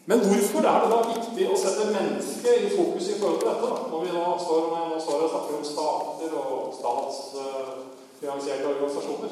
Men 0.06 0.18
hvorfor 0.18 0.66
er 0.68 0.82
det 0.82 0.90
da 0.92 1.00
viktig 1.08 1.46
å 1.48 1.56
sette 1.56 1.90
mennesket 1.94 2.66
i 2.66 2.72
fokus 2.76 3.08
i 3.08 3.18
forhold 3.18 3.40
til 3.40 3.48
dette? 3.50 3.70
Når 3.90 4.04
vi 4.04 4.12
nå 4.12 4.24
står, 4.44 4.66
nå 4.74 5.00
står 5.00 5.24
og 5.24 5.32
snakker 5.32 5.58
om 5.58 5.68
stater 5.70 6.36
og 6.42 6.74
statsfinansierte 8.24 8.68
organisasjoner. 8.68 9.30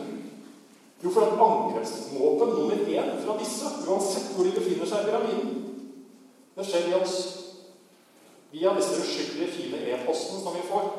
Jo, 1.01 1.11
for 1.11 1.22
at 1.22 1.40
angrepsvåpen 1.40 2.49
nummer 2.49 2.74
én 2.74 3.24
fra 3.24 3.38
disse, 3.38 3.64
uansett 3.88 4.34
hvor 4.34 4.45
de 4.45 4.53
befinner 4.55 4.86
seg 4.86 5.03
i 5.03 5.09
pyramiden, 5.11 5.55
det 6.55 6.66
skjer 6.68 6.90
i 6.90 6.99
oss 7.01 7.16
via 8.53 8.74
disse 8.76 9.01
uskyldige, 9.01 9.51
fine 9.51 9.80
e-postene 9.95 10.43
som 10.45 10.55
vi 10.55 10.62
får. 10.68 10.90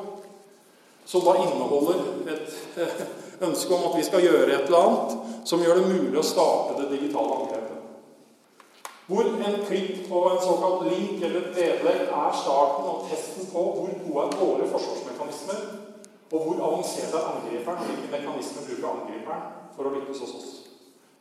Som 1.06 1.24
da 1.24 1.36
inneholder 1.38 2.02
et 2.32 3.44
ønske 3.44 3.74
om 3.74 3.86
at 3.90 3.98
vi 3.98 4.04
skal 4.04 4.24
gjøre 4.24 4.50
et 4.52 4.68
eller 4.68 4.88
annet 4.88 5.48
som 5.48 5.62
gjør 5.62 5.80
det 5.80 5.88
mulig 5.92 6.20
å 6.20 6.26
starte 6.26 6.76
det 6.80 6.90
digitale 6.96 7.38
angrepet. 7.38 7.70
Hvor 9.06 9.28
en 9.28 9.58
klikk 9.68 10.06
på 10.08 10.20
en 10.30 10.40
såkalt 10.40 10.86
link 10.88 11.20
eller 11.20 11.42
et 11.42 11.56
vedlegg 11.56 12.06
er 12.08 12.38
starten 12.40 12.88
og 12.88 13.08
testen 13.10 13.50
på 13.52 13.64
hvor 13.76 13.98
gode 14.04 14.24
er 14.24 14.38
våre 14.40 14.68
forsvarsmekanismer, 14.72 15.13
og 16.34 16.40
hvor 16.42 16.62
avansert 16.66 17.14
er 17.14 17.26
angriperen, 17.30 17.84
hvilke 17.86 18.10
mekanismer 18.10 18.66
bruker 18.66 18.88
angriperen 18.90 19.44
for 19.76 19.86
å 19.86 19.92
lykkes 19.94 20.22
hos 20.24 20.32
oss. 20.38 20.48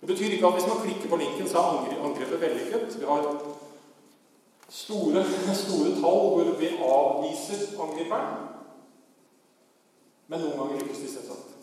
Det 0.01 0.09
betyr 0.09 0.33
ikke 0.35 0.49
at 0.49 0.57
hvis 0.57 0.69
man 0.71 0.81
klikker 0.81 1.11
på 1.11 1.19
linken, 1.21 1.49
så 1.49 1.61
er 1.61 1.99
angrepet 2.01 2.41
vellykket. 2.41 2.97
Vi 2.99 3.05
har 3.07 3.27
store, 4.73 5.23
store 5.61 5.93
tall 6.01 6.25
hvor 6.33 6.49
vi 6.59 6.71
avviser 6.89 7.61
angriperen. 7.85 8.49
Men 10.27 10.41
noen 10.41 10.57
ganger 10.59 10.81
lykkes 10.81 11.03
de 11.05 11.11
selvsagt. 11.13 11.53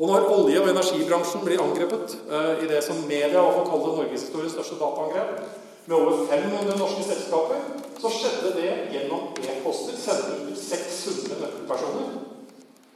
Og 0.00 0.08
når 0.08 0.30
olje- 0.32 0.62
og 0.62 0.70
energibransjen 0.72 1.44
blir 1.44 1.60
angrepet 1.62 2.16
eh, 2.32 2.64
i 2.64 2.70
det 2.70 2.80
som 2.84 3.04
media 3.06 3.44
kaller 3.68 3.98
Norges 3.98 4.24
historiens 4.24 4.56
største 4.56 4.80
dataangrep, 4.80 5.44
med 5.86 5.96
over 5.96 6.26
500 6.30 6.76
norske 6.78 7.04
selskaper, 7.06 7.64
så 8.00 8.10
skjedde 8.10 8.52
det 8.56 8.70
gjennom 8.92 9.32
e-poster 9.42 9.98
sendt 9.98 10.30
ut 10.30 10.44
til 10.48 10.58
600 10.62 11.40
nøkkelpersoner. 11.42 12.14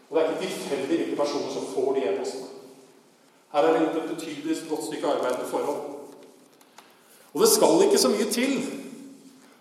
Og 0.06 0.16
det 0.16 0.22
er 0.22 0.30
ikke 0.30 0.42
tilfeldig 0.44 0.98
hvilke 1.00 1.18
personer 1.18 1.50
som 1.54 1.68
får 1.74 1.92
de 1.96 2.06
e-postene. 2.06 2.52
Her 3.52 3.62
er 3.62 3.72
det 3.72 3.84
gjort 3.84 4.02
et 4.02 4.10
betydelig 4.14 4.56
godt 4.70 4.84
stykke 4.86 5.12
arbeid 5.12 5.38
på 5.42 5.50
forhånd. 5.50 5.84
Og 7.34 7.40
det 7.42 7.48
skal 7.48 7.82
ikke 7.84 7.98
så 7.98 8.08
mye 8.08 8.30
til 8.32 8.58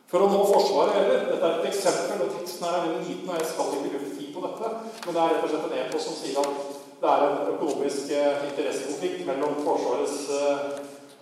for 0.10 0.24
å 0.24 0.28
nå 0.32 0.42
Forsvaret 0.48 0.96
heller. 0.96 1.24
Dette 1.32 1.48
er 1.48 1.60
et 1.60 1.70
eksempel, 1.72 2.22
og 2.24 2.34
teksten 2.38 2.66
her 2.66 2.76
er 2.78 2.84
veldig 2.86 3.06
liten, 3.08 3.30
og 3.30 3.40
jeg 3.40 3.48
skal 3.52 3.72
ikke 3.78 3.94
bruke 3.94 4.12
tid 4.18 4.30
på 4.36 4.44
dette. 4.46 4.74
Men 5.06 5.16
det 5.16 5.22
er 5.22 5.34
rett 5.34 5.48
og 5.48 5.54
slett 5.54 5.66
en 5.70 5.80
e-post 5.82 6.10
som 6.10 6.20
sier 6.20 6.38
at 6.42 6.60
det 7.02 7.10
er 7.12 7.24
en 7.26 7.50
økonomisk 7.54 8.14
eh, 8.16 8.46
interessekonflikt 8.50 9.26
mellom 9.28 9.58
Forsvarets 9.66 10.20
eh, 10.38 10.62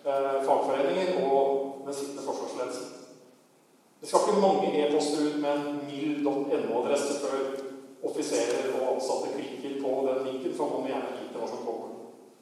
fagforeninger 0.04 1.24
og 1.32 1.46
den 1.86 1.94
sittende 1.94 2.26
forsvarsledelsen. 2.28 2.86
Det 4.02 4.10
skal 4.10 4.20
ikke 4.20 4.42
mange 4.48 4.72
e-poster 4.80 5.20
ut 5.28 5.38
med 5.42 5.52
en 5.54 5.80
mil.no-adresse 5.88 7.14
før 7.24 7.38
offiserer 8.04 8.74
og 8.76 8.96
ansatte 8.96 9.30
klikker 9.36 9.78
på 9.84 9.92
den 10.08 10.26
linken, 10.28 10.58
for 10.58 10.72
man 10.72 10.82
må 10.82 10.90
gjerne 10.92 11.14
vite 11.20 11.40
hva 11.40 11.48
som 11.48 11.62
kommer. 11.68 11.94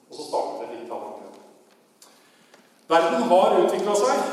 Og 0.10 0.18
så 0.18 0.26
starter 0.30 0.64
det 0.64 0.72
digitale 0.72 1.10
markedet. 1.10 1.42
Verden 2.90 3.28
har 3.30 3.60
utvikla 3.60 3.96
seg, 4.00 4.24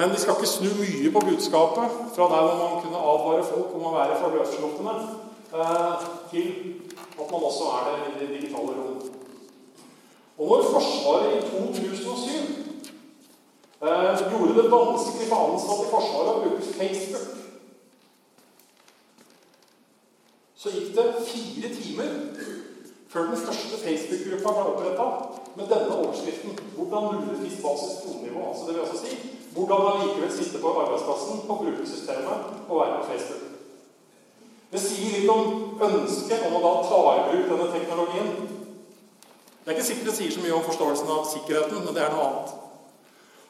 men 0.00 0.14
vi 0.14 0.22
skal 0.22 0.38
ikke 0.38 0.50
snu 0.54 0.70
mye 0.80 1.12
på 1.12 1.24
budskapet 1.28 2.00
fra 2.16 2.30
der 2.32 2.48
hvor 2.48 2.58
man 2.62 2.80
kunne 2.82 3.04
advare 3.12 3.46
folk 3.52 3.76
om 3.76 3.86
å 3.90 3.94
være 3.98 4.18
fra 4.22 4.32
løssluppne, 4.32 4.96
eh, 5.60 6.08
til 6.32 6.48
at 7.20 7.30
man 7.30 7.48
også 7.50 7.70
er 7.76 7.88
det 7.90 8.00
i 8.08 8.18
det 8.20 8.34
digitale 8.36 8.80
rom. 8.80 9.17
Og 10.38 10.48
når 10.48 10.62
Forsvaret 10.72 11.36
i 11.36 11.40
2007 11.50 12.30
eh, 13.82 14.12
gjorde 14.30 14.62
det 14.62 14.70
vanskelig 14.70 15.26
for 15.30 15.38
ansatte 15.48 15.86
i 15.86 15.92
Forsvaret 15.94 16.30
å 16.34 16.42
bruke 16.44 16.74
Facebook, 16.78 17.34
så 20.58 20.70
gikk 20.74 20.94
det 20.94 21.06
fire 21.26 21.68
timer 21.74 22.14
før 23.08 23.28
den 23.30 23.42
første 23.46 23.76
Facebook-gruppa 23.82 24.54
ble 24.54 24.70
oppretta 24.72 25.06
med 25.56 25.66
denne 25.72 25.98
overskriften 26.00 26.58
'Hvordan 26.74 27.04
lure 27.14 27.38
FIS 27.42 27.62
basis 27.64 27.94
kronenivå'. 28.02 28.48
Altså 28.48 28.66
det 28.66 28.74
vil 28.74 28.84
altså 28.86 28.98
si 29.04 29.12
hvordan 29.54 29.86
allikevel 29.90 30.32
sitte 30.32 30.58
på 30.62 30.72
arbeidsplassen 30.80 31.40
og 31.48 31.58
bruke 31.58 31.86
systemet 31.86 32.38
og 32.68 32.80
være 32.80 32.98
på 33.00 33.06
Facebook. 33.10 33.44
Det 34.72 34.80
sier 34.80 35.14
litt 35.14 35.30
om 35.30 35.44
ønsket 35.88 36.46
om 36.46 36.56
å 36.58 36.64
da 36.66 36.72
ta 36.90 37.00
i 37.16 37.24
bruk 37.28 37.46
denne 37.52 37.68
teknologien. 37.76 38.28
Det 39.68 39.74
er 39.74 39.76
ikke 39.76 39.86
sikkert 39.90 40.06
det 40.08 40.16
sier 40.16 40.30
så 40.32 40.40
mye 40.40 40.54
om 40.56 40.62
forståelsen 40.64 41.10
av 41.12 41.26
sikkerheten, 41.28 41.82
men 41.84 41.92
det 41.92 42.00
er 42.00 42.14
noe 42.14 42.24
annet. 42.24 42.52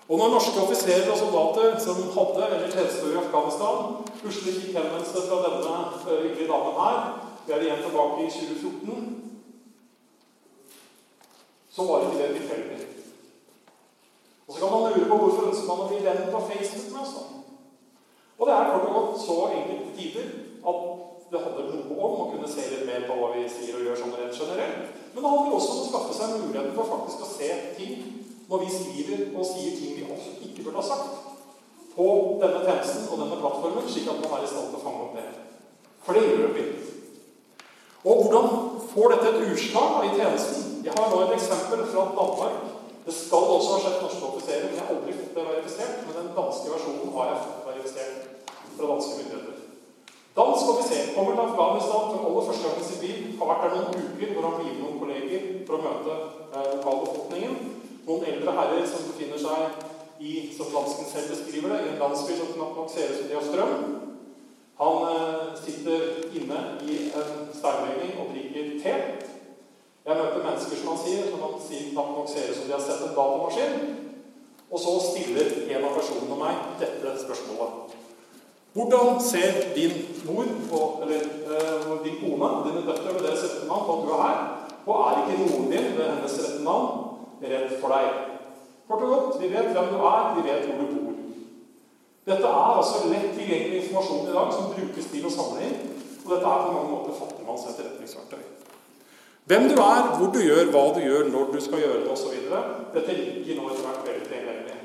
Og 0.08 0.18
når 0.18 0.32
norske 0.32 0.64
offiserer 0.64 1.12
og 1.12 1.20
soldater 1.20 1.76
som 1.84 2.00
hadde 2.16 2.48
eller 2.48 2.72
tjenestegjorde 2.72 3.14
i 3.14 3.20
Afghanistan, 3.20 3.76
plutselig 4.22 4.54
fikk 4.56 4.80
henvendelse 4.80 5.22
fra 5.28 5.38
denne 5.44 5.76
hyggelige 6.08 6.50
damen 6.50 6.74
her, 6.80 6.98
vi 7.46 7.54
er 7.54 7.62
igjen 7.68 7.84
tilbake 7.86 8.24
i 8.24 8.32
2014 8.34 9.06
så 11.78 11.86
var 11.86 12.00
ikke 12.00 12.22
det 12.22 12.40
tilfeldig. 12.40 12.78
Og 14.48 14.54
så 14.54 14.60
kan 14.60 14.70
man 14.74 14.92
lure 14.92 15.08
på 15.08 15.16
hvorfor 15.22 15.46
ønsker 15.52 15.68
man 15.70 15.84
å 15.84 15.88
bli 15.92 16.00
venn 16.02 16.24
på 16.34 16.40
Facebook 16.50 16.88
med 16.90 17.02
oss. 17.04 17.14
Og 18.38 18.42
det 18.48 18.54
er 18.56 18.70
kort 18.72 18.88
og 18.88 18.96
godt 18.96 19.20
så 19.22 19.36
enkelte 19.52 19.94
tider 20.00 20.32
at 20.72 20.80
det 21.30 21.42
handler 21.44 21.68
noe 21.76 21.98
om 22.08 22.22
å 22.24 22.26
kunne 22.32 22.50
se 22.50 22.64
litt 22.72 22.86
mer 22.88 23.06
på 23.06 23.18
hva 23.20 23.28
vi 23.36 23.44
sier 23.52 23.76
og 23.78 23.86
gjør 23.86 24.00
sånn 24.00 24.16
rent 24.18 24.40
generelt. 24.40 24.98
Men 25.14 25.22
det 25.22 25.32
handler 25.32 25.56
også 25.56 25.72
om 25.74 25.82
å 25.82 25.88
skaffe 25.88 26.16
seg 26.18 26.34
muligheten 26.36 26.76
for 26.76 26.90
faktisk 26.92 27.24
å 27.24 27.30
se 27.32 27.50
ting 27.78 27.94
når 28.48 28.64
vi 28.64 28.70
skriver 28.72 29.24
og 29.34 29.48
sier 29.48 29.74
ting 29.76 29.96
vi 29.98 30.06
også 30.08 30.36
ikke 30.46 30.64
burde 30.66 30.80
ha 30.80 30.86
sagt 30.88 31.26
på 31.98 32.06
denne 32.40 32.62
tjenesten 32.62 33.08
og 33.10 33.20
denne 33.24 33.40
plattformen, 33.40 33.88
slik 33.90 34.08
at 34.08 34.20
man 34.22 34.36
er 34.36 34.46
i 34.46 34.50
stand 34.52 34.70
til 34.70 34.78
å 34.78 34.84
fange 34.84 35.04
opp 35.04 35.16
det. 35.18 35.26
For 36.06 36.16
det 36.16 36.28
gjør 36.28 36.52
vi. 36.54 36.66
Og 38.06 38.22
hvordan 38.22 38.48
får 38.92 39.14
dette 39.14 39.30
et 39.32 39.48
utslag 39.52 40.06
i 40.06 40.12
tjenesten? 40.14 40.68
Jeg 40.86 40.94
har 40.94 41.10
nå 41.10 41.22
et 41.24 41.34
eksempel 41.36 41.82
fra 41.90 42.04
Danmark. 42.20 42.60
Det 43.04 43.14
skal 43.16 43.50
også 43.56 43.74
ha 43.74 43.80
skjedd 43.82 44.02
norske 44.04 44.28
offiserer, 44.30 44.68
men 44.68 44.78
jeg 44.78 44.84
har 44.84 44.94
aldri 44.94 45.16
fått 45.18 45.34
det 45.34 45.46
verifisert. 45.50 46.00
Men 46.06 46.18
den 46.20 46.34
danske 46.38 46.72
versjonen 46.74 47.14
har 47.16 47.32
jeg 47.32 47.44
fått 47.46 47.66
verifisert 47.72 48.52
fra 48.76 48.90
danske 48.92 49.18
myndigheter. 49.18 49.57
Dansk 50.38 50.68
offiser 50.72 51.14
kommer 51.14 51.32
til 51.34 51.46
Afghanistan 51.48 52.02
for 52.10 52.26
aller 52.26 52.44
første 52.48 52.64
gang 52.68 52.80
i 52.80 52.88
sitt 52.88 53.02
liv. 53.06 53.16
Har 53.38 53.48
vært 53.50 53.62
der 53.64 53.72
noen 53.74 54.04
uker 54.10 54.28
hvor 54.34 54.44
han 54.46 54.58
blir 54.58 54.74
med 54.74 54.82
noen 54.84 55.00
kolleger 55.02 55.46
for 55.66 55.78
å 55.78 55.84
møte 55.86 56.18
eh, 56.54 56.68
lokalbefolkningen. 56.76 57.56
Noen 58.06 58.26
eldre 58.32 58.54
herrer 58.58 58.84
som 58.86 59.08
befinner 59.08 59.40
seg 59.42 60.22
i, 60.22 60.32
som 60.54 60.70
dansken 60.74 61.10
selv 61.10 61.32
beskriver 61.34 61.74
det, 61.74 61.80
i 61.82 61.90
en 61.94 62.02
landsby 62.04 62.38
som 62.38 62.52
knapt 62.54 62.78
nok 62.78 62.94
ser 62.94 63.10
ut 63.10 63.18
som 63.18 63.26
de 63.32 63.38
har 63.38 63.48
strøm. 63.48 63.74
Han 64.78 64.96
eh, 65.10 65.42
sitter 65.64 66.06
inne 66.38 66.62
i 66.86 67.00
en 67.18 67.34
steinlegging 67.58 68.14
og 68.22 68.30
drikker 68.30 68.72
te. 68.84 68.96
Jeg 70.06 70.22
møter 70.22 70.44
mennesker 70.46 70.78
som 70.78 70.92
han 70.94 71.02
sier, 71.02 71.30
som 71.32 71.46
han 71.48 71.62
sier 71.66 71.90
knapt 71.96 72.14
nok 72.14 72.30
ser 72.30 72.52
ut 72.52 72.60
som 72.60 72.70
de 72.70 72.78
har 72.78 72.86
sett 72.86 73.06
en 73.08 73.16
datamaskin. 73.18 73.78
Og 74.70 74.86
så 74.86 74.98
stiller 75.02 75.56
en 75.66 75.88
av 75.90 75.98
personene 75.98 76.42
meg 76.46 76.66
dette 76.78 77.18
spørsmålet. 77.26 77.87
Hvordan 78.72 79.20
ser 79.30 79.74
din 79.74 79.92
mor 80.26 80.44
på, 80.70 80.80
eller 81.02 81.20
eh, 81.52 82.04
din 82.04 82.16
kone 82.20 82.48
dine 82.66 82.86
døtre 82.88 83.14
ved 83.14 83.22
deres 83.26 83.44
rette 83.44 83.68
navn 83.68 83.86
på 83.86 83.92
at 83.96 84.02
du 84.04 84.10
er 84.12 84.22
her? 84.26 84.38
Og 84.86 84.94
er 85.04 85.20
ikke 85.20 85.38
moren 85.42 85.70
din 85.72 85.86
ved 85.98 86.10
hennes 86.14 86.38
rette 86.40 86.64
navn 86.64 86.88
redd 87.42 87.80
for 87.80 87.94
deg? 87.94 88.06
Kort 88.88 89.02
og 89.02 89.08
godt, 89.14 89.42
vi 89.42 89.48
vet 89.54 89.72
hvem 89.74 89.88
du 89.92 89.98
er, 90.12 90.34
vi 90.36 90.44
vet 90.48 90.68
hvor 90.68 90.78
du 90.80 90.94
bor. 90.94 91.16
Dette 92.28 92.44
er 92.44 92.76
altså 92.78 93.08
lett 93.08 93.30
tilgjengelig 93.36 93.82
informasjon 93.82 94.28
i 94.28 94.36
dag 94.36 94.48
som 94.52 94.72
brukes 94.76 95.10
til 95.12 95.26
å 95.26 95.32
samle 95.32 95.64
inn. 95.64 95.78
Og 96.24 96.32
dette 96.34 96.48
er 96.52 96.64
på 96.64 96.72
mange 96.74 96.90
måter 96.92 97.16
fattigmanns 97.16 97.68
etterretningsverktøy. 97.70 98.42
Hvem 99.48 99.68
du 99.70 99.78
er, 99.80 100.02
hvor 100.18 100.32
du 100.34 100.42
gjør, 100.44 100.66
hva 100.74 100.82
du 100.92 101.00
gjør, 101.00 101.30
når 101.32 101.52
du 101.54 101.60
skal 101.64 101.80
gjøre 101.80 102.02
det 102.02 102.10
osv. 102.12 102.34
Dette 102.96 103.14
ligger 103.16 103.56
nå 103.56 103.70
etter 103.70 103.86
hvert 103.86 104.10
veldig 104.10 104.26
tilgjengelig. 104.28 104.77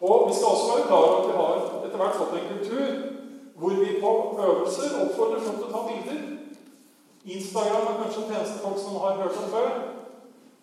Og 0.00 0.28
vi 0.28 0.34
skal 0.34 0.48
også 0.52 0.66
være 0.72 0.86
klar 0.86 1.04
over 1.04 1.18
at 1.18 1.28
vi 1.28 1.36
har 1.40 1.54
etter 1.86 2.00
hvert 2.00 2.18
fått 2.20 2.34
en 2.38 2.50
kultur 2.54 2.88
hvor 3.58 3.72
vi 3.82 4.00
på 4.02 4.10
øvelser 4.46 4.98
oppfordrer 5.02 5.40
folk 5.46 5.56
til 5.58 5.66
å 5.68 5.72
ta 5.72 5.80
bilder. 5.88 6.20
Instagram 7.36 7.88
er 7.90 7.96
kanskje 8.02 8.20
en 8.22 8.30
tjeneste 8.32 8.60
folk 8.64 8.78
som 8.82 9.00
har 9.02 9.18
hørt 9.18 9.40
om 9.42 9.48
før. 9.54 9.68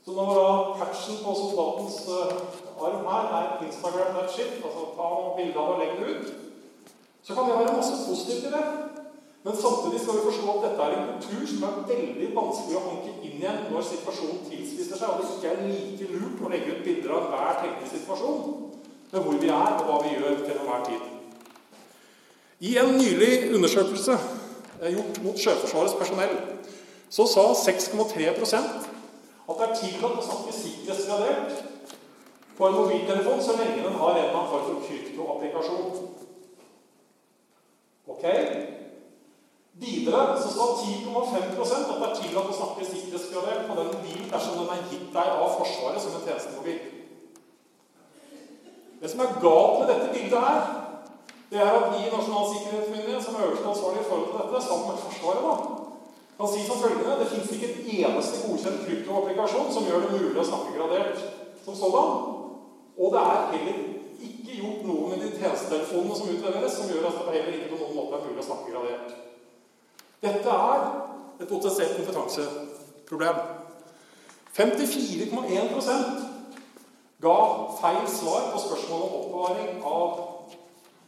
Så 0.06 0.14
når 0.16 0.30
da 0.38 0.48
patchen 0.80 1.18
på 1.26 1.34
soldatens 1.40 1.98
uh, 2.08 2.86
arm 2.86 3.04
her 3.10 3.26
er 3.40 3.46
'Instagram 3.58 4.16
that 4.16 4.32
shit', 4.32 4.64
altså 4.66 4.84
ta 4.98 5.08
bilde 5.38 5.60
av 5.60 5.72
og 5.74 5.80
legg 5.80 5.92
det 6.00 6.08
ut, 6.14 6.28
så 7.24 7.34
kan 7.34 7.44
det 7.44 7.58
være 7.60 7.78
masse 7.78 7.96
positivt 8.08 8.46
i 8.48 8.54
det. 8.56 8.66
Men 9.46 9.56
samtidig 9.64 10.00
skal 10.02 10.16
vi 10.18 10.28
forstå 10.30 10.48
at 10.54 10.64
dette 10.66 10.82
er 10.84 10.92
en 10.94 11.10
kultur 11.12 11.42
som 11.48 11.64
er 11.68 11.82
veldig 11.94 12.30
vanskelig 12.40 12.78
å 12.78 12.88
hanke 12.90 13.12
inn 13.26 13.38
igjen 13.40 13.60
når 13.72 13.82
situasjonen 13.92 14.46
tilspisser 14.50 14.98
seg, 14.98 15.10
og 15.10 15.18
det 15.20 15.28
ikke 15.34 15.52
er 15.52 15.66
like 15.70 16.06
lurt 16.14 16.46
å 16.46 16.52
legge 16.54 16.72
ut 16.74 16.86
bilder 16.88 17.12
av 17.18 17.28
hver 17.32 17.60
tenkelig 17.62 17.90
situasjon, 17.92 18.40
men 19.16 19.24
hvor 19.24 19.38
vi 19.40 19.48
er, 19.48 19.76
og 19.80 19.86
hva 19.88 20.00
vi 20.04 20.16
gjør 20.18 20.42
til 20.44 20.58
enhver 20.60 20.82
tid. 20.90 21.04
I 22.60 22.78
en 22.82 22.98
nylig 22.98 23.56
undersøkelse 23.56 24.18
gjort 24.82 25.22
mot 25.24 25.40
Sjøforsvarets 25.40 25.96
personell 26.00 26.36
så 27.16 27.24
sa 27.32 27.46
6,3% 27.62 28.90
at 29.46 29.60
det 29.60 29.66
er 29.68 29.78
tillatt 29.80 30.20
å 30.20 30.26
snakke 30.26 30.56
sikkerhetsgradert 30.58 31.64
på 32.58 32.68
en 32.68 32.76
mobiltelefon 32.76 33.44
så 33.44 33.56
lenge 33.60 33.84
den 33.86 34.00
har 34.02 34.16
en 34.16 34.22
eller 34.24 34.36
annen 34.36 34.52
form 34.52 34.66
for 34.68 34.84
kryptoapplikasjon. 34.88 35.86
Ok? 38.16 38.26
Videre 39.86 40.26
så 40.42 40.52
skal 40.52 40.76
10,5% 40.82 41.94
at 41.94 42.04
det 42.04 42.10
er 42.10 42.20
tillatt 42.20 42.52
å 42.52 42.60
snakke 42.60 42.92
sikkerhetsgradert 42.92 43.68
på 43.70 43.80
den 43.80 43.92
mobilen 43.94 44.30
dersom 44.34 44.60
den 44.60 44.76
er 44.76 44.86
gitt 44.92 45.10
deg 45.16 45.34
av 45.40 45.58
Forsvaret 45.60 46.04
som 46.04 46.20
en 46.20 46.28
tjenestemobil. 46.28 47.05
Det 49.02 49.10
som 49.12 49.24
er 49.24 49.38
galt 49.46 49.80
med 49.80 49.88
dette 49.92 50.12
bildet 50.14 50.46
her, 50.48 50.62
det 51.52 51.60
er 51.62 51.72
at 51.78 51.90
vi 51.94 52.00
i 52.04 52.12
Nasjonal 52.14 52.48
sikkerhetsmyndighet 52.52 53.24
som 53.26 53.42
øverste 53.42 53.72
ansvarlig 53.72 54.02
i 54.02 54.08
forhold 54.10 54.30
til 54.30 54.40
dette, 54.42 54.68
sammen 54.68 54.88
med 54.90 55.04
Forsvaret, 55.04 55.44
da, 55.48 55.56
kan 56.38 56.48
si 56.52 56.62
som 56.68 56.82
følgende 56.84 57.20
Det 57.20 57.28
fins 57.32 57.52
ikke 57.52 57.68
en 57.72 57.84
eneste 57.98 58.36
godkjent 58.44 58.82
kryptoapplikasjon 58.86 59.74
som 59.74 59.86
gjør 59.88 60.02
det 60.04 60.16
mulig 60.16 60.42
å 60.42 60.50
snakke 60.50 60.74
gradert 60.78 61.22
som 61.66 61.78
sådan. 61.82 62.10
Og 62.98 63.08
det 63.14 63.22
er 63.22 63.48
heller 63.54 63.78
ikke 64.28 64.58
gjort 64.60 64.84
noe 64.90 65.10
med 65.12 65.24
de 65.24 65.32
tjenestetelefonene 65.38 66.18
som 66.20 66.34
utleveres, 66.34 66.76
som 66.76 66.92
gjør 66.92 67.08
at 67.10 67.22
det 67.22 67.38
heller 67.38 67.56
ikke 67.56 67.72
på 67.72 67.80
noen 67.82 67.98
måte 68.00 68.20
er 68.20 68.28
mulig 68.28 68.44
å 68.44 68.48
snakke 68.50 68.74
gradert. 68.74 69.16
Dette 70.26 70.60
er 70.68 70.86
et 71.40 71.48
potensielt 71.48 71.98
kompetanseproblem. 72.00 73.42
54,1 74.56 76.25
ga 77.26 77.38
feil 77.82 78.04
svar 78.10 78.52
på 78.54 78.64
spørsmålet 78.68 79.06
om 79.06 79.16
oppbevaring 79.20 79.84
av 79.84 80.20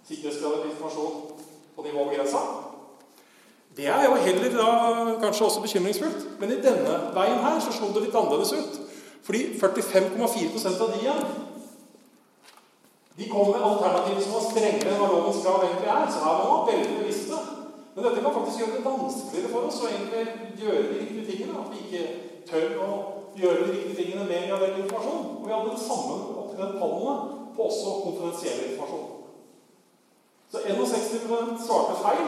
sikkerhetsgradert 0.08 0.72
informasjon 0.72 1.18
på 1.76 1.86
nivå 1.86 2.06
begrensa. 2.10 2.42
Det 3.78 3.86
er 3.86 4.08
jo 4.08 4.16
heller 4.16 4.56
da 4.58 4.70
kanskje 5.22 5.46
også 5.46 5.62
bekymringsfullt. 5.62 6.24
Men 6.40 6.52
i 6.52 6.62
denne 6.62 6.96
veien 7.14 7.44
her 7.44 7.60
så 7.62 7.74
slo 7.76 7.92
det 7.94 8.08
litt 8.08 8.16
annerledes 8.18 8.54
ut. 8.58 8.80
Fordi 9.28 9.44
45,4 9.60 10.82
av 10.82 10.90
de 10.94 11.04
igjen 11.04 11.28
de 13.18 13.26
kom 13.30 13.48
med 13.50 13.64
alternativer 13.66 14.22
som 14.22 14.36
var 14.38 14.44
strengere 14.46 14.92
enn 14.94 15.00
hva 15.02 15.08
lovens 15.10 15.40
krav 15.42 15.64
egentlig 15.66 15.90
er. 15.90 16.10
Så 16.14 16.20
her 16.22 16.36
var 16.38 16.50
man 16.52 16.68
veldig 16.70 16.98
bevisste 17.00 17.40
Men 17.96 18.04
dette 18.06 18.22
kan 18.22 18.34
faktisk 18.36 18.60
gjøre 18.62 18.74
det 18.76 18.84
vanskeligere 18.86 19.50
for 19.50 19.66
oss 19.66 19.80
å 19.82 19.88
egentlig 19.90 20.26
gjøre 20.62 20.82
de 20.90 21.00
riktige 21.00 21.26
tingene. 21.32 21.62
At 21.64 21.72
vi 21.74 21.80
ikke 21.82 22.04
tør 22.46 22.76
å 22.86 22.90
gjøre 23.42 23.68
de 23.68 23.72
riktige 23.72 23.98
tingene 24.00 24.26
med 24.30 24.50
gradert 24.50 24.80
informasjon. 24.82 25.24
Og 25.38 25.46
vi 25.48 25.54
hadde 25.54 25.74
det 25.76 25.86
samme 25.86 26.18
oppi 26.42 26.58
den 26.62 26.78
på 27.56 27.64
også 27.68 27.90
konfidensiell 28.04 28.60
informasjon. 28.72 29.08
Så 30.52 30.58
61 30.58 31.66
svarte 31.68 31.96
feil, 32.04 32.28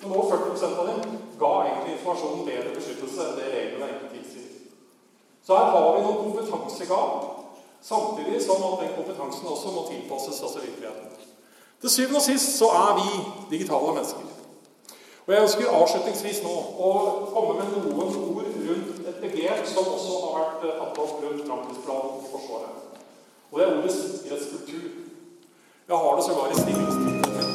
men 0.00 0.10
nå 0.10 0.24
40% 0.30 0.80
av 0.80 0.88
dem 0.90 1.14
ga 1.40 1.52
egentlig 1.64 1.94
informasjonen 1.94 2.46
bedre 2.48 2.74
beskyttelse 2.76 3.28
enn 3.28 3.38
det 3.38 3.52
reglene 3.54 3.88
egentlig 3.88 4.10
tilsier. 4.18 4.50
Så 5.46 5.56
her 5.56 5.72
har 5.72 5.88
vi 5.94 6.04
noen 6.04 6.20
kompetansegap, 6.26 7.24
samtidig 7.84 8.42
som 8.44 8.66
at 8.68 8.82
den 8.82 8.94
kompetansen 8.98 9.48
også 9.54 9.72
må 9.72 9.86
tilpasses 9.88 10.42
altså 10.42 10.60
virkeligheten. 10.60 11.32
Til 11.80 11.90
syvende 11.90 12.20
og 12.20 12.26
sist 12.28 12.58
så 12.58 12.70
er 12.82 12.94
vi 13.00 13.08
digitale 13.56 13.96
mennesker. 13.96 14.33
Og 15.26 15.32
Jeg 15.32 15.42
ønsker 15.42 15.70
avslutningsvis 15.72 16.42
nå 16.44 16.50
å 16.52 16.88
komme 17.32 17.54
med 17.56 17.68
noen 17.72 17.94
ord 17.96 18.48
rundt 18.66 19.06
et 19.08 19.18
begrep 19.22 19.62
som 19.64 19.86
også 19.88 20.18
har 20.20 20.32
vært 20.36 20.64
eh, 20.68 20.74
tatt 20.80 20.98
opp 21.00 21.14
rundt 21.22 21.46
langtidsplanen 21.48 22.18
for 22.18 22.28
Forsvaret. 22.34 22.98
Og 23.48 23.54
det 23.56 23.64
er 23.64 23.70
ordet 23.78 23.92
sikkerhetskultur. 23.94 24.82
Jeg 25.88 25.96
har 26.02 26.18
det 26.18 26.24
sågar 26.26 26.52
i 26.52 26.58
stillingstittelen 26.58 27.52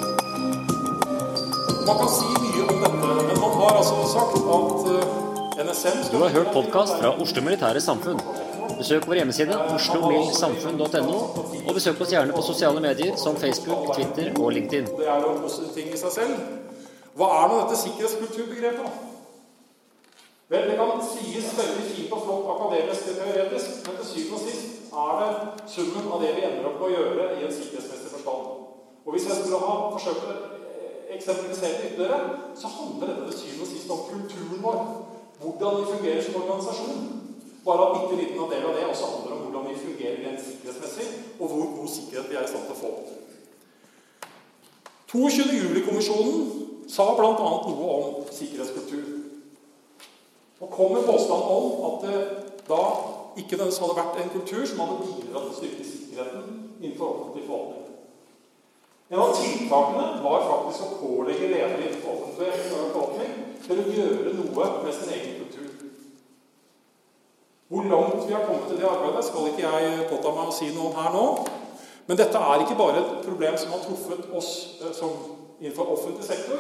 Man 1.86 1.98
kan 2.00 2.10
si 2.14 2.30
mye 2.42 2.64
om 2.64 2.82
dette, 2.86 2.90
men 3.30 3.38
man 3.44 3.54
har 3.60 3.78
altså 3.84 3.98
sagt 4.16 4.34
at 4.56 4.90
eh, 4.96 5.68
NSM 5.68 6.00
Du 6.10 6.18
har 6.24 6.34
hørt 6.38 6.50
podkast 6.56 6.94
fra 6.98 7.12
Oslo 7.22 7.44
Militære 7.46 7.84
Samfunn. 7.86 8.18
Besøk 8.80 9.06
vår 9.12 9.20
hjemmeside 9.22 9.60
oslomildsamfunn.no, 9.76 11.20
og 11.68 11.72
besøk 11.78 12.02
oss 12.02 12.16
gjerne 12.16 12.34
på 12.34 12.42
sosiale 12.50 12.82
medier 12.82 13.14
som 13.22 13.38
Facebook, 13.38 13.94
Twitter 13.94 14.34
og 14.40 14.56
LinkedIn. 14.58 14.90
Det 14.98 15.06
er 15.06 15.22
jo 15.22 15.36
en 15.36 15.42
positiv 15.46 15.70
ting 15.78 15.94
i 15.94 16.02
seg 16.02 16.18
selv. 16.18 16.59
Hva 17.20 17.28
er 17.36 17.50
nå 17.52 17.56
dette 17.60 17.78
sikkerhetskulturbegrepet? 17.82 19.08
Vel, 20.50 20.70
Det 20.70 20.76
kan 20.80 21.02
sies 21.04 21.50
veldig 21.58 21.88
fint 21.92 22.14
og 22.16 22.22
flott 22.24 22.46
akademisk 22.54 23.10
og 23.12 23.18
teoretisk, 23.20 23.82
men 23.86 23.98
til 23.98 24.08
syvende 24.12 24.38
og 24.38 24.46
sist 24.46 24.94
er 25.02 25.12
det 25.20 25.66
summen 25.74 26.08
av 26.14 26.24
det 26.24 26.30
vi 26.38 26.46
ender 26.48 26.70
opp 26.70 26.80
med 26.80 26.88
å 26.88 26.94
gjøre 26.94 27.26
i 27.36 27.44
en 27.44 27.52
sikkerhetsmessig 27.58 28.14
forstand. 28.14 28.46
Og 29.06 29.12
Hvis 29.14 29.28
jeg 29.28 29.36
skulle 29.36 29.60
ha 29.66 29.74
forsøkt 29.92 30.24
å 30.32 30.38
eksemplifisere 31.18 31.76
det 31.82 31.90
ytterligere, 31.90 32.20
så 32.56 32.72
handler 32.78 33.12
dette 33.12 33.28
til 33.28 33.40
syvende 33.42 33.68
og 33.68 33.72
sist 33.74 33.94
om 33.96 34.02
kulturen 34.12 34.64
vår. 34.64 34.80
Hvordan 35.42 35.78
vi 35.80 35.92
fungerer 35.92 36.24
som 36.24 36.42
organisasjon. 36.42 37.04
Bare 37.66 37.86
at 37.86 37.94
bitte 37.96 38.22
liten 38.22 38.52
del 38.54 38.66
av 38.70 38.76
det 38.78 38.88
også 38.88 39.12
handler 39.12 39.36
om 39.36 39.44
hvordan 39.44 39.68
vi 39.70 39.84
fungerer 39.84 40.24
rent 40.24 40.46
sikkerhetsmessig, 40.48 41.08
og 41.40 41.48
hvor 41.48 41.68
god 41.78 41.92
sikkerhet 41.98 42.30
vi 42.32 42.40
er 42.40 42.48
i 42.48 42.52
stand 42.52 42.66
til 42.70 42.78
å 42.78 42.82
få. 42.84 42.92
22. 45.12 45.52
juli-kommisjonen 45.64 46.59
sa 46.90 47.14
bl.a. 47.16 47.34
noe 47.38 47.90
om 47.96 48.22
sikkerhetskultur. 48.34 49.08
Og 50.60 50.72
kom 50.74 50.96
med 50.96 51.06
påstand 51.08 51.44
om 51.56 51.68
at 51.90 52.08
det 52.08 52.22
da 52.70 52.82
ikke 53.38 53.58
nødvendigvis 53.58 53.82
hadde 53.84 54.00
vært 54.00 54.18
en 54.22 54.34
kultur 54.34 54.66
som 54.68 54.82
hadde 54.84 54.98
bidratt 55.04 55.46
til 55.46 55.54
å 55.54 55.60
styrke 55.60 55.86
sikkerheten 55.92 56.58
innenfor 56.82 57.14
offentlig 57.14 57.46
forvaltning. 57.48 57.86
En 59.10 59.22
av 59.24 59.32
tiltakene 59.38 60.08
var 60.26 60.44
faktisk 60.50 60.84
å 60.86 60.98
pålegge 61.00 61.48
ledere 61.54 61.80
innenfor 61.86 62.18
offentlig 62.18 62.52
forvaltning 62.74 63.32
til 63.64 63.82
å 63.82 63.88
gjøre 63.96 64.36
noe 64.38 64.68
med 64.84 64.94
sin 64.98 65.14
egen 65.16 65.40
kultur. 65.40 65.72
Hvor 67.70 67.90
langt 67.94 68.28
vi 68.28 68.34
har 68.34 68.46
kommet 68.46 68.72
i 68.74 68.78
det 68.82 68.90
arbeidet, 68.90 69.26
skal 69.26 69.50
ikke 69.50 69.74
jeg 69.78 70.06
påta 70.10 70.36
meg 70.36 70.52
å 70.52 70.54
si 70.58 70.70
noe 70.74 70.90
om 70.90 70.96
her 70.98 71.12
nå. 71.14 71.26
Men 72.10 72.18
dette 72.18 72.42
er 72.42 72.64
ikke 72.64 72.78
bare 72.78 73.02
et 73.02 73.12
problem 73.26 73.58
som 73.62 73.76
har 73.76 73.84
truffet 73.86 74.32
oss 74.34 74.54
eh, 74.82 74.94
som 74.98 75.39
innenfor 75.60 75.92
offentlig 75.94 76.26
sektor. 76.26 76.58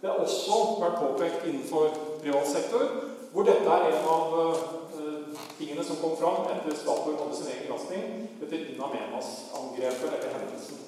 Det 0.00 0.08
har 0.08 0.18
også 0.22 0.58
vært 0.80 1.00
påpekt 1.00 1.46
innenfor 1.46 1.90
privat 2.22 2.48
sektor, 2.48 2.86
hvor 3.32 3.46
dette 3.46 3.66
er 3.68 3.88
en 3.90 4.06
av 4.10 4.36
uh, 4.38 4.62
tingene 5.58 5.84
som 5.84 5.98
kom 6.00 6.16
fram 6.18 6.48
etter 6.54 6.76
Statoil 6.76 7.18
hadde 7.20 7.36
sin 7.36 7.50
egen 7.52 7.68
gransking 7.68 8.06
etter 8.40 8.64
Inna 8.72 8.88
Menas-angrepet 8.94 10.08
eller 10.08 10.38
hendelsen. 10.38 10.86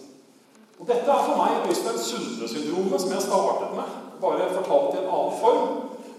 Og 0.81 0.89
Dette 0.89 1.07
er 1.15 1.27
for 1.29 1.39
meg 1.39 1.69
Øystein 1.71 1.99
Sunde-syndromet, 2.03 3.01
som 3.01 3.13
jeg 3.13 3.23
startet 3.23 3.75
med, 3.77 3.99
bare 4.23 4.49
fortalt 4.57 4.97
i 4.97 5.03
en 5.03 5.13
annen 5.15 5.37
form. 5.39 5.69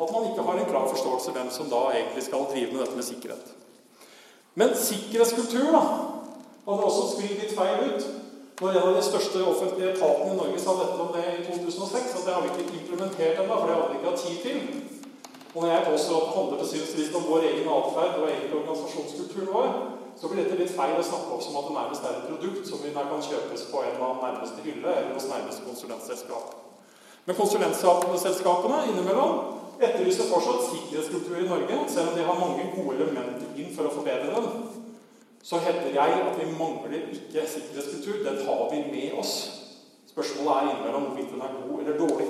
At 0.02 0.12
man 0.14 0.30
ikke 0.30 0.46
har 0.48 0.60
en 0.60 0.70
klar 0.70 0.88
forståelse 0.90 1.34
hvem 1.36 1.50
som 1.52 1.68
da 1.72 1.82
egentlig 1.92 2.24
skal 2.24 2.48
drive 2.52 2.72
med 2.72 2.82
dette 2.82 2.96
med 2.96 3.04
sikkerhet. 3.04 3.52
Men 4.56 4.76
sikkerhetskultur 4.78 5.72
da, 5.76 5.84
hadde 6.68 6.88
også 6.88 7.04
sklidd 7.12 7.42
litt 7.42 7.56
feil 7.58 7.90
ut. 7.90 8.08
Når 8.62 8.70
en 8.70 8.88
av 8.88 8.96
de 8.96 9.02
største 9.02 9.40
offentlige 9.50 9.92
etatene 9.96 10.34
i 10.34 10.38
Norge 10.38 10.60
sa 10.62 10.74
dette 10.78 11.02
om 11.02 11.14
det 11.16 11.24
i 11.32 11.46
2006, 11.48 12.12
at 12.18 12.26
det 12.26 12.34
har 12.36 12.44
vi 12.44 12.52
ikke 12.52 12.82
implementert 12.82 13.40
ennå, 13.42 13.56
for 13.56 13.70
det 13.70 13.78
hadde 13.78 13.88
vi 13.90 13.98
ikke 14.00 14.12
hatt 14.12 14.26
tid 14.26 14.38
til. 14.44 14.60
Og 15.54 15.58
når 15.64 15.72
jeg 15.72 15.88
påstår 15.88 16.20
at 16.20 16.28
det 16.28 16.36
handler 16.38 16.60
til 16.60 16.70
syvende 16.70 16.90
og 16.90 16.94
sist 16.98 17.18
om 17.18 17.26
vår 17.30 17.48
egen 17.50 17.72
atferd 17.78 18.20
og 18.20 18.30
egen 18.34 18.54
organisasjonskulturen 18.60 19.50
vår, 19.56 19.74
så 20.20 20.30
blir 20.30 20.44
dette 20.44 20.60
litt 20.60 20.76
feil 20.78 20.94
å 20.98 21.08
snakke 21.08 21.34
opp 21.34 21.42
som 21.46 21.58
at 21.58 21.68
det 21.68 21.76
nærmest 21.80 22.06
er 22.06 22.20
et 22.20 22.30
produkt 22.30 22.70
som 22.70 22.84
vi 22.86 22.94
kan 22.94 23.26
kjøpes 23.30 23.66
på 23.72 23.82
en 23.88 24.06
av 24.08 24.22
nærmeste 24.22 24.66
hylle 24.68 24.94
eller 25.00 25.18
hos 25.18 25.28
nærmeste 25.32 25.66
konsulentselskap. 25.66 26.54
Men 27.26 27.40
konsulentselskapene 27.40 28.80
innimellom 28.92 29.34
etterlyser 29.82 30.30
fortsatt 30.30 30.70
sikkerhetskultur 30.70 31.42
i 31.42 31.50
Norge, 31.50 31.82
selv 31.90 32.14
om 32.14 32.18
de 32.18 32.30
har 32.30 32.42
mange 32.42 32.70
gode 32.76 32.98
elementer 33.00 33.62
inn 33.62 33.74
for 33.74 33.90
å 33.90 33.96
forbedre 33.98 34.30
den 34.30 34.83
så 35.44 35.60
hevder 35.60 35.92
jeg 35.94 36.22
at 36.24 36.40
vi 36.40 36.52
mangler 36.60 36.94
ikke 37.12 37.48
sikkerhetskultur. 37.48 38.24
Den 38.24 38.46
har 38.46 38.70
vi 38.72 38.84
med 38.92 39.20
oss. 39.20 39.34
Spørsmålet 40.08 40.52
er 40.52 40.70
innimellom 40.72 41.02
hvorvidt 41.02 41.32
den 41.32 41.42
er 41.42 41.68
god 41.68 41.80
eller 41.80 41.98
dårlig. 41.98 42.28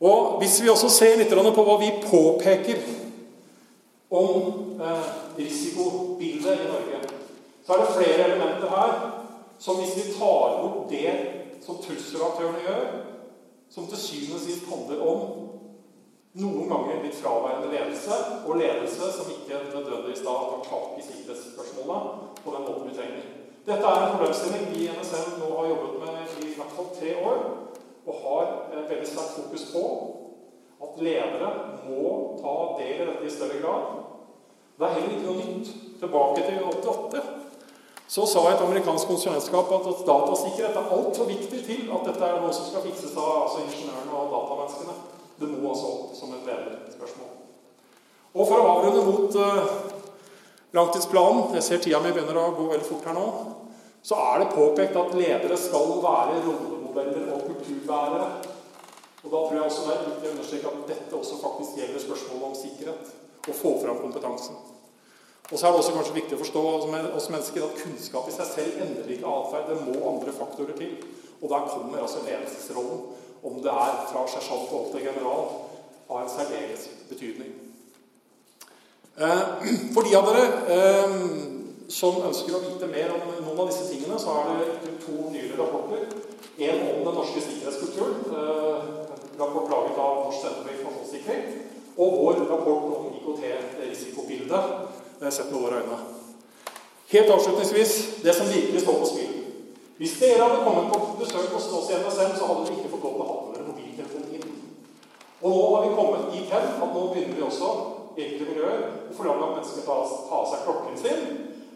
Og 0.00 0.38
Hvis 0.38 0.62
vi 0.62 0.68
også 0.68 0.88
ser 0.88 1.16
litt 1.16 1.34
på 1.54 1.64
hva 1.64 1.76
vi 1.80 1.90
påpeker 2.04 2.80
om 4.10 4.80
eh, 4.80 5.10
risikobildet 5.38 6.64
i 6.64 6.68
Norge, 6.70 7.00
så 7.66 7.72
er 7.72 7.82
det 7.82 7.94
flere 7.96 8.26
elementer 8.28 8.68
her 8.68 8.94
som 9.58 9.76
hvis 9.80 9.96
vi 9.96 10.12
tar 10.18 10.58
bort 10.62 10.90
det 10.90 11.12
som 11.64 11.78
trusselaktørene 11.80 12.64
gjør, 12.66 12.84
som 13.70 13.86
til 13.86 13.98
syvende 13.98 14.36
og 14.36 14.44
sist 14.44 14.68
handler 14.68 15.06
om 15.08 15.43
noen 16.42 16.68
ganger 16.70 17.02
litt 17.04 17.18
fraværende 17.20 17.70
ledelse, 17.70 18.16
og 18.46 18.58
ledelse 18.58 19.10
som 19.16 19.30
ikke 19.30 19.60
nødvendigvis 19.70 20.24
da 20.26 20.34
tar 20.48 20.64
tak 20.66 20.98
i 20.98 21.06
sikkerhetsspørsmålet 21.06 22.40
på 22.42 22.54
den 22.56 22.66
måten 22.66 22.88
vi 22.88 22.96
trenger. 22.96 23.28
Dette 23.64 23.90
er 23.90 24.00
en 24.00 24.16
problemstilling 24.16 24.66
vi 24.72 24.82
i 24.84 24.90
NSM 24.92 25.38
nå 25.40 25.52
har 25.54 25.70
jobbet 25.70 25.94
med 26.02 26.42
i 26.44 26.56
hvert 26.56 26.74
fall 26.76 26.90
tre 26.98 27.14
år, 27.30 27.38
og 28.06 28.20
har 28.24 28.50
veldig 28.90 29.06
sterkt 29.08 29.38
fokus 29.38 29.64
på 29.72 29.84
at 30.84 31.00
ledere 31.06 31.52
må 31.86 32.02
ta 32.42 32.56
del 32.80 32.98
i 32.98 33.06
dette 33.08 33.24
i 33.24 33.32
større 33.32 33.62
grad. 33.62 33.86
Det 34.76 34.86
er 34.86 34.94
heller 34.98 35.14
ikke 35.14 35.30
noe 35.30 35.40
nytt. 35.40 35.72
Tilbake 36.00 36.42
til 36.44 36.64
88 36.68 37.20
så 38.14 38.26
sa 38.28 38.40
et 38.50 38.60
amerikansk 38.60 39.08
konsulentskap 39.08 39.70
at 39.72 39.86
datasikkerhet 40.06 40.76
er 40.76 40.90
altfor 40.96 41.30
viktig 41.30 41.60
til 41.64 41.86
at 41.94 42.04
dette 42.10 42.26
er 42.26 42.42
noe 42.42 42.52
som 42.52 42.66
skal 42.68 42.84
fikses 42.84 43.14
av 43.16 43.46
altså 43.46 43.62
ingeniørene 43.64 44.18
og 44.18 44.34
datamenneskene. 44.34 44.96
Det 45.38 45.48
må 45.50 45.72
altså 45.72 45.90
opp 45.90 46.14
som 46.16 46.34
et 46.36 46.46
lederspørsmål. 46.46 47.32
Og 48.34 48.48
for 48.48 48.58
å 48.58 48.70
avrunde 48.70 49.02
mot 49.06 49.36
uh, 49.38 49.66
langtidsplanen 50.74 51.54
Jeg 51.54 51.66
ser 51.66 51.82
tida 51.82 52.00
mi 52.02 52.10
begynner 52.14 52.38
å 52.40 52.52
gå 52.56 52.66
veldig 52.70 52.88
fort 52.88 53.06
her 53.08 53.16
nå. 53.18 53.26
Så 54.04 54.18
er 54.20 54.42
det 54.42 54.52
påpekt 54.52 54.98
at 55.00 55.14
ledere 55.16 55.56
skal 55.58 55.94
være 56.02 56.42
rollemodeller 56.44 57.30
og 57.32 57.46
kulturbærere. 57.48 58.26
Og 59.24 59.30
da 59.32 59.40
tror 59.40 59.54
jeg 59.56 59.64
også 59.64 59.86
det 59.86 59.94
er 59.94 60.06
viktig 60.10 60.28
å 60.28 60.32
understreke 60.34 60.72
at 60.72 60.88
dette 60.90 61.16
også 61.16 61.40
faktisk 61.40 61.78
gjelder 61.80 62.02
spørsmålet 62.02 62.48
om 62.50 62.56
sikkerhet. 62.58 63.12
Og 63.44 63.56
få 63.56 63.74
fram 63.80 64.02
kompetansen. 64.02 64.58
Og 65.50 65.58
så 65.58 65.66
er 65.66 65.72
det 65.72 65.80
også 65.80 65.94
kanskje 65.94 66.16
viktig 66.18 66.36
å 66.36 66.40
forstå 66.40 66.60
oss 67.16 67.30
mennesker 67.32 67.64
at 67.66 67.80
kunnskap 67.80 68.28
i 68.28 68.34
seg 68.34 68.48
selv 68.48 68.84
endrer 68.84 69.10
ikke 69.16 69.32
atferd. 69.38 69.70
Det 69.70 69.80
må 69.84 70.10
andre 70.10 70.32
faktorer 70.36 70.76
til. 70.78 70.94
Og 71.40 71.50
der 71.52 71.66
kommer 71.72 72.04
altså 72.04 72.22
ledelsesrollen 72.24 73.02
om 73.44 73.60
det 73.62 73.72
er 73.72 74.00
fra 74.10 74.24
sersjant 74.30 74.72
opp 74.72 74.90
til 74.92 75.04
general, 75.04 75.44
har 76.08 76.22
en 76.22 76.32
særdeles 76.32 76.88
betydning. 77.10 77.52
Eh, 79.20 79.42
for 79.94 80.02
de 80.06 80.16
av 80.18 80.30
dere 80.30 80.44
eh, 80.76 81.18
som 81.92 82.22
ønsker 82.24 82.56
å 82.56 82.64
vite 82.64 82.88
mer 82.90 83.12
om 83.14 83.22
noen 83.28 83.60
av 83.64 83.68
disse 83.70 83.86
tingene, 83.90 84.18
så 84.20 84.28
er 84.40 84.44
det 84.84 84.96
to 85.04 85.28
nyere 85.34 85.58
rapporter. 85.60 86.08
En 86.54 86.82
om 86.88 87.00
den 87.04 87.16
norske 87.18 87.40
sikkerhetskulturen, 87.44 88.18
eh, 88.30 88.78
rapport 89.38 89.70
laget 89.70 89.98
av 89.98 90.24
Norsk 90.24 90.40
senter 90.40 90.62
for 90.62 90.72
informasjonssikring, 90.74 91.42
og 91.94 92.18
vår 92.18 92.44
rapport 92.50 92.84
om 92.96 93.04
IKT-risikobildet 93.18 94.64
sett 95.30 95.50
med 95.52 95.60
våre 95.60 95.80
øyne. 95.82 95.98
Helt 97.14 97.30
avslutningsvis 97.30 97.92
det 98.22 98.34
som 98.34 98.46
virkelig 98.50 98.80
står 98.82 98.98
på 99.00 99.06
spill. 99.06 99.33
Hvis 99.98 100.16
dere 100.18 100.42
hadde 100.42 100.64
kommet 100.66 100.90
på 100.90 100.98
besøk 101.20 101.52
hos 101.54 101.68
oss 101.78 101.90
i 101.90 101.98
NSM, 102.02 102.32
så 102.38 102.48
hadde 102.50 102.64
dere 102.66 102.78
ikke 102.80 102.92
fått 102.96 103.04
lov 103.06 103.14
til 103.14 103.24
å 103.24 103.28
ha 103.28 103.36
med 103.52 103.68
mobiltelefonen 103.68 104.32
inn. 104.34 104.56
Og 105.44 105.54
nå 105.54 105.64
har 105.74 105.84
vi 105.84 105.96
kommet 105.98 106.30
dit 106.32 106.54
hen 106.54 106.70
at 106.82 106.94
nå 106.96 107.02
begynner 107.12 107.38
vi 107.38 107.46
også 107.46 107.70
enkelte 108.14 108.48
miljøer 108.48 108.82
å 109.10 109.14
forlange 109.14 109.46
at 109.46 109.56
mennesker 109.58 109.86
tar 109.86 110.14
av 110.38 110.48
seg 110.50 110.64
klokken 110.66 110.98
sin. 110.98 111.24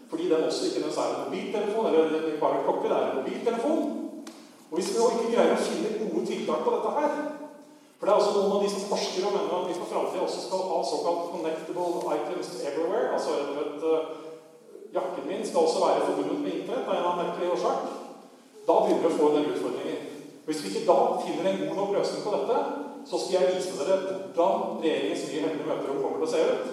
Fordi 0.09 0.27
den 0.27 0.47
også 0.49 0.67
ikke 0.67 0.83
er 0.89 1.13
en 1.13 1.23
mobiltelefon, 1.25 1.87
eller 1.89 2.15
ikke 2.19 2.41
bare 2.43 2.59
en 2.59 2.65
klokke, 2.67 2.89
det 2.89 2.97
er 2.97 3.09
en 3.09 3.19
mobiltelefon. 3.21 3.83
Og 4.69 4.77
hvis 4.77 4.89
vi 4.91 4.99
nå 4.99 5.09
ikke 5.15 5.33
greier 5.35 5.53
å 5.55 5.67
finne 5.69 5.93
gode 6.01 6.25
tiltak 6.27 6.65
på 6.65 6.75
dette 6.75 6.95
her, 6.99 7.19
For 7.99 8.07
det 8.07 8.13
er 8.13 8.21
også 8.21 8.31
noen 8.31 8.53
av 8.55 8.61
de 8.63 8.67
som 8.71 8.83
forsker 8.87 9.25
og 9.27 9.33
mener 9.35 9.55
at 9.57 9.65
vi 9.67 9.73
for 9.75 9.89
framtida 9.91 10.21
også 10.23 10.43
skal 10.45 10.61
ha 10.69 10.77
såkalt 10.87 11.25
connectable 11.33 12.13
items 12.15 12.51
everywhere. 12.63 13.09
Altså 13.11 13.33
rett 13.57 13.83
og 13.83 13.95
uh, 13.97 14.13
Jakken 14.93 15.27
min 15.27 15.43
skal 15.45 15.65
også 15.65 15.81
være 15.83 16.05
forbundet 16.05 16.39
med 16.45 16.53
Internett 16.61 16.87
av 16.87 16.93
en 16.93 16.97
eller 16.97 17.09
annen 17.09 17.27
merkelig 17.27 17.51
årsak. 17.57 17.98
Da 18.69 18.75
begynner 18.85 19.01
vi 19.01 19.09
å 19.09 19.17
få 19.17 19.27
en 19.29 19.37
del 19.39 19.47
utfordringer. 19.55 20.01
Hvis 20.45 20.59
vi 20.61 20.69
ikke 20.69 20.85
da 20.85 20.97
finner 21.23 21.47
en 21.49 21.61
god 21.63 21.77
nok 21.79 21.95
løsning 21.95 22.21
på 22.21 22.33
dette, 22.35 22.57
så 23.09 23.17
skal 23.17 23.35
jeg 23.35 23.55
vise 23.55 23.77
dere 23.79 23.95
hvordan 24.03 24.83
regjeringens 24.83 25.23
nye 25.25 25.41
hemmelige 25.45 25.69
møterom 25.71 26.03
kommer 26.03 26.19
til 26.19 26.27
å 26.27 26.33
se 26.33 26.43
ut. 26.51 26.67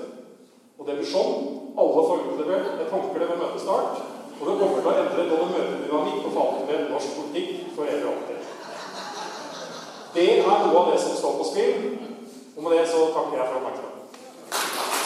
Og 0.77 0.83
det 0.85 0.99
blir 0.99 1.09
sånn. 1.09 1.47
Alle 1.81 2.05
får 2.09 2.27
utlevert 2.33 2.83
et 2.85 2.93
håndkle 2.93 3.31
ved 3.31 3.41
møtestart. 3.41 4.05
Og 4.37 4.43
det 4.45 4.59
kommer 4.61 4.83
til 4.83 4.91
å 4.91 4.97
endre 5.01 5.27
både 5.31 5.49
møtedynamikk 5.55 6.29
og 6.29 6.37
faglighet 6.37 6.93
norsk 6.93 7.17
politikk 7.23 7.73
for 7.79 7.89
evig 7.89 8.05
og 8.05 8.13
alltid. 8.13 8.53
Det 10.17 10.29
er 10.35 10.45
noe 10.45 10.83
av 10.83 10.93
det 10.93 11.01
som 11.01 11.17
står 11.17 11.41
på 11.41 11.49
spill. 11.55 11.91
Og 12.57 12.65
med 12.65 12.77
det 12.77 12.85
så 12.93 13.09
takker 13.17 13.41
jeg 13.41 13.49
for 13.49 13.61
oppmerksomheten. 13.63 15.06